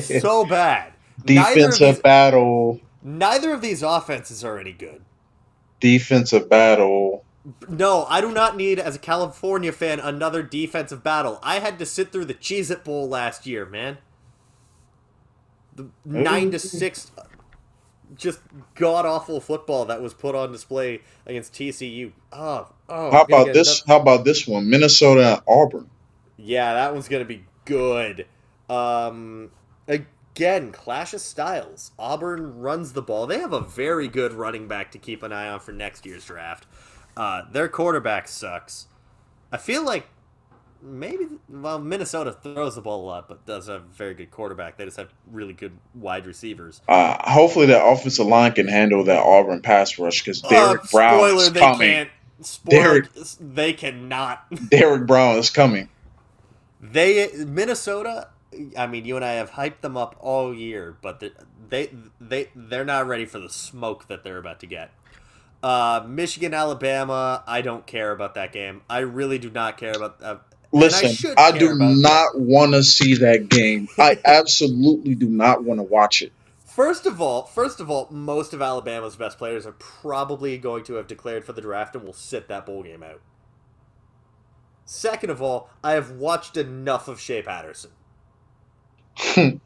so 0.03 0.45
bad. 0.45 0.93
Neither 1.27 1.67
of, 1.67 1.75
defensive 1.75 1.95
these, 1.95 2.01
battle, 2.03 2.81
neither 3.03 3.53
of 3.53 3.61
these 3.61 3.83
offenses 3.83 4.43
are 4.43 4.59
any 4.59 4.73
good. 4.73 5.03
defensive 5.79 6.49
battle. 6.49 7.25
No, 7.69 8.05
I 8.09 8.21
do 8.21 8.31
not 8.31 8.57
need, 8.57 8.79
as 8.79 8.95
a 8.97 8.99
California 8.99 9.71
fan, 9.71 9.99
another 9.99 10.43
defensive 10.43 11.03
battle. 11.03 11.39
I 11.43 11.59
had 11.59 11.79
to 11.79 11.85
sit 11.85 12.11
through 12.11 12.25
the 12.25 12.33
Cheez 12.33 12.71
It 12.71 12.83
Bowl 12.83 13.07
last 13.09 13.45
year, 13.47 13.65
man. 13.65 13.99
The 15.75 15.89
nine 16.05 16.51
to 16.51 16.59
six, 16.59 17.11
just 18.15 18.39
god 18.75 19.05
awful 19.05 19.39
football 19.39 19.85
that 19.85 20.01
was 20.01 20.13
put 20.13 20.35
on 20.35 20.51
display 20.51 21.01
against 21.25 21.53
TCU. 21.53 22.11
Oh, 22.31 22.67
oh. 22.89 23.11
How 23.11 23.23
about 23.23 23.53
this? 23.53 23.83
How 23.85 23.99
about 23.99 24.25
this 24.25 24.47
one? 24.47 24.69
Minnesota 24.69 25.43
Auburn. 25.47 25.89
Yeah, 26.37 26.73
that 26.73 26.93
one's 26.93 27.07
gonna 27.07 27.25
be 27.25 27.43
good. 27.65 28.25
Um, 28.69 29.51
again, 29.87 30.71
clash 30.71 31.13
of 31.13 31.21
styles. 31.21 31.91
Auburn 31.97 32.59
runs 32.59 32.93
the 32.93 33.01
ball. 33.01 33.27
They 33.27 33.39
have 33.39 33.53
a 33.53 33.61
very 33.61 34.07
good 34.07 34.33
running 34.33 34.67
back 34.67 34.91
to 34.91 34.97
keep 34.97 35.23
an 35.23 35.31
eye 35.31 35.49
on 35.49 35.59
for 35.59 35.71
next 35.71 36.05
year's 36.05 36.25
draft. 36.25 36.65
Uh, 37.15 37.43
their 37.51 37.67
quarterback 37.67 38.27
sucks. 38.27 38.87
I 39.51 39.57
feel 39.57 39.83
like 39.83 40.07
maybe 40.81 41.25
well 41.49 41.79
Minnesota 41.79 42.31
throws 42.31 42.75
the 42.75 42.81
ball 42.81 43.03
a 43.03 43.07
lot, 43.07 43.27
but 43.27 43.45
does 43.45 43.67
have 43.67 43.81
a 43.81 43.93
very 43.93 44.13
good 44.13 44.31
quarterback. 44.31 44.77
They 44.77 44.85
just 44.85 44.97
have 44.97 45.09
really 45.31 45.53
good 45.53 45.77
wide 45.95 46.25
receivers. 46.25 46.81
Uh, 46.87 47.17
hopefully, 47.31 47.67
that 47.67 47.85
offensive 47.85 48.25
line 48.27 48.53
can 48.53 48.67
handle 48.67 49.03
that 49.05 49.19
Auburn 49.19 49.61
pass 49.61 49.97
rush 49.99 50.21
because 50.23 50.41
Derrick 50.41 50.81
Uh, 50.83 50.87
Brown 50.91 51.19
spoiler, 51.19 51.41
is 51.43 51.51
they 51.53 51.59
coming. 51.59 51.89
can't. 51.91 52.09
Spoiler, 52.41 52.81
Derrick- 53.01 53.09
they 53.39 53.73
cannot. 53.73 54.45
Derrick 54.69 55.07
Brown 55.07 55.37
is 55.37 55.49
coming. 55.49 55.89
They 56.81 57.29
Minnesota. 57.45 58.29
I 58.77 58.87
mean, 58.87 59.05
you 59.05 59.15
and 59.15 59.25
I 59.25 59.33
have 59.33 59.51
hyped 59.51 59.81
them 59.81 59.97
up 59.97 60.15
all 60.19 60.53
year, 60.53 60.95
but 61.01 61.19
they 61.19 61.31
they 61.69 61.89
they 62.21 62.49
they're 62.55 62.85
not 62.85 63.07
ready 63.07 63.25
for 63.25 63.39
the 63.39 63.49
smoke 63.49 64.07
that 64.07 64.23
they're 64.23 64.37
about 64.37 64.59
to 64.61 64.67
get. 64.67 64.91
Uh, 65.63 66.03
Michigan, 66.07 66.53
Alabama. 66.53 67.43
I 67.47 67.61
don't 67.61 67.87
care 67.87 68.11
about 68.11 68.35
that 68.35 68.51
game. 68.53 68.81
I 68.89 68.99
really 68.99 69.39
do 69.39 69.49
not 69.49 69.77
care 69.77 69.91
about. 69.93 70.21
Listen, 70.71 71.11
should 71.13 71.37
I, 71.37 71.57
do 71.57 71.75
not 71.75 72.39
want 72.39 72.73
to 72.73 72.83
see 72.83 73.15
that 73.15 73.49
game. 73.49 73.87
I 73.97 74.19
absolutely 74.25 75.15
do 75.15 75.27
not 75.29 75.63
want 75.63 75.79
to 75.79 75.83
watch 75.83 76.21
it. 76.21 76.31
First 76.65 77.05
of 77.05 77.19
all, 77.21 77.43
first 77.43 77.79
of 77.79 77.89
all, 77.89 78.07
most 78.11 78.53
of 78.53 78.61
Alabama's 78.61 79.15
best 79.15 79.37
players 79.37 79.65
are 79.65 79.71
probably 79.71 80.57
going 80.57 80.83
to 80.83 80.95
have 80.95 81.07
declared 81.07 81.43
for 81.43 81.53
the 81.53 81.61
draft 81.61 81.95
and 81.95 82.03
will 82.03 82.13
sit 82.13 82.47
that 82.49 82.65
bowl 82.65 82.83
game 82.83 83.01
out. 83.01 83.21
Second 84.85 85.31
of 85.31 85.41
all, 85.41 85.69
I 85.83 85.93
have 85.93 86.11
watched 86.11 86.55
enough 86.55 87.07
of 87.07 87.19
Shea 87.19 87.41
Patterson. 87.41 87.91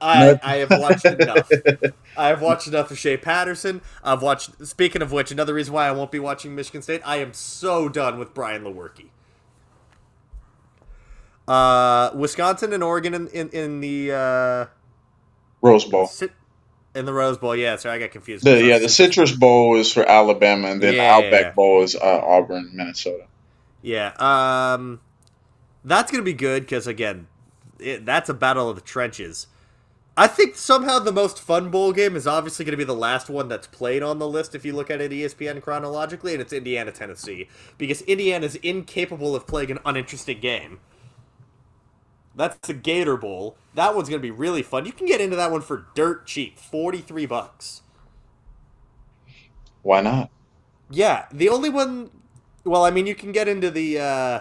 I, 0.00 0.40
I 0.42 0.56
have 0.56 0.70
watched 0.70 1.04
enough. 1.04 1.50
I 2.16 2.28
have 2.28 2.40
watched 2.40 2.66
enough 2.66 2.90
of 2.90 2.98
Shea 2.98 3.16
Patterson. 3.16 3.82
I've 4.02 4.22
watched. 4.22 4.66
Speaking 4.66 5.02
of 5.02 5.12
which, 5.12 5.30
another 5.30 5.54
reason 5.54 5.74
why 5.74 5.86
I 5.86 5.92
won't 5.92 6.10
be 6.10 6.18
watching 6.18 6.54
Michigan 6.54 6.82
State. 6.82 7.02
I 7.04 7.18
am 7.18 7.34
so 7.34 7.88
done 7.88 8.18
with 8.18 8.32
Brian 8.32 8.64
Lewerke. 8.64 9.10
Uh, 11.50 12.12
Wisconsin 12.14 12.72
and 12.72 12.82
Oregon 12.82 13.12
in 13.12 13.26
in, 13.28 13.48
in 13.48 13.80
the 13.80 14.12
uh, 14.12 14.66
Rose 15.60 15.84
Bowl. 15.84 16.06
sit 16.06 16.30
in 16.94 17.06
the 17.06 17.12
Rose 17.12 17.38
Bowl. 17.38 17.56
Yeah, 17.56 17.74
sorry, 17.76 17.96
I 17.96 17.98
got 17.98 18.12
confused. 18.12 18.44
The, 18.44 18.62
yeah, 18.62 18.78
the 18.78 18.88
Citrus 18.88 19.32
Bowl 19.32 19.76
is 19.76 19.92
for 19.92 20.08
Alabama, 20.08 20.68
and 20.68 20.80
then 20.80 20.92
the 20.92 20.96
Yeah. 20.98 21.16
Outback 21.16 21.54
Bowl 21.56 21.82
is 21.82 21.96
uh, 21.96 22.00
Auburn, 22.24 22.70
Minnesota. 22.72 23.26
Yeah, 23.82 24.12
um, 24.18 25.00
that's 25.84 26.12
gonna 26.12 26.22
be 26.22 26.34
good 26.34 26.62
because 26.62 26.86
again, 26.86 27.26
it, 27.80 28.06
that's 28.06 28.28
a 28.28 28.34
battle 28.34 28.68
of 28.68 28.76
the 28.76 28.82
trenches. 28.82 29.48
I 30.16 30.26
think 30.26 30.54
somehow 30.54 30.98
the 30.98 31.12
most 31.12 31.40
fun 31.40 31.70
bowl 31.70 31.92
game 31.92 32.14
is 32.14 32.26
obviously 32.26 32.64
going 32.64 32.72
to 32.72 32.76
be 32.76 32.84
the 32.84 32.94
last 32.94 33.30
one 33.30 33.48
that's 33.48 33.66
played 33.68 34.02
on 34.02 34.18
the 34.18 34.28
list 34.28 34.54
if 34.54 34.66
you 34.66 34.74
look 34.74 34.90
at 34.90 35.00
it 35.00 35.12
ESPN 35.12 35.62
chronologically, 35.62 36.32
and 36.34 36.42
it's 36.42 36.52
Indiana 36.52 36.92
Tennessee 36.92 37.48
because 37.78 38.02
Indiana 38.02 38.44
is 38.44 38.56
incapable 38.56 39.34
of 39.34 39.46
playing 39.46 39.70
an 39.70 39.78
uninteresting 39.84 40.40
game. 40.40 40.78
That's 42.34 42.66
the 42.66 42.74
Gator 42.74 43.16
Bowl. 43.16 43.56
That 43.74 43.94
one's 43.94 44.08
going 44.08 44.20
to 44.20 44.26
be 44.26 44.30
really 44.30 44.62
fun. 44.62 44.86
You 44.86 44.92
can 44.92 45.06
get 45.06 45.20
into 45.20 45.36
that 45.36 45.50
one 45.50 45.60
for 45.62 45.86
dirt 45.94 46.26
cheap, 46.26 46.58
forty 46.58 46.98
three 46.98 47.26
bucks. 47.26 47.82
Why 49.82 50.00
not? 50.00 50.30
Yeah, 50.90 51.26
the 51.32 51.48
only 51.48 51.70
one. 51.70 52.10
Well, 52.64 52.84
I 52.84 52.90
mean, 52.90 53.06
you 53.06 53.14
can 53.14 53.32
get 53.32 53.48
into 53.48 53.70
the 53.70 53.98
uh, 53.98 54.40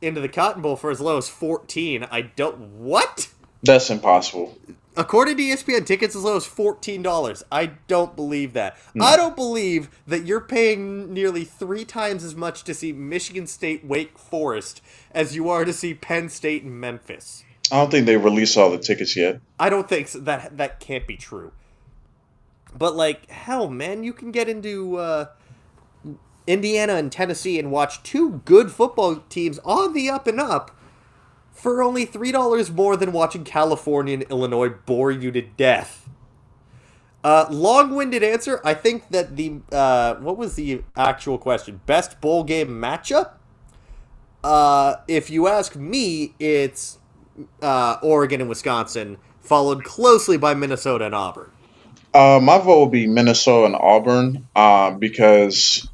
into 0.00 0.20
the 0.20 0.28
Cotton 0.28 0.62
Bowl 0.62 0.76
for 0.76 0.90
as 0.90 1.00
low 1.00 1.18
as 1.18 1.28
fourteen. 1.28 2.04
I 2.10 2.22
don't. 2.22 2.58
What? 2.78 3.28
That's 3.62 3.90
impossible. 3.90 4.56
According 4.94 5.38
to 5.38 5.42
ESPN, 5.42 5.86
tickets 5.86 6.14
as 6.14 6.22
low 6.22 6.36
as 6.36 6.44
fourteen 6.44 7.02
dollars. 7.02 7.42
I 7.50 7.66
don't 7.86 8.14
believe 8.14 8.52
that. 8.52 8.76
I 9.00 9.16
don't 9.16 9.34
believe 9.34 9.88
that 10.06 10.26
you're 10.26 10.40
paying 10.40 11.14
nearly 11.14 11.44
three 11.44 11.86
times 11.86 12.24
as 12.24 12.34
much 12.34 12.62
to 12.64 12.74
see 12.74 12.92
Michigan 12.92 13.46
State 13.46 13.84
Wake 13.86 14.18
Forest 14.18 14.82
as 15.12 15.34
you 15.34 15.48
are 15.48 15.64
to 15.64 15.72
see 15.72 15.94
Penn 15.94 16.28
State 16.28 16.62
and 16.62 16.78
Memphis. 16.78 17.42
I 17.70 17.76
don't 17.76 17.90
think 17.90 18.04
they 18.04 18.18
released 18.18 18.58
all 18.58 18.70
the 18.70 18.78
tickets 18.78 19.16
yet. 19.16 19.40
I 19.58 19.70
don't 19.70 19.88
think 19.88 20.08
so. 20.08 20.18
that 20.20 20.58
that 20.58 20.78
can't 20.78 21.06
be 21.06 21.16
true. 21.16 21.52
But 22.76 22.94
like 22.94 23.30
hell, 23.30 23.68
man, 23.70 24.04
you 24.04 24.12
can 24.12 24.30
get 24.30 24.46
into 24.46 24.96
uh, 24.96 25.26
Indiana 26.46 26.96
and 26.96 27.10
Tennessee 27.10 27.58
and 27.58 27.70
watch 27.70 28.02
two 28.02 28.42
good 28.44 28.70
football 28.70 29.16
teams 29.30 29.58
on 29.64 29.94
the 29.94 30.10
up 30.10 30.26
and 30.26 30.38
up 30.38 30.76
for 31.52 31.82
only 31.82 32.04
three 32.04 32.32
dollars 32.32 32.70
more 32.70 32.96
than 32.96 33.12
watching 33.12 33.44
California 33.44 34.14
and 34.14 34.22
Illinois 34.24 34.70
bore 34.70 35.10
you 35.10 35.30
to 35.30 35.42
death. 35.42 36.08
Uh, 37.24 37.46
long-winded 37.50 38.24
answer. 38.24 38.60
I 38.64 38.74
think 38.74 39.08
that 39.10 39.36
the 39.36 39.60
uh, 39.70 40.16
what 40.16 40.36
was 40.36 40.56
the 40.56 40.82
actual 40.96 41.38
question? 41.38 41.80
Best 41.86 42.20
bowl 42.20 42.42
game 42.42 42.68
matchup. 42.68 43.34
Uh, 44.42 44.96
if 45.06 45.30
you 45.30 45.46
ask 45.46 45.76
me, 45.76 46.34
it's 46.40 46.98
uh, 47.60 47.98
Oregon 48.02 48.40
and 48.40 48.48
Wisconsin, 48.48 49.18
followed 49.40 49.84
closely 49.84 50.36
by 50.36 50.54
Minnesota 50.54 51.06
and 51.06 51.14
Auburn. 51.14 51.50
Uh, 52.12 52.40
my 52.42 52.58
vote 52.58 52.80
would 52.80 52.90
be 52.90 53.06
Minnesota 53.06 53.66
and 53.66 53.76
Auburn 53.76 54.46
uh, 54.56 54.90
because 54.90 55.88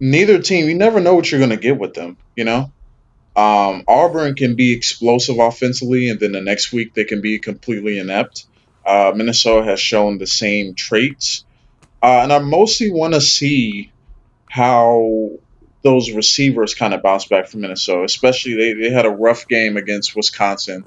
neither 0.00 0.40
team, 0.40 0.68
you 0.68 0.74
never 0.74 0.98
know 0.98 1.14
what 1.14 1.30
you're 1.30 1.38
going 1.40 1.50
to 1.50 1.56
get 1.56 1.78
with 1.78 1.94
them, 1.94 2.16
you 2.34 2.44
know? 2.44 2.72
Um, 3.34 3.84
Auburn 3.88 4.34
can 4.34 4.56
be 4.56 4.72
explosive 4.72 5.38
offensively, 5.38 6.10
and 6.10 6.20
then 6.20 6.32
the 6.32 6.40
next 6.40 6.72
week 6.72 6.94
they 6.94 7.04
can 7.04 7.20
be 7.20 7.38
completely 7.38 7.98
inept. 7.98 8.46
Uh, 8.84 9.12
Minnesota 9.14 9.64
has 9.64 9.80
shown 9.80 10.18
the 10.18 10.26
same 10.26 10.74
traits. 10.74 11.44
Uh, 12.02 12.20
and 12.22 12.32
I 12.32 12.40
mostly 12.40 12.90
want 12.90 13.14
to 13.14 13.20
see 13.20 13.92
how 14.50 15.30
those 15.82 16.10
receivers 16.10 16.74
kind 16.74 16.92
of 16.92 17.02
bounce 17.02 17.26
back 17.26 17.48
from 17.48 17.60
Minnesota, 17.60 18.04
especially 18.04 18.54
they, 18.54 18.72
they 18.74 18.90
had 18.90 19.06
a 19.06 19.10
rough 19.10 19.48
game 19.48 19.76
against 19.76 20.14
Wisconsin 20.14 20.84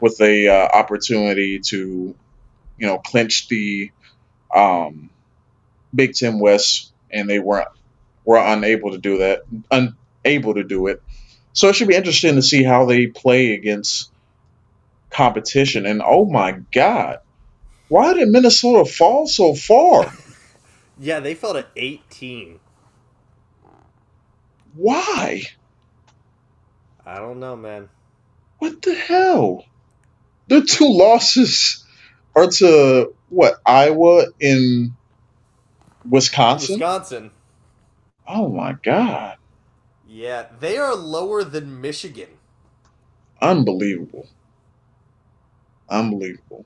with 0.00 0.20
a 0.20 0.48
uh, 0.48 0.68
opportunity 0.76 1.60
to 1.60 2.14
you 2.78 2.86
know, 2.86 2.98
clinched 2.98 3.48
the 3.48 3.90
um, 4.54 5.10
Big 5.94 6.14
Ten 6.14 6.38
West, 6.38 6.92
and 7.10 7.28
they 7.28 7.38
weren't 7.38 7.68
were 8.24 8.38
unable 8.38 8.90
to 8.90 8.98
do 8.98 9.18
that, 9.18 9.42
unable 9.70 10.54
to 10.54 10.64
do 10.64 10.88
it. 10.88 11.02
So 11.56 11.68
it 11.68 11.74
should 11.74 11.88
be 11.88 11.94
interesting 11.96 12.34
to 12.34 12.42
see 12.42 12.62
how 12.62 12.84
they 12.84 13.06
play 13.06 13.54
against 13.54 14.10
competition. 15.10 15.86
And 15.86 16.02
oh 16.04 16.26
my 16.26 16.52
God, 16.70 17.20
why 17.88 18.12
did 18.12 18.28
Minnesota 18.28 18.88
fall 18.88 19.26
so 19.26 19.54
far? 19.54 20.12
Yeah, 20.98 21.20
they 21.20 21.34
fell 21.34 21.52
to 21.52 21.66
18. 21.76 22.58
Why? 24.74 25.42
I 27.04 27.18
don't 27.18 27.38
know, 27.38 27.54
man. 27.54 27.90
What 28.60 28.80
the 28.80 28.94
hell? 28.94 29.62
Their 30.48 30.62
two 30.62 30.88
losses 30.88 31.84
are 32.34 32.46
to 32.46 33.14
what 33.28 33.56
Iowa 33.66 34.24
in 34.40 34.96
Wisconsin. 36.08 36.76
Wisconsin. 36.76 37.30
Oh 38.26 38.48
my 38.48 38.72
God. 38.82 39.36
Yeah, 40.16 40.46
they 40.60 40.78
are 40.78 40.94
lower 40.94 41.44
than 41.44 41.82
Michigan. 41.82 42.30
Unbelievable. 43.42 44.26
Unbelievable. 45.90 46.64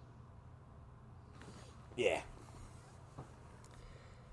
Yeah. 1.97 2.21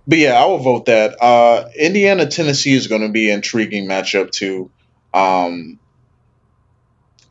But 0.06 0.20
yeah, 0.20 0.34
I 0.34 0.46
will 0.46 0.60
vote 0.60 0.86
that. 0.86 1.20
Uh, 1.20 1.68
Indiana 1.76 2.28
Tennessee 2.28 2.76
is 2.76 2.86
going 2.86 3.02
to 3.02 3.10
be 3.10 3.32
an 3.32 3.38
intriguing 3.38 3.88
matchup 3.88 4.30
too. 4.30 4.70
Um, 5.16 5.80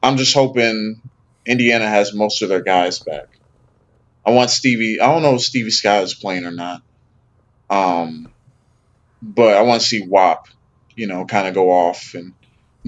I'm 0.02 0.16
just 0.16 0.34
hoping 0.34 1.00
Indiana 1.46 1.86
has 1.86 2.12
most 2.12 2.42
of 2.42 2.48
their 2.48 2.62
guys 2.62 2.98
back. 2.98 3.28
I 4.26 4.32
want 4.32 4.50
Stevie. 4.50 5.00
I 5.00 5.06
don't 5.06 5.22
know 5.22 5.36
if 5.36 5.42
Stevie 5.42 5.70
Scott 5.70 6.02
is 6.02 6.14
playing 6.14 6.46
or 6.46 6.50
not. 6.50 6.82
Um, 7.70 8.32
but 9.22 9.56
I 9.56 9.62
want 9.62 9.82
to 9.82 9.86
see 9.86 10.04
WAP, 10.04 10.48
you 10.96 11.06
know, 11.06 11.24
kind 11.24 11.46
of 11.46 11.54
go 11.54 11.70
off 11.70 12.14
and 12.14 12.32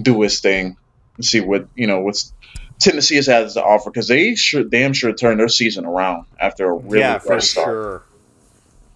do 0.00 0.20
his 0.22 0.40
thing 0.40 0.76
and 1.16 1.24
see 1.24 1.40
what 1.40 1.68
you 1.74 1.86
know 1.86 2.00
what's 2.00 2.32
Tennessee 2.78 3.16
has 3.16 3.26
has 3.26 3.54
to 3.54 3.62
offer 3.62 3.90
because 3.90 4.08
they 4.08 4.34
sure 4.34 4.64
damn 4.64 4.92
sure 4.92 5.12
turned 5.12 5.40
their 5.40 5.48
season 5.48 5.84
around 5.84 6.26
after 6.40 6.70
a 6.70 6.74
really 6.74 7.00
yeah, 7.00 7.18
for 7.18 7.40
start. 7.40 7.66
sure. 7.66 8.02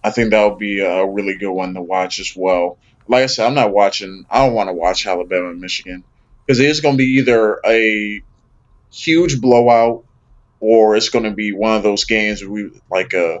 I 0.03 0.09
think 0.09 0.31
that 0.31 0.43
would 0.43 0.59
be 0.59 0.79
a 0.81 1.05
really 1.05 1.37
good 1.37 1.51
one 1.51 1.73
to 1.75 1.81
watch 1.81 2.19
as 2.19 2.33
well. 2.35 2.77
Like 3.07 3.23
I 3.23 3.27
said, 3.27 3.45
I'm 3.45 3.53
not 3.53 3.71
watching. 3.71 4.25
I 4.29 4.45
don't 4.45 4.53
want 4.53 4.69
to 4.69 4.73
watch 4.73 5.05
Alabama 5.05 5.49
and 5.49 5.61
Michigan 5.61 6.03
because 6.45 6.59
it 6.59 6.69
is 6.69 6.81
going 6.81 6.95
to 6.95 6.97
be 6.97 7.17
either 7.19 7.59
a 7.65 8.21
huge 8.91 9.39
blowout 9.39 10.05
or 10.59 10.95
it's 10.95 11.09
going 11.09 11.25
to 11.25 11.31
be 11.31 11.51
one 11.51 11.75
of 11.75 11.83
those 11.83 12.05
games 12.05 12.41
where 12.41 12.51
we 12.51 12.81
like 12.89 13.13
uh, 13.13 13.39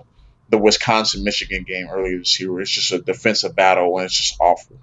the 0.49 0.57
Wisconsin 0.57 1.23
Michigan 1.23 1.63
game 1.63 1.87
earlier 1.89 2.17
this 2.17 2.39
year. 2.39 2.51
Where 2.51 2.61
it's 2.61 2.71
just 2.71 2.91
a 2.91 2.99
defensive 2.99 3.55
battle 3.55 3.97
and 3.97 4.05
it's 4.05 4.15
just 4.15 4.37
awful. 4.39 4.77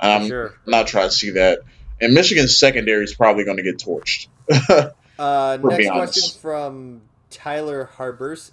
And 0.00 0.22
I'm 0.22 0.28
sure. 0.28 0.54
not 0.66 0.86
trying 0.86 1.08
to 1.08 1.14
see 1.14 1.30
that. 1.30 1.60
And 2.00 2.14
Michigan's 2.14 2.56
secondary 2.56 3.04
is 3.04 3.14
probably 3.14 3.44
going 3.44 3.56
to 3.56 3.62
get 3.62 3.78
torched. 3.78 4.28
Uh, 5.18 5.58
next 5.64 5.90
question 5.90 6.40
from 6.40 7.02
Tyler 7.28 7.90
Harbers. 7.96 8.52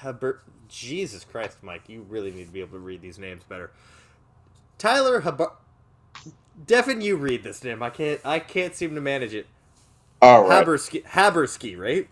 Haber- 0.00 0.40
Jesus 0.68 1.24
Christ, 1.24 1.58
Mike, 1.62 1.82
you 1.88 2.06
really 2.08 2.30
need 2.30 2.46
to 2.46 2.52
be 2.52 2.60
able 2.60 2.72
to 2.72 2.78
read 2.78 3.02
these 3.02 3.18
names 3.18 3.42
better. 3.44 3.70
Tyler 4.78 5.20
Haber. 5.20 5.52
Devin, 6.64 7.02
you 7.02 7.16
read 7.16 7.42
this 7.42 7.62
name. 7.62 7.82
I 7.82 7.90
can't. 7.90 8.18
I 8.24 8.38
can't 8.38 8.74
seem 8.74 8.94
to 8.94 9.00
manage 9.00 9.34
it. 9.34 9.46
All 10.22 10.48
right, 10.48 10.64
Habersky, 10.66 11.04
Habersky, 11.04 11.78
right? 11.78 12.08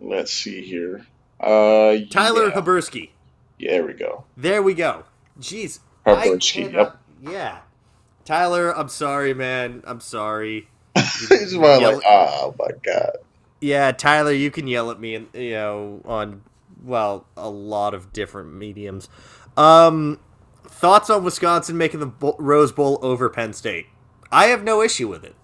let's 0.00 0.32
see 0.32 0.62
here. 0.62 1.06
Uh, 1.38 1.98
Tyler 2.10 2.48
yeah. 2.48 2.54
Habersky. 2.54 3.10
Yeah, 3.58 3.70
there 3.72 3.86
we 3.86 3.92
go. 3.92 4.24
There 4.36 4.62
we 4.62 4.74
go. 4.74 5.04
Jeez. 5.40 5.78
Habersky, 6.04 6.70
cannot- 6.70 7.00
Yeah. 7.22 7.60
Tyler, 8.28 8.76
I'm 8.76 8.90
sorry, 8.90 9.32
man. 9.32 9.82
I'm 9.86 10.00
sorry. 10.00 10.68
He's 10.94 11.54
Yell- 11.54 11.94
like, 11.94 12.02
oh 12.06 12.54
my 12.58 12.68
god. 12.84 13.12
Yeah, 13.58 13.90
Tyler, 13.90 14.32
you 14.32 14.50
can 14.50 14.66
yell 14.66 14.90
at 14.90 15.00
me, 15.00 15.14
and 15.14 15.28
you 15.32 15.52
know, 15.52 16.02
on 16.04 16.42
well, 16.84 17.26
a 17.38 17.48
lot 17.48 17.94
of 17.94 18.12
different 18.12 18.52
mediums. 18.52 19.08
Um, 19.56 20.20
thoughts 20.66 21.08
on 21.08 21.24
Wisconsin 21.24 21.78
making 21.78 22.00
the 22.00 22.34
Rose 22.38 22.70
Bowl 22.70 22.98
over 23.00 23.30
Penn 23.30 23.54
State? 23.54 23.86
I 24.30 24.48
have 24.48 24.62
no 24.62 24.82
issue 24.82 25.08
with 25.08 25.24
it. 25.24 25.34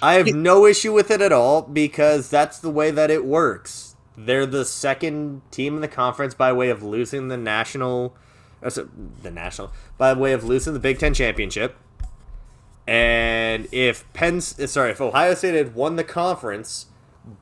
I 0.00 0.14
have 0.14 0.28
no 0.34 0.64
issue 0.64 0.94
with 0.94 1.10
it 1.10 1.20
at 1.20 1.32
all 1.32 1.60
because 1.60 2.30
that's 2.30 2.58
the 2.58 2.70
way 2.70 2.90
that 2.90 3.10
it 3.10 3.26
works. 3.26 3.94
They're 4.16 4.46
the 4.46 4.64
second 4.64 5.42
team 5.50 5.74
in 5.74 5.80
the 5.82 5.88
conference 5.88 6.32
by 6.32 6.50
way 6.54 6.70
of 6.70 6.82
losing 6.82 7.28
the 7.28 7.36
national, 7.36 8.16
uh, 8.62 8.70
so- 8.70 8.88
the 9.22 9.30
national 9.30 9.72
by 9.96 10.12
way 10.12 10.32
of 10.32 10.44
losing 10.44 10.72
the 10.72 10.80
Big 10.80 10.98
Ten 10.98 11.14
championship. 11.14 11.76
And 12.86 13.68
if 13.70 14.10
Penn, 14.14 14.40
sorry, 14.40 14.92
if 14.92 15.00
Ohio 15.00 15.34
State 15.34 15.54
had 15.54 15.74
won 15.74 15.96
the 15.96 16.04
conference, 16.04 16.86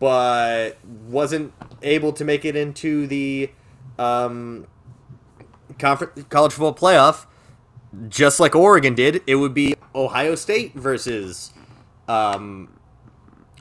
but 0.00 0.72
wasn't 0.84 1.52
able 1.82 2.12
to 2.14 2.24
make 2.24 2.44
it 2.44 2.56
into 2.56 3.06
the 3.06 3.50
um, 3.98 4.66
conference, 5.78 6.24
college 6.28 6.52
football 6.52 6.74
playoff, 6.74 7.26
just 8.08 8.40
like 8.40 8.56
Oregon 8.56 8.94
did. 8.94 9.22
It 9.26 9.36
would 9.36 9.54
be 9.54 9.74
Ohio 9.94 10.34
State 10.34 10.74
versus 10.74 11.52
um, 12.08 12.68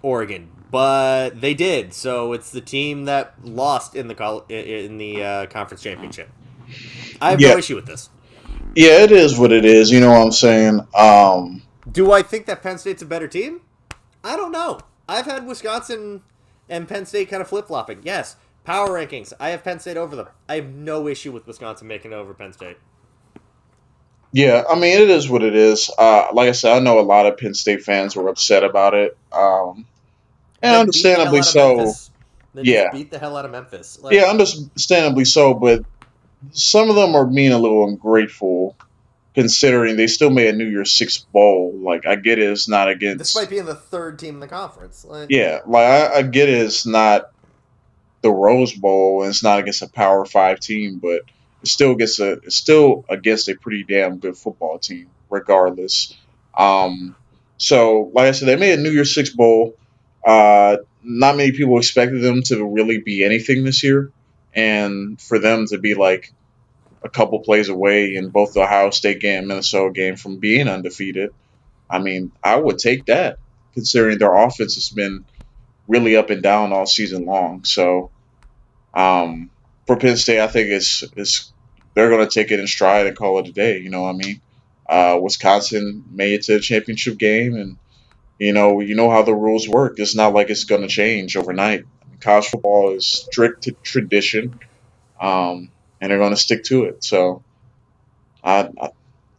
Oregon, 0.01 0.49
but 0.71 1.39
they 1.39 1.53
did. 1.53 1.93
So 1.93 2.33
it's 2.33 2.49
the 2.49 2.61
team 2.61 3.05
that 3.05 3.35
lost 3.43 3.95
in 3.95 4.07
the 4.07 4.15
col- 4.15 4.45
in 4.49 4.97
the 4.97 5.23
uh, 5.23 5.45
conference 5.47 5.83
championship. 5.83 6.29
I 7.25 7.31
have 7.31 7.41
Yeah. 7.41 7.51
no 7.53 7.57
issue 7.57 7.75
with 7.75 7.85
this. 7.87 8.09
Yeah, 8.75 8.99
it 9.03 9.11
is 9.11 9.37
what 9.37 9.51
it 9.51 9.65
is. 9.65 9.89
You 9.91 9.99
know 9.99 10.11
what 10.11 10.21
I'm 10.25 10.31
saying? 10.31 10.81
Um, 10.93 11.61
Do 11.91 12.11
I 12.11 12.21
think 12.21 12.45
that 12.45 12.61
Penn 12.61 12.77
State's 12.77 13.01
a 13.01 13.05
better 13.05 13.27
team? 13.27 13.61
I 14.23 14.35
don't 14.35 14.51
know. 14.51 14.79
I've 15.07 15.25
had 15.25 15.47
Wisconsin 15.47 16.21
and 16.69 16.87
Penn 16.87 17.05
State 17.05 17.29
kind 17.29 17.41
of 17.41 17.47
flip 17.47 17.67
flopping. 17.67 17.99
Yes, 18.03 18.35
power 18.63 18.89
rankings. 18.89 19.33
I 19.39 19.49
have 19.49 19.63
Penn 19.63 19.79
State 19.79 19.97
over 19.97 20.15
them. 20.15 20.27
I 20.49 20.55
have 20.55 20.67
no 20.67 21.07
issue 21.07 21.31
with 21.31 21.45
Wisconsin 21.47 21.87
making 21.87 22.11
it 22.11 22.15
over 22.15 22.33
Penn 22.33 22.53
State. 22.53 22.77
yeah, 24.31 24.63
I 24.69 24.75
mean, 24.75 24.99
it 25.01 25.09
is 25.09 25.29
what 25.29 25.43
it 25.43 25.55
is. 25.55 25.89
Uh, 25.97 26.27
like 26.33 26.49
I 26.49 26.51
said, 26.51 26.75
I 26.75 26.79
know 26.79 26.99
a 26.99 27.01
lot 27.01 27.25
of 27.25 27.37
Penn 27.37 27.53
State 27.53 27.83
fans 27.83 28.15
were 28.15 28.27
upset 28.27 28.63
about 28.63 28.93
it, 28.93 29.17
um, 29.31 29.85
and 30.61 30.75
understandably 30.75 31.41
so. 31.41 31.93
Yeah. 32.53 32.89
beat 32.91 33.11
the 33.11 33.19
hell 33.19 33.35
out 33.37 33.43
of 33.45 33.51
Memphis. 33.51 33.99
Like, 34.01 34.13
Yeah, 34.15 34.23
understandably 34.25 35.25
so, 35.25 35.53
but 35.53 35.83
some 36.51 36.89
of 36.89 36.95
them 36.95 37.15
are 37.15 37.25
being 37.25 37.51
a 37.51 37.57
little 37.57 37.87
ungrateful, 37.87 38.75
considering 39.33 39.97
they 39.97 40.07
still 40.07 40.29
made 40.29 40.53
a 40.53 40.57
New 40.57 40.67
Year's 40.67 40.91
Six 40.91 41.17
bowl. 41.17 41.73
Like, 41.77 42.05
I 42.05 42.15
get 42.15 42.39
it, 42.39 42.49
it's 42.49 42.67
not 42.67 42.89
against. 42.89 43.19
despite 43.19 43.49
being 43.49 43.65
the 43.65 43.75
third 43.75 44.19
team 44.19 44.35
in 44.35 44.39
the 44.39 44.47
conference. 44.47 45.05
Like, 45.05 45.29
Yeah, 45.29 45.61
like 45.65 45.85
I, 45.85 46.15
I 46.17 46.21
get 46.23 46.49
it. 46.49 46.61
It's 46.61 46.85
not 46.85 47.31
the 48.21 48.31
Rose 48.31 48.73
Bowl, 48.73 49.21
and 49.21 49.29
it's 49.29 49.43
not 49.43 49.59
against 49.59 49.81
a 49.81 49.87
Power 49.89 50.25
Five 50.25 50.59
team, 50.59 50.99
but 50.99 51.21
it 51.61 51.67
still 51.67 51.95
gets 51.95 52.19
a 52.19 52.33
it's 52.33 52.55
still 52.55 53.05
against 53.09 53.49
a 53.49 53.55
pretty 53.55 53.83
damn 53.83 54.17
good 54.17 54.37
football 54.37 54.79
team, 54.79 55.09
regardless. 55.29 56.15
Um, 56.57 57.15
so, 57.57 58.11
like 58.13 58.27
I 58.27 58.31
said, 58.31 58.47
they 58.47 58.55
made 58.55 58.79
a 58.79 58.81
New 58.81 58.91
Year's 58.91 59.13
Six 59.13 59.29
Bowl. 59.29 59.75
Uh, 60.25 60.77
not 61.03 61.37
many 61.37 61.51
people 61.51 61.77
expected 61.77 62.21
them 62.21 62.41
to 62.43 62.65
really 62.65 62.99
be 62.99 63.23
anything 63.23 63.63
this 63.63 63.83
year, 63.83 64.11
and 64.55 65.21
for 65.21 65.39
them 65.39 65.67
to 65.67 65.77
be 65.77 65.95
like 65.95 66.33
a 67.03 67.09
couple 67.09 67.39
plays 67.41 67.69
away 67.69 68.15
in 68.15 68.31
both 68.31 68.53
the 68.53 68.61
Ohio 68.61 68.89
State 68.89 69.21
game 69.21 69.39
and 69.39 69.47
Minnesota 69.47 69.91
game 69.93 70.15
from 70.15 70.39
being 70.39 70.67
undefeated. 70.67 71.31
I 71.89 71.99
mean, 71.99 72.33
I 72.43 72.55
would 72.55 72.79
take 72.79 73.05
that 73.07 73.37
considering 73.73 74.17
their 74.17 74.33
offense 74.35 74.75
has 74.75 74.89
been 74.89 75.25
really 75.87 76.15
up 76.15 76.29
and 76.31 76.41
down 76.41 76.73
all 76.73 76.85
season 76.85 77.25
long. 77.25 77.63
So, 77.63 78.11
um, 78.95 79.51
for 79.87 79.97
Penn 79.97 80.17
State, 80.17 80.39
I 80.39 80.47
think 80.47 80.69
it's 80.69 81.03
it's 81.15 81.53
they're 81.95 82.09
going 82.09 82.27
to 82.27 82.33
take 82.33 82.51
it 82.51 82.59
in 82.59 82.67
stride 82.67 83.07
and 83.07 83.17
call 83.17 83.39
it 83.39 83.47
a 83.47 83.53
day. 83.53 83.79
You 83.79 83.89
know 83.89 84.03
what 84.03 84.15
I 84.15 84.17
mean? 84.17 84.41
Uh, 84.87 85.19
Wisconsin 85.21 86.05
made 86.11 86.33
it 86.33 86.43
to 86.43 86.53
the 86.53 86.59
championship 86.59 87.17
game, 87.17 87.55
and 87.55 87.77
you 88.39 88.53
know 88.53 88.81
you 88.81 88.95
know 88.95 89.09
how 89.09 89.23
the 89.23 89.35
rules 89.35 89.67
work. 89.67 89.95
It's 89.97 90.15
not 90.15 90.33
like 90.33 90.49
it's 90.49 90.65
going 90.65 90.81
to 90.81 90.87
change 90.87 91.35
overnight. 91.37 91.85
College 92.19 92.47
football 92.47 92.93
is 92.95 93.05
strict 93.05 93.63
to 93.63 93.71
tradition, 93.71 94.59
um, 95.19 95.69
and 96.01 96.11
they're 96.11 96.19
going 96.19 96.31
to 96.31 96.37
stick 96.37 96.63
to 96.65 96.85
it. 96.85 97.03
So, 97.03 97.43
I, 98.43 98.69
I, 98.79 98.89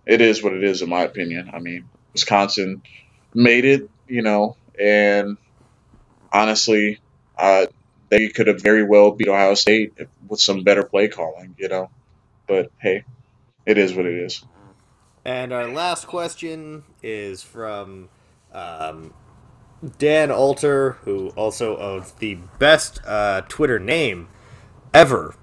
it 0.06 0.20
is 0.20 0.42
what 0.42 0.52
it 0.52 0.64
is, 0.64 0.82
in 0.82 0.88
my 0.88 1.02
opinion. 1.02 1.50
I 1.52 1.58
mean, 1.58 1.88
Wisconsin 2.12 2.82
made 3.34 3.64
it, 3.64 3.90
you 4.08 4.22
know, 4.22 4.56
and 4.80 5.36
honestly, 6.32 7.00
uh, 7.36 7.66
they 8.08 8.28
could 8.28 8.46
have 8.46 8.62
very 8.62 8.84
well 8.84 9.10
beat 9.12 9.28
Ohio 9.28 9.54
State 9.54 9.94
with 10.28 10.40
some 10.40 10.62
better 10.64 10.84
play 10.84 11.08
calling, 11.08 11.54
you 11.58 11.68
know. 11.68 11.90
But 12.46 12.70
hey, 12.78 13.04
it 13.64 13.78
is 13.78 13.94
what 13.94 14.06
it 14.06 14.14
is. 14.14 14.44
And 15.24 15.52
our 15.52 15.66
last 15.66 16.06
question 16.06 16.84
is 17.02 17.42
from 17.42 18.08
um, 18.52 19.12
Dan 19.98 20.30
Alter, 20.30 20.92
who 21.04 21.28
also 21.30 21.76
owns 21.78 22.12
the 22.12 22.38
best 22.58 23.00
uh, 23.06 23.42
Twitter 23.48 23.78
name 23.78 24.28
ever 24.92 25.34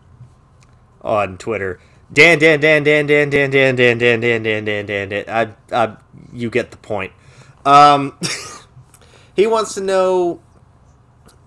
on 1.02 1.38
Twitter. 1.38 1.80
Dan, 2.12 2.40
Dan, 2.40 2.60
Dan, 2.60 2.84
Dan, 2.84 3.08
Dan, 3.08 3.30
Dan, 3.30 3.50
Dan, 3.52 3.76
Dan, 3.76 3.98
Dan, 3.98 4.20
Dan, 4.20 4.44
Dan, 4.44 4.66
Dan, 4.66 4.86
Dan, 4.86 5.10
Dan. 5.10 5.26
I, 5.28 5.54
I, 5.72 5.98
you 6.32 6.50
get 6.50 6.72
the 6.72 6.78
point. 6.78 7.12
Um, 7.66 8.18
he 9.36 9.48
wants 9.48 9.74
to 9.76 9.82
know 9.82 10.42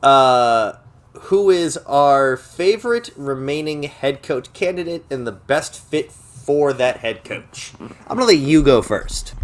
uh, 0.02 0.72
who 1.12 1.50
is 1.50 1.76
our 1.78 2.36
favorite 2.36 3.10
remaining 3.16 3.84
head 3.84 4.22
coach 4.22 4.52
candidate 4.52 5.04
and 5.10 5.26
the 5.26 5.32
best 5.32 5.78
fit 5.78 6.10
for 6.12 6.72
that 6.72 6.98
head 6.98 7.24
coach. 7.24 7.72
I'm 7.80 8.16
gonna 8.16 8.24
let 8.24 8.38
you 8.38 8.62
go 8.62 8.82
first. 8.82 9.34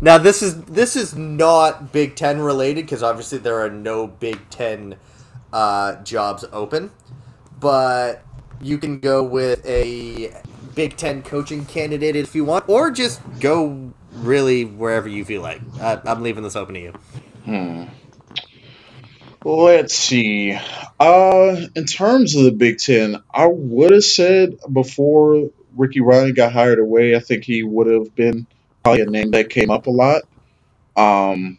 Now 0.00 0.18
this 0.18 0.42
is 0.42 0.62
this 0.64 0.94
is 0.94 1.16
not 1.16 1.92
Big 1.92 2.16
Ten 2.16 2.40
related 2.40 2.84
because 2.84 3.02
obviously 3.02 3.38
there 3.38 3.60
are 3.64 3.70
no 3.70 4.06
Big 4.06 4.38
Ten 4.50 4.96
uh, 5.52 5.96
jobs 6.02 6.44
open, 6.52 6.90
but 7.58 8.22
you 8.60 8.76
can 8.78 9.00
go 9.00 9.22
with 9.22 9.64
a 9.66 10.34
Big 10.74 10.96
Ten 10.96 11.22
coaching 11.22 11.64
candidate 11.64 12.14
if 12.14 12.34
you 12.34 12.44
want, 12.44 12.68
or 12.68 12.90
just 12.90 13.20
go 13.40 13.92
really 14.12 14.64
wherever 14.64 15.08
you 15.08 15.24
feel 15.24 15.40
like. 15.40 15.62
I, 15.80 16.00
I'm 16.04 16.22
leaving 16.22 16.42
this 16.42 16.56
open 16.56 16.74
to 16.74 16.80
you. 16.80 16.92
Hmm. 17.44 17.84
Let's 19.44 19.94
see. 19.94 20.58
Uh, 20.98 21.56
in 21.74 21.84
terms 21.84 22.34
of 22.34 22.44
the 22.44 22.50
Big 22.50 22.78
Ten, 22.78 23.22
I 23.32 23.46
would 23.46 23.92
have 23.92 24.04
said 24.04 24.56
before 24.70 25.50
Ricky 25.76 26.00
Rahne 26.00 26.34
got 26.34 26.52
hired 26.52 26.80
away, 26.80 27.14
I 27.14 27.20
think 27.20 27.44
he 27.44 27.62
would 27.62 27.86
have 27.86 28.14
been 28.14 28.46
probably 28.86 29.02
a 29.02 29.06
name 29.06 29.32
that 29.32 29.50
came 29.50 29.70
up 29.70 29.86
a 29.88 29.90
lot. 29.90 30.22
Um, 30.96 31.58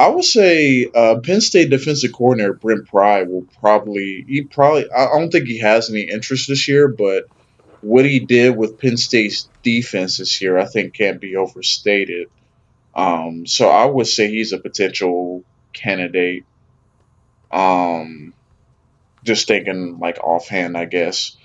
I 0.00 0.08
would 0.08 0.24
say 0.24 0.90
uh, 0.92 1.20
Penn 1.22 1.40
State 1.40 1.70
defensive 1.70 2.12
coordinator 2.12 2.54
Brent 2.54 2.88
Pry 2.88 3.22
will 3.22 3.46
probably 3.60 4.24
he 4.26 4.42
probably 4.42 4.90
I 4.90 5.06
don't 5.16 5.30
think 5.30 5.46
he 5.46 5.60
has 5.60 5.90
any 5.90 6.02
interest 6.02 6.48
this 6.48 6.66
year, 6.66 6.88
but 6.88 7.24
what 7.80 8.04
he 8.04 8.18
did 8.18 8.56
with 8.56 8.78
Penn 8.80 8.96
State's 8.96 9.48
defense 9.62 10.18
this 10.18 10.40
year, 10.42 10.58
I 10.58 10.64
think 10.64 10.94
can't 10.94 11.20
be 11.20 11.36
overstated. 11.36 12.28
Um, 12.96 13.46
so 13.46 13.68
I 13.68 13.84
would 13.84 14.08
say 14.08 14.28
he's 14.28 14.52
a 14.52 14.58
potential 14.58 15.44
candidate. 15.72 16.46
Um, 17.52 18.34
just 19.24 19.46
thinking 19.46 19.98
like 20.00 20.18
offhand, 20.18 20.76
I 20.76 20.86
guess. 20.86 21.36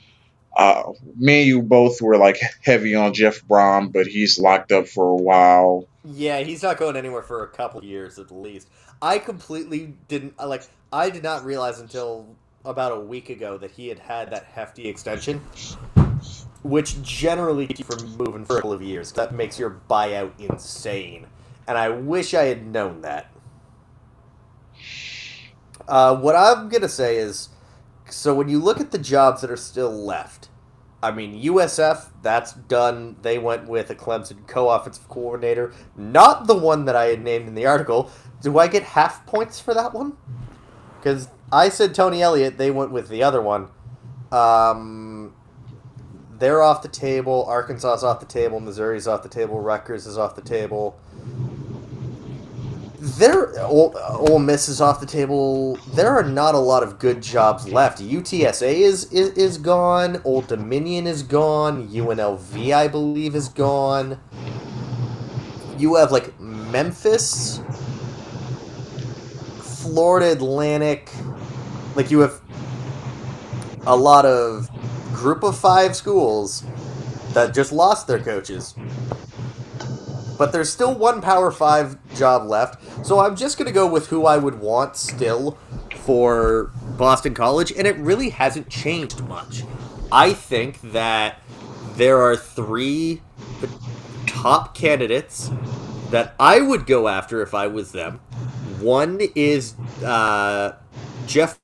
Uh, 0.57 0.91
me 1.15 1.41
and 1.41 1.47
you 1.47 1.61
both 1.61 2.01
were 2.01 2.17
like 2.17 2.39
heavy 2.63 2.95
on 2.95 3.13
Jeff 3.13 3.41
Brohm, 3.47 3.93
but 3.93 4.07
he's 4.07 4.39
locked 4.39 4.71
up 4.71 4.87
for 4.87 5.07
a 5.11 5.15
while. 5.15 5.87
Yeah, 6.03 6.39
he's 6.39 6.63
not 6.63 6.77
going 6.77 6.97
anywhere 6.97 7.21
for 7.21 7.43
a 7.43 7.47
couple 7.47 7.83
years 7.85 8.17
at 8.17 8.31
least. 8.31 8.67
I 9.01 9.19
completely 9.19 9.93
didn't 10.07 10.33
like. 10.43 10.63
I 10.91 11.11
did 11.11 11.21
not 11.21 11.45
realize 11.45 11.79
until 11.79 12.35
about 12.65 12.91
a 12.91 12.99
week 12.99 13.29
ago 13.29 13.57
that 13.59 13.71
he 13.71 13.87
had 13.87 13.99
had 13.99 14.31
that 14.31 14.45
hefty 14.45 14.87
extension, 14.87 15.39
which 16.63 17.01
generally 17.03 17.67
keeps 17.67 17.79
you 17.79 17.85
from 17.85 18.17
moving 18.17 18.43
for 18.43 18.57
a 18.57 18.61
couple 18.61 18.73
of 18.73 18.81
years. 18.81 19.11
That 19.11 19.35
makes 19.35 19.59
your 19.59 19.79
buyout 19.89 20.31
insane, 20.39 21.27
and 21.67 21.77
I 21.77 21.89
wish 21.89 22.33
I 22.33 22.45
had 22.45 22.65
known 22.65 23.01
that. 23.01 23.31
Uh, 25.87 26.15
what 26.15 26.35
I'm 26.35 26.67
gonna 26.69 26.89
say 26.89 27.17
is, 27.17 27.49
so 28.09 28.33
when 28.33 28.49
you 28.49 28.59
look 28.59 28.79
at 28.79 28.91
the 28.91 28.97
jobs 28.97 29.41
that 29.41 29.51
are 29.51 29.57
still 29.57 29.91
left, 29.91 30.46
I 31.01 31.11
mean 31.11 31.41
USF, 31.43 32.09
that's 32.21 32.53
done. 32.53 33.17
They 33.21 33.37
went 33.37 33.67
with 33.67 33.89
a 33.89 33.95
Clemson 33.95 34.47
co-offensive 34.47 35.07
coordinator, 35.07 35.73
not 35.95 36.47
the 36.47 36.55
one 36.55 36.85
that 36.85 36.95
I 36.95 37.05
had 37.05 37.23
named 37.23 37.47
in 37.47 37.55
the 37.55 37.65
article. 37.65 38.11
Do 38.41 38.57
I 38.57 38.67
get 38.67 38.83
half 38.83 39.25
points 39.25 39.59
for 39.59 39.73
that 39.73 39.93
one? 39.93 40.17
Because 40.97 41.29
I 41.51 41.69
said 41.69 41.93
Tony 41.93 42.21
Elliott, 42.21 42.57
they 42.57 42.71
went 42.71 42.91
with 42.91 43.09
the 43.09 43.23
other 43.23 43.41
one. 43.41 43.69
Um, 44.31 45.35
they're 46.39 46.61
off 46.61 46.81
the 46.81 46.87
table. 46.87 47.45
Arkansas's 47.47 48.03
off 48.03 48.19
the 48.19 48.25
table. 48.25 48.59
Missouri's 48.59 49.07
off 49.07 49.23
the 49.23 49.29
table. 49.29 49.59
Rutgers 49.61 50.05
is 50.07 50.17
off 50.17 50.35
the 50.35 50.41
table. 50.41 50.99
There, 52.99 53.59
Ole, 53.59 54.39
Miss 54.39 54.67
is 54.67 54.81
off 54.81 54.99
the 54.99 55.05
table. 55.05 55.75
There 55.93 56.09
are 56.09 56.23
not 56.23 56.55
a 56.55 56.59
lot 56.59 56.81
of 56.81 56.97
good 56.97 57.21
jobs 57.21 57.69
left. 57.69 57.99
UTSA 57.99 58.73
is, 58.73 59.11
is 59.13 59.29
is 59.37 59.59
gone. 59.59 60.19
Old 60.23 60.47
Dominion 60.47 61.05
is 61.05 61.21
gone. 61.21 61.87
UNLV, 61.89 62.73
I 62.73 62.87
believe, 62.87 63.35
is 63.35 63.49
gone. 63.49 64.19
You 65.77 65.93
have 65.95 66.11
like 66.11 66.39
Memphis, 66.39 67.59
Florida 69.61 70.31
Atlantic. 70.31 71.11
Like 71.95 72.09
you 72.09 72.21
have 72.21 72.41
a 73.85 73.95
lot 73.95 74.25
of 74.25 74.69
group 75.13 75.43
of 75.43 75.55
five 75.55 75.95
schools 75.95 76.63
that 77.33 77.53
just 77.53 77.71
lost 77.71 78.07
their 78.07 78.19
coaches. 78.19 78.73
But 80.37 80.51
there's 80.51 80.69
still 80.69 80.93
one 80.93 81.21
Power 81.21 81.51
Five 81.51 81.97
job 82.15 82.45
left. 82.47 83.05
So 83.05 83.19
I'm 83.19 83.35
just 83.35 83.57
gonna 83.57 83.71
go 83.71 83.87
with 83.87 84.07
who 84.07 84.25
I 84.25 84.37
would 84.37 84.59
want 84.59 84.95
still 84.95 85.57
for 85.95 86.71
Boston 86.97 87.33
College, 87.33 87.71
and 87.71 87.85
it 87.87 87.97
really 87.97 88.29
hasn't 88.29 88.69
changed 88.69 89.21
much. 89.27 89.63
I 90.11 90.33
think 90.33 90.79
that 90.93 91.41
there 91.95 92.21
are 92.21 92.35
three 92.35 93.21
top 94.25 94.75
candidates 94.75 95.49
that 96.11 96.35
I 96.39 96.61
would 96.61 96.85
go 96.85 97.07
after 97.07 97.41
if 97.41 97.53
I 97.53 97.67
was 97.67 97.91
them. 97.91 98.19
One 98.79 99.19
is 99.35 99.75
uh, 100.05 100.73
Jeff 101.25 101.59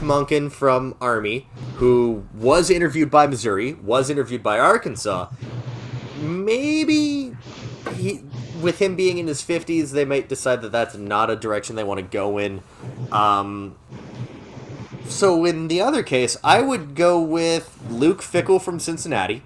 Monken 0.00 0.50
from 0.50 0.94
Army, 1.00 1.48
who 1.76 2.24
was 2.34 2.70
interviewed 2.70 3.10
by 3.10 3.26
Missouri, 3.26 3.74
was 3.74 4.08
interviewed 4.08 4.42
by 4.42 4.58
Arkansas. 4.58 5.28
Maybe 6.20 6.94
with 8.64 8.80
him 8.80 8.96
being 8.96 9.18
in 9.18 9.28
his 9.28 9.42
50s, 9.42 9.90
they 9.90 10.04
might 10.04 10.28
decide 10.28 10.62
that 10.62 10.72
that's 10.72 10.96
not 10.96 11.30
a 11.30 11.36
direction 11.36 11.76
they 11.76 11.84
want 11.84 11.98
to 11.98 12.06
go 12.06 12.38
in. 12.38 12.62
Um, 13.12 13.76
so 15.06 15.44
in 15.44 15.68
the 15.68 15.80
other 15.80 16.02
case, 16.02 16.36
I 16.42 16.62
would 16.62 16.94
go 16.94 17.20
with 17.20 17.78
Luke 17.88 18.22
Fickell 18.22 18.60
from 18.60 18.80
Cincinnati, 18.80 19.42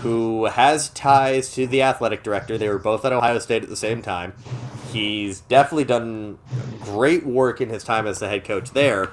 who 0.00 0.46
has 0.46 0.88
ties 0.88 1.54
to 1.54 1.66
the 1.66 1.82
athletic 1.82 2.22
director. 2.22 2.58
They 2.58 2.68
were 2.68 2.78
both 2.78 3.04
at 3.04 3.12
Ohio 3.12 3.38
State 3.38 3.62
at 3.62 3.68
the 3.68 3.76
same 3.76 4.02
time. 4.02 4.32
He's 4.92 5.40
definitely 5.40 5.84
done 5.84 6.38
great 6.80 7.26
work 7.26 7.60
in 7.60 7.68
his 7.68 7.84
time 7.84 8.06
as 8.06 8.18
the 8.18 8.28
head 8.28 8.44
coach 8.44 8.70
there. 8.70 9.10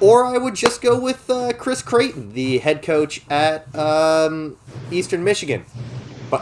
Or 0.00 0.26
I 0.26 0.36
would 0.36 0.54
just 0.54 0.82
go 0.82 0.98
with 0.98 1.30
uh, 1.30 1.52
Chris 1.54 1.80
Creighton, 1.80 2.34
the 2.34 2.58
head 2.58 2.82
coach 2.82 3.22
at 3.30 3.74
um, 3.74 4.58
Eastern 4.90 5.24
Michigan. 5.24 5.64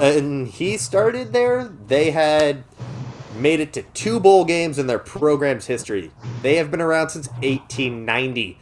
And 0.01 0.49
he 0.49 0.77
started 0.77 1.33
there. 1.33 1.65
They 1.65 2.11
had 2.11 2.65
made 3.37 3.61
it 3.61 3.73
to 3.75 3.83
two 3.95 4.21
bowl 4.21 4.45
games 4.45 4.79
in 4.79 4.87
their 4.87 4.99
program's 4.99 5.67
history. 5.67 6.11
They 6.43 6.57
have 6.57 6.71
been 6.71 6.81
around 6.81 7.11
since 7.11 7.29
1890. 7.29 8.59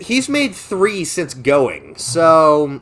He's 0.00 0.28
made 0.28 0.54
three 0.54 1.04
since 1.04 1.34
going. 1.34 1.96
So, 1.96 2.80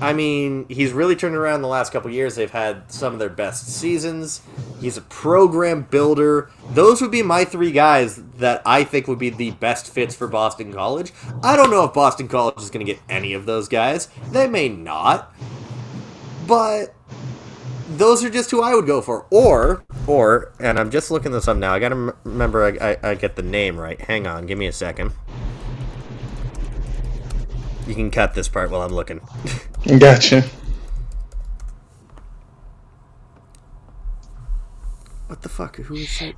I 0.00 0.12
mean, 0.14 0.66
he's 0.68 0.92
really 0.92 1.14
turned 1.16 1.36
around 1.36 1.60
the 1.60 1.68
last 1.68 1.92
couple 1.92 2.10
years. 2.10 2.34
They've 2.34 2.50
had 2.50 2.90
some 2.90 3.12
of 3.12 3.18
their 3.18 3.28
best 3.28 3.68
seasons. 3.68 4.40
He's 4.80 4.96
a 4.96 5.02
program 5.02 5.82
builder. 5.82 6.50
Those 6.70 7.02
would 7.02 7.10
be 7.10 7.22
my 7.22 7.44
three 7.44 7.72
guys 7.72 8.22
that 8.38 8.62
I 8.64 8.84
think 8.84 9.06
would 9.06 9.18
be 9.18 9.28
the 9.28 9.50
best 9.52 9.92
fits 9.92 10.14
for 10.14 10.26
Boston 10.26 10.72
College. 10.72 11.12
I 11.42 11.56
don't 11.56 11.70
know 11.70 11.84
if 11.84 11.92
Boston 11.92 12.28
College 12.28 12.58
is 12.58 12.70
going 12.70 12.86
to 12.86 12.90
get 12.90 13.02
any 13.10 13.34
of 13.34 13.44
those 13.44 13.68
guys. 13.68 14.08
They 14.30 14.48
may 14.48 14.70
not. 14.70 15.34
But 16.50 16.92
those 17.96 18.24
are 18.24 18.28
just 18.28 18.50
who 18.50 18.60
I 18.60 18.74
would 18.74 18.84
go 18.84 19.00
for. 19.00 19.24
Or, 19.30 19.84
or, 20.08 20.52
and 20.58 20.80
I'm 20.80 20.90
just 20.90 21.12
looking 21.12 21.30
this 21.30 21.46
up 21.46 21.56
now. 21.56 21.72
I 21.72 21.78
gotta 21.78 21.94
m- 21.94 22.12
remember 22.24 22.64
I, 22.64 22.90
I, 22.90 23.10
I 23.10 23.14
get 23.14 23.36
the 23.36 23.42
name 23.44 23.78
right. 23.78 24.00
Hang 24.00 24.26
on, 24.26 24.46
give 24.46 24.58
me 24.58 24.66
a 24.66 24.72
second. 24.72 25.12
You 27.86 27.94
can 27.94 28.10
cut 28.10 28.34
this 28.34 28.48
part 28.48 28.72
while 28.72 28.82
I'm 28.82 28.92
looking. 28.92 29.20
Gotcha. 30.00 30.42
What 35.28 35.42
the 35.42 35.48
fuck? 35.48 35.76
Who 35.76 35.94
is 35.94 36.20
it? 36.20 36.34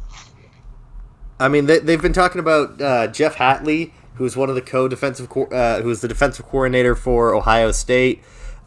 I 1.40 1.48
mean, 1.48 1.64
they, 1.64 1.78
they've 1.78 2.02
been 2.02 2.12
talking 2.12 2.38
about 2.38 2.82
uh, 2.82 3.06
Jeff 3.06 3.36
Hafley, 3.36 3.92
who's 4.16 4.36
one 4.36 4.50
of 4.50 4.56
the 4.56 4.60
co-defensive, 4.60 5.30
co- 5.30 5.46
uh, 5.46 5.80
who's 5.80 6.02
the 6.02 6.08
defensive 6.08 6.44
coordinator 6.46 6.94
for 6.94 7.34
Ohio 7.34 7.72
State. 7.72 8.22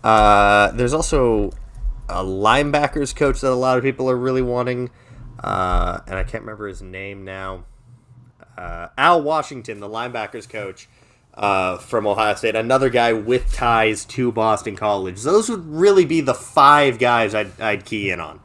Uh, 0.05 0.69
there's 0.71 0.93
also 0.93 1.49
a 2.07 2.23
linebackers 2.23 3.15
coach 3.15 3.41
that 3.41 3.51
a 3.51 3.55
lot 3.55 3.77
of 3.77 3.83
people 3.83 4.07
are 4.09 4.15
really 4.15 4.43
wanting, 4.43 4.91
uh, 5.43 5.99
and 6.05 6.15
I 6.15 6.23
can't 6.23 6.43
remember 6.43 6.67
his 6.67 6.81
name 6.81 7.25
now. 7.25 7.65
Uh, 8.55 8.89
Al 8.97 9.21
Washington, 9.23 9.79
the 9.79 9.89
linebackers 9.89 10.47
coach 10.47 10.87
uh, 11.33 11.77
from 11.79 12.05
Ohio 12.05 12.35
State, 12.35 12.55
another 12.55 12.89
guy 12.89 13.13
with 13.13 13.51
ties 13.51 14.05
to 14.05 14.31
Boston 14.31 14.75
College. 14.75 15.23
Those 15.23 15.49
would 15.49 15.65
really 15.65 16.05
be 16.05 16.21
the 16.21 16.35
five 16.35 16.99
guys 16.99 17.33
I'd, 17.33 17.59
I'd 17.59 17.83
key 17.83 18.11
in 18.11 18.19
on. 18.19 18.39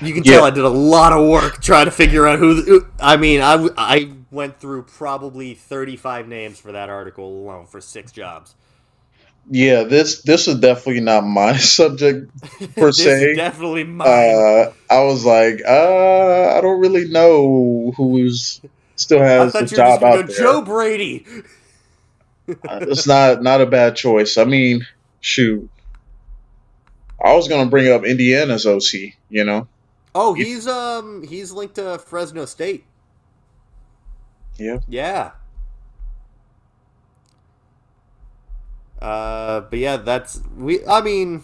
You 0.00 0.14
can 0.14 0.24
Yeah. 0.24 0.36
tell 0.36 0.44
I 0.44 0.50
did 0.50 0.64
a 0.64 0.68
lot 0.70 1.12
of 1.12 1.28
work 1.28 1.60
trying 1.62 1.84
to 1.84 1.90
figure 1.90 2.26
out 2.26 2.38
who. 2.38 2.62
who 2.62 2.86
I 2.98 3.18
mean, 3.18 3.42
I, 3.42 3.68
I 3.76 4.10
went 4.30 4.60
through 4.60 4.84
probably 4.84 5.54
35 5.54 6.28
names 6.28 6.58
for 6.60 6.72
that 6.72 6.88
article 6.88 7.26
alone 7.44 7.66
for 7.66 7.80
six 7.80 8.12
jobs. 8.12 8.54
Yeah, 9.50 9.84
this 9.84 10.22
this 10.22 10.46
is 10.48 10.60
definitely 10.60 11.00
not 11.00 11.24
my 11.24 11.56
subject 11.58 12.30
per 12.76 12.92
this 12.92 13.04
se. 13.04 13.10
is 13.12 13.36
definitely 13.36 13.84
mine. 13.84 14.36
uh, 14.36 14.72
I 14.90 15.02
was 15.04 15.24
like, 15.24 15.60
uh, 15.66 16.56
I 16.56 16.60
don't 16.60 16.80
really 16.80 17.08
know 17.08 17.92
who's 17.96 18.60
still 18.96 19.20
has 19.20 19.52
thought 19.52 19.66
the 19.66 19.66
you 19.70 19.78
were 19.78 19.82
just 19.84 20.00
job 20.00 20.04
out 20.04 20.26
there. 20.26 20.36
Joe 20.38 20.62
Brady. 20.62 21.26
Uh, 22.66 22.80
it's 22.88 23.06
not 23.06 23.42
not 23.42 23.60
a 23.60 23.66
bad 23.66 23.96
choice. 23.96 24.36
I 24.36 24.44
mean, 24.44 24.86
shoot, 25.20 25.70
I 27.22 27.34
was 27.34 27.48
gonna 27.48 27.70
bring 27.70 27.90
up 27.92 28.04
Indiana's 28.04 28.66
OC. 28.66 29.14
You 29.28 29.44
know, 29.44 29.68
Oh, 30.14 30.34
he's 30.34 30.66
um 30.66 31.22
he's 31.22 31.52
linked 31.52 31.76
to 31.76 31.98
Fresno 31.98 32.44
State. 32.44 32.84
Yeah, 34.60 34.78
Yeah. 34.88 35.32
Uh, 39.00 39.62
but 39.62 39.78
yeah, 39.78 39.96
that's 39.96 40.40
we. 40.56 40.86
I 40.86 41.00
mean, 41.00 41.42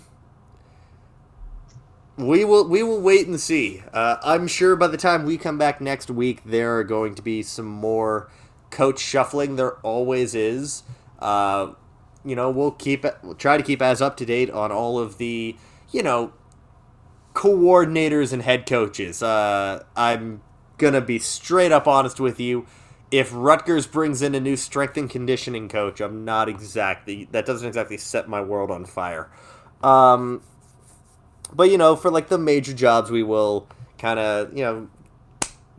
we 2.17 2.45
will 2.45 2.67
we 2.67 2.83
will 2.83 3.01
wait 3.01 3.27
and 3.27 3.39
see. 3.41 3.83
Uh, 3.93 4.17
I'm 4.23 4.47
sure 4.47 4.75
by 4.77 4.87
the 4.87 4.97
time 4.97 5.25
we 5.25 5.37
come 5.37 5.59
back 5.59 5.81
next 5.81 6.11
week, 6.11 6.43
there 6.45 6.77
are 6.79 6.85
going 6.85 7.15
to 7.15 7.23
be 7.23 7.43
some 7.43 7.67
more 7.67 8.31
coach 8.71 8.99
shuffling. 9.01 9.57
There 9.57 9.75
always 9.79 10.35
is. 10.35 10.83
Uh, 11.19 11.73
you 12.25 12.35
know, 12.35 12.51
we'll 12.51 12.71
keep. 12.73 13.05
We'll 13.23 13.35
try 13.35 13.57
to 13.57 13.63
keep 13.63 13.83
as 13.83 14.01
up 14.01 14.17
to 14.19 14.25
date 14.25 14.51
on 14.51 14.73
all 14.73 14.99
of 14.99 15.19
the 15.19 15.57
you 15.93 16.03
know 16.03 16.33
coordinators 17.35 18.33
and 18.33 18.43
head 18.43 18.67
coaches. 18.67 19.23
Uh, 19.23 19.85
I'm 19.97 20.41
gonna 20.79 21.01
be 21.01 21.19
straight 21.19 21.73
up 21.73 21.87
honest 21.87 22.19
with 22.21 22.41
you. 22.41 22.67
If 23.11 23.31
Rutgers 23.33 23.87
brings 23.87 24.21
in 24.21 24.35
a 24.35 24.41
new 24.41 24.57
strength 24.57 24.97
and 24.97 25.09
conditioning 25.09 25.69
coach, 25.69 26.01
I'm 26.01 26.25
not 26.25 26.49
exactly 26.49 27.29
that 27.31 27.47
doesn't 27.47 27.67
exactly 27.67 27.97
set 27.99 28.29
my 28.29 28.41
world 28.41 28.71
on 28.71 28.85
fire. 28.85 29.31
Um, 29.83 30.43
but 31.53 31.71
you 31.71 31.79
know, 31.79 31.97
for 31.97 32.11
like 32.11 32.29
the 32.29 32.39
major 32.39 32.73
jobs, 32.73 33.11
we 33.11 33.23
will 33.23 33.69
kind 33.99 34.19
of 34.19 34.57
you 34.57 34.65
know 34.65 34.89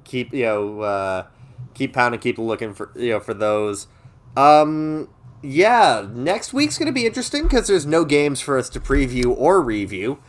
keep 0.03 0.34
you 0.34 0.45
know 0.45 0.82
uh, 0.82 1.25
keep 1.73 1.93
pounding, 1.93 2.19
keep 2.19 2.38
looking 2.38 2.73
for 2.73 2.91
you 2.95 3.11
know 3.11 3.19
for 3.19 3.34
those. 3.34 3.88
Um, 4.36 5.09
yeah, 5.41 6.07
next 6.11 6.53
week's 6.53 6.78
gonna 6.78 6.91
be 6.91 7.05
interesting 7.05 7.43
because 7.43 7.67
there's 7.67 7.86
no 7.86 8.05
games 8.05 8.39
for 8.39 8.57
us 8.57 8.69
to 8.69 8.80
preview 8.80 9.36
or 9.38 9.61
review. 9.61 10.19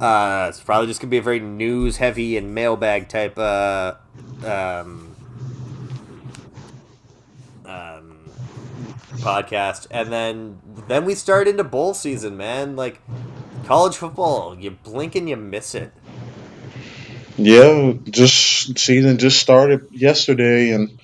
Uh, 0.00 0.46
it's 0.48 0.60
probably 0.60 0.86
just 0.86 1.00
gonna 1.00 1.10
be 1.10 1.18
a 1.18 1.22
very 1.22 1.40
news 1.40 1.98
heavy 1.98 2.36
and 2.36 2.54
mailbag 2.54 3.08
type 3.08 3.38
uh, 3.38 3.94
um, 4.44 5.15
podcast, 9.26 9.86
and 9.90 10.12
then 10.12 10.58
then 10.88 11.04
we 11.04 11.14
start 11.14 11.48
into 11.48 11.64
bowl 11.64 11.94
season, 11.94 12.36
man. 12.36 12.76
Like 12.76 13.00
college 13.66 13.96
football, 13.96 14.56
you 14.58 14.70
blink 14.70 15.14
and 15.16 15.28
you 15.28 15.36
miss 15.36 15.74
it. 15.74 15.92
yeah. 17.36 17.92
Just 18.10 18.78
season 18.78 19.18
just 19.18 19.38
started 19.40 19.86
yesterday, 19.92 20.70
and 20.70 20.98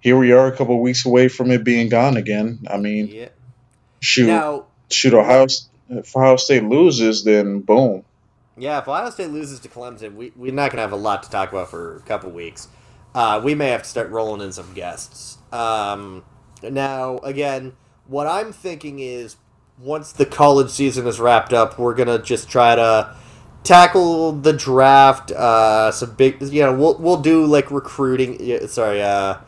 here 0.00 0.16
we 0.16 0.32
are, 0.32 0.46
a 0.46 0.56
couple 0.56 0.80
weeks 0.80 1.04
away 1.06 1.28
from 1.28 1.50
it 1.50 1.64
being 1.64 1.88
gone 1.88 2.16
again. 2.16 2.60
I 2.70 2.76
mean, 2.76 3.08
Yeah. 3.08 3.28
shoot, 4.00 4.26
Now, 4.28 4.64
shoot, 4.90 5.14
Ohio 5.14 5.46
if 5.90 6.16
Ohio 6.16 6.36
State 6.36 6.64
loses, 6.64 7.24
then 7.24 7.60
boom. 7.60 8.04
Yeah, 8.56 8.78
if 8.78 8.88
Ohio 8.88 9.10
State 9.10 9.30
loses 9.30 9.60
to 9.60 9.68
Clemson, 9.68 10.14
we, 10.14 10.32
we're 10.36 10.52
not 10.52 10.70
going 10.70 10.76
to 10.76 10.82
have 10.82 10.92
a 10.92 10.96
lot 10.96 11.22
to 11.24 11.30
talk 11.30 11.50
about 11.52 11.68
for 11.70 11.96
a 11.96 12.00
couple 12.00 12.30
weeks. 12.30 12.68
Uh, 13.14 13.40
we 13.44 13.54
may 13.54 13.68
have 13.70 13.82
to 13.82 13.88
start 13.88 14.10
rolling 14.10 14.40
in 14.40 14.52
some 14.52 14.72
guests. 14.74 15.38
Um, 15.52 16.24
now, 16.62 17.18
again, 17.18 17.74
what 18.06 18.26
I'm 18.26 18.52
thinking 18.52 18.98
is 18.98 19.36
once 19.78 20.12
the 20.12 20.26
college 20.26 20.70
season 20.70 21.06
is 21.06 21.18
wrapped 21.18 21.52
up, 21.52 21.78
we're 21.78 21.94
to 21.94 22.18
just 22.20 22.48
try 22.48 22.76
to 22.76 23.14
tackle 23.62 24.32
the 24.32 24.52
draft. 24.52 25.32
Uh, 25.32 25.90
some 25.90 26.14
big, 26.14 26.40
you 26.42 26.62
know, 26.62 26.74
we'll, 26.74 26.98
we'll 26.98 27.20
do 27.20 27.44
like 27.44 27.70
recruiting, 27.70 28.66
sorry, 28.68 29.02
uh, 29.02 29.38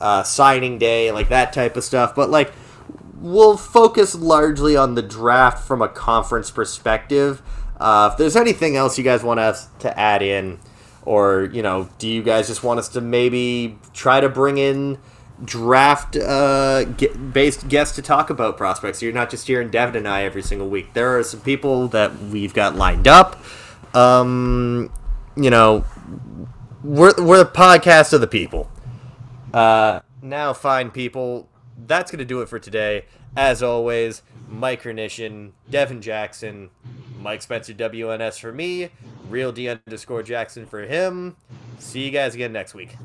uh, 0.00 0.22
signing 0.22 0.78
day, 0.78 1.10
like 1.12 1.28
that 1.28 1.52
type 1.52 1.76
of 1.76 1.84
stuff. 1.84 2.14
But, 2.14 2.30
like, 2.30 2.52
we'll 3.14 3.56
focus 3.56 4.14
largely 4.14 4.76
on 4.76 4.94
the 4.94 5.02
draft 5.02 5.66
from 5.66 5.80
a 5.80 5.88
conference 5.88 6.50
perspective. 6.50 7.40
Uh, 7.80 8.10
if 8.12 8.18
there's 8.18 8.36
anything 8.36 8.76
else 8.76 8.98
you 8.98 9.04
guys 9.04 9.22
want 9.22 9.40
us 9.40 9.68
to 9.80 9.98
add 9.98 10.22
in, 10.22 10.58
or 11.04 11.50
you 11.52 11.62
know, 11.62 11.88
do 11.98 12.08
you 12.08 12.22
guys 12.22 12.46
just 12.46 12.62
want 12.62 12.78
us 12.78 12.88
to 12.90 13.00
maybe 13.00 13.78
try 13.92 14.20
to 14.20 14.28
bring 14.28 14.58
in 14.58 14.98
draft 15.44 16.16
uh, 16.16 16.84
based 17.32 17.68
guests 17.68 17.94
to 17.96 18.02
talk 18.02 18.30
about 18.30 18.56
prospects. 18.56 19.02
You're 19.02 19.12
not 19.12 19.30
just 19.30 19.46
hearing 19.46 19.70
Devin 19.70 19.96
and 19.96 20.08
I 20.08 20.22
every 20.22 20.42
single 20.42 20.68
week. 20.68 20.92
There 20.94 21.18
are 21.18 21.22
some 21.22 21.40
people 21.40 21.88
that 21.88 22.16
we've 22.18 22.54
got 22.54 22.76
lined 22.76 23.08
up. 23.08 23.42
Um, 23.94 24.92
you 25.36 25.50
know, 25.50 25.84
we're 26.82 27.14
we're 27.18 27.38
the 27.38 27.50
podcast 27.50 28.12
of 28.12 28.20
the 28.20 28.26
people. 28.26 28.70
Uh, 29.52 30.00
now, 30.22 30.52
fine 30.52 30.90
people, 30.90 31.48
that's 31.86 32.10
gonna 32.10 32.24
do 32.24 32.40
it 32.42 32.48
for 32.48 32.58
today. 32.58 33.04
As 33.36 33.62
always, 33.62 34.22
Mike 34.48 34.82
Devin 34.82 36.02
Jackson, 36.02 36.70
Mike 37.18 37.42
Spencer 37.42 37.72
WNS 37.72 38.38
for 38.38 38.52
me, 38.52 38.90
Real 39.28 39.52
D 39.52 39.68
underscore 39.68 40.22
Jackson 40.22 40.66
for 40.66 40.82
him. 40.82 41.36
See 41.78 42.04
you 42.04 42.10
guys 42.10 42.34
again 42.34 42.52
next 42.52 42.74
week. 42.74 42.96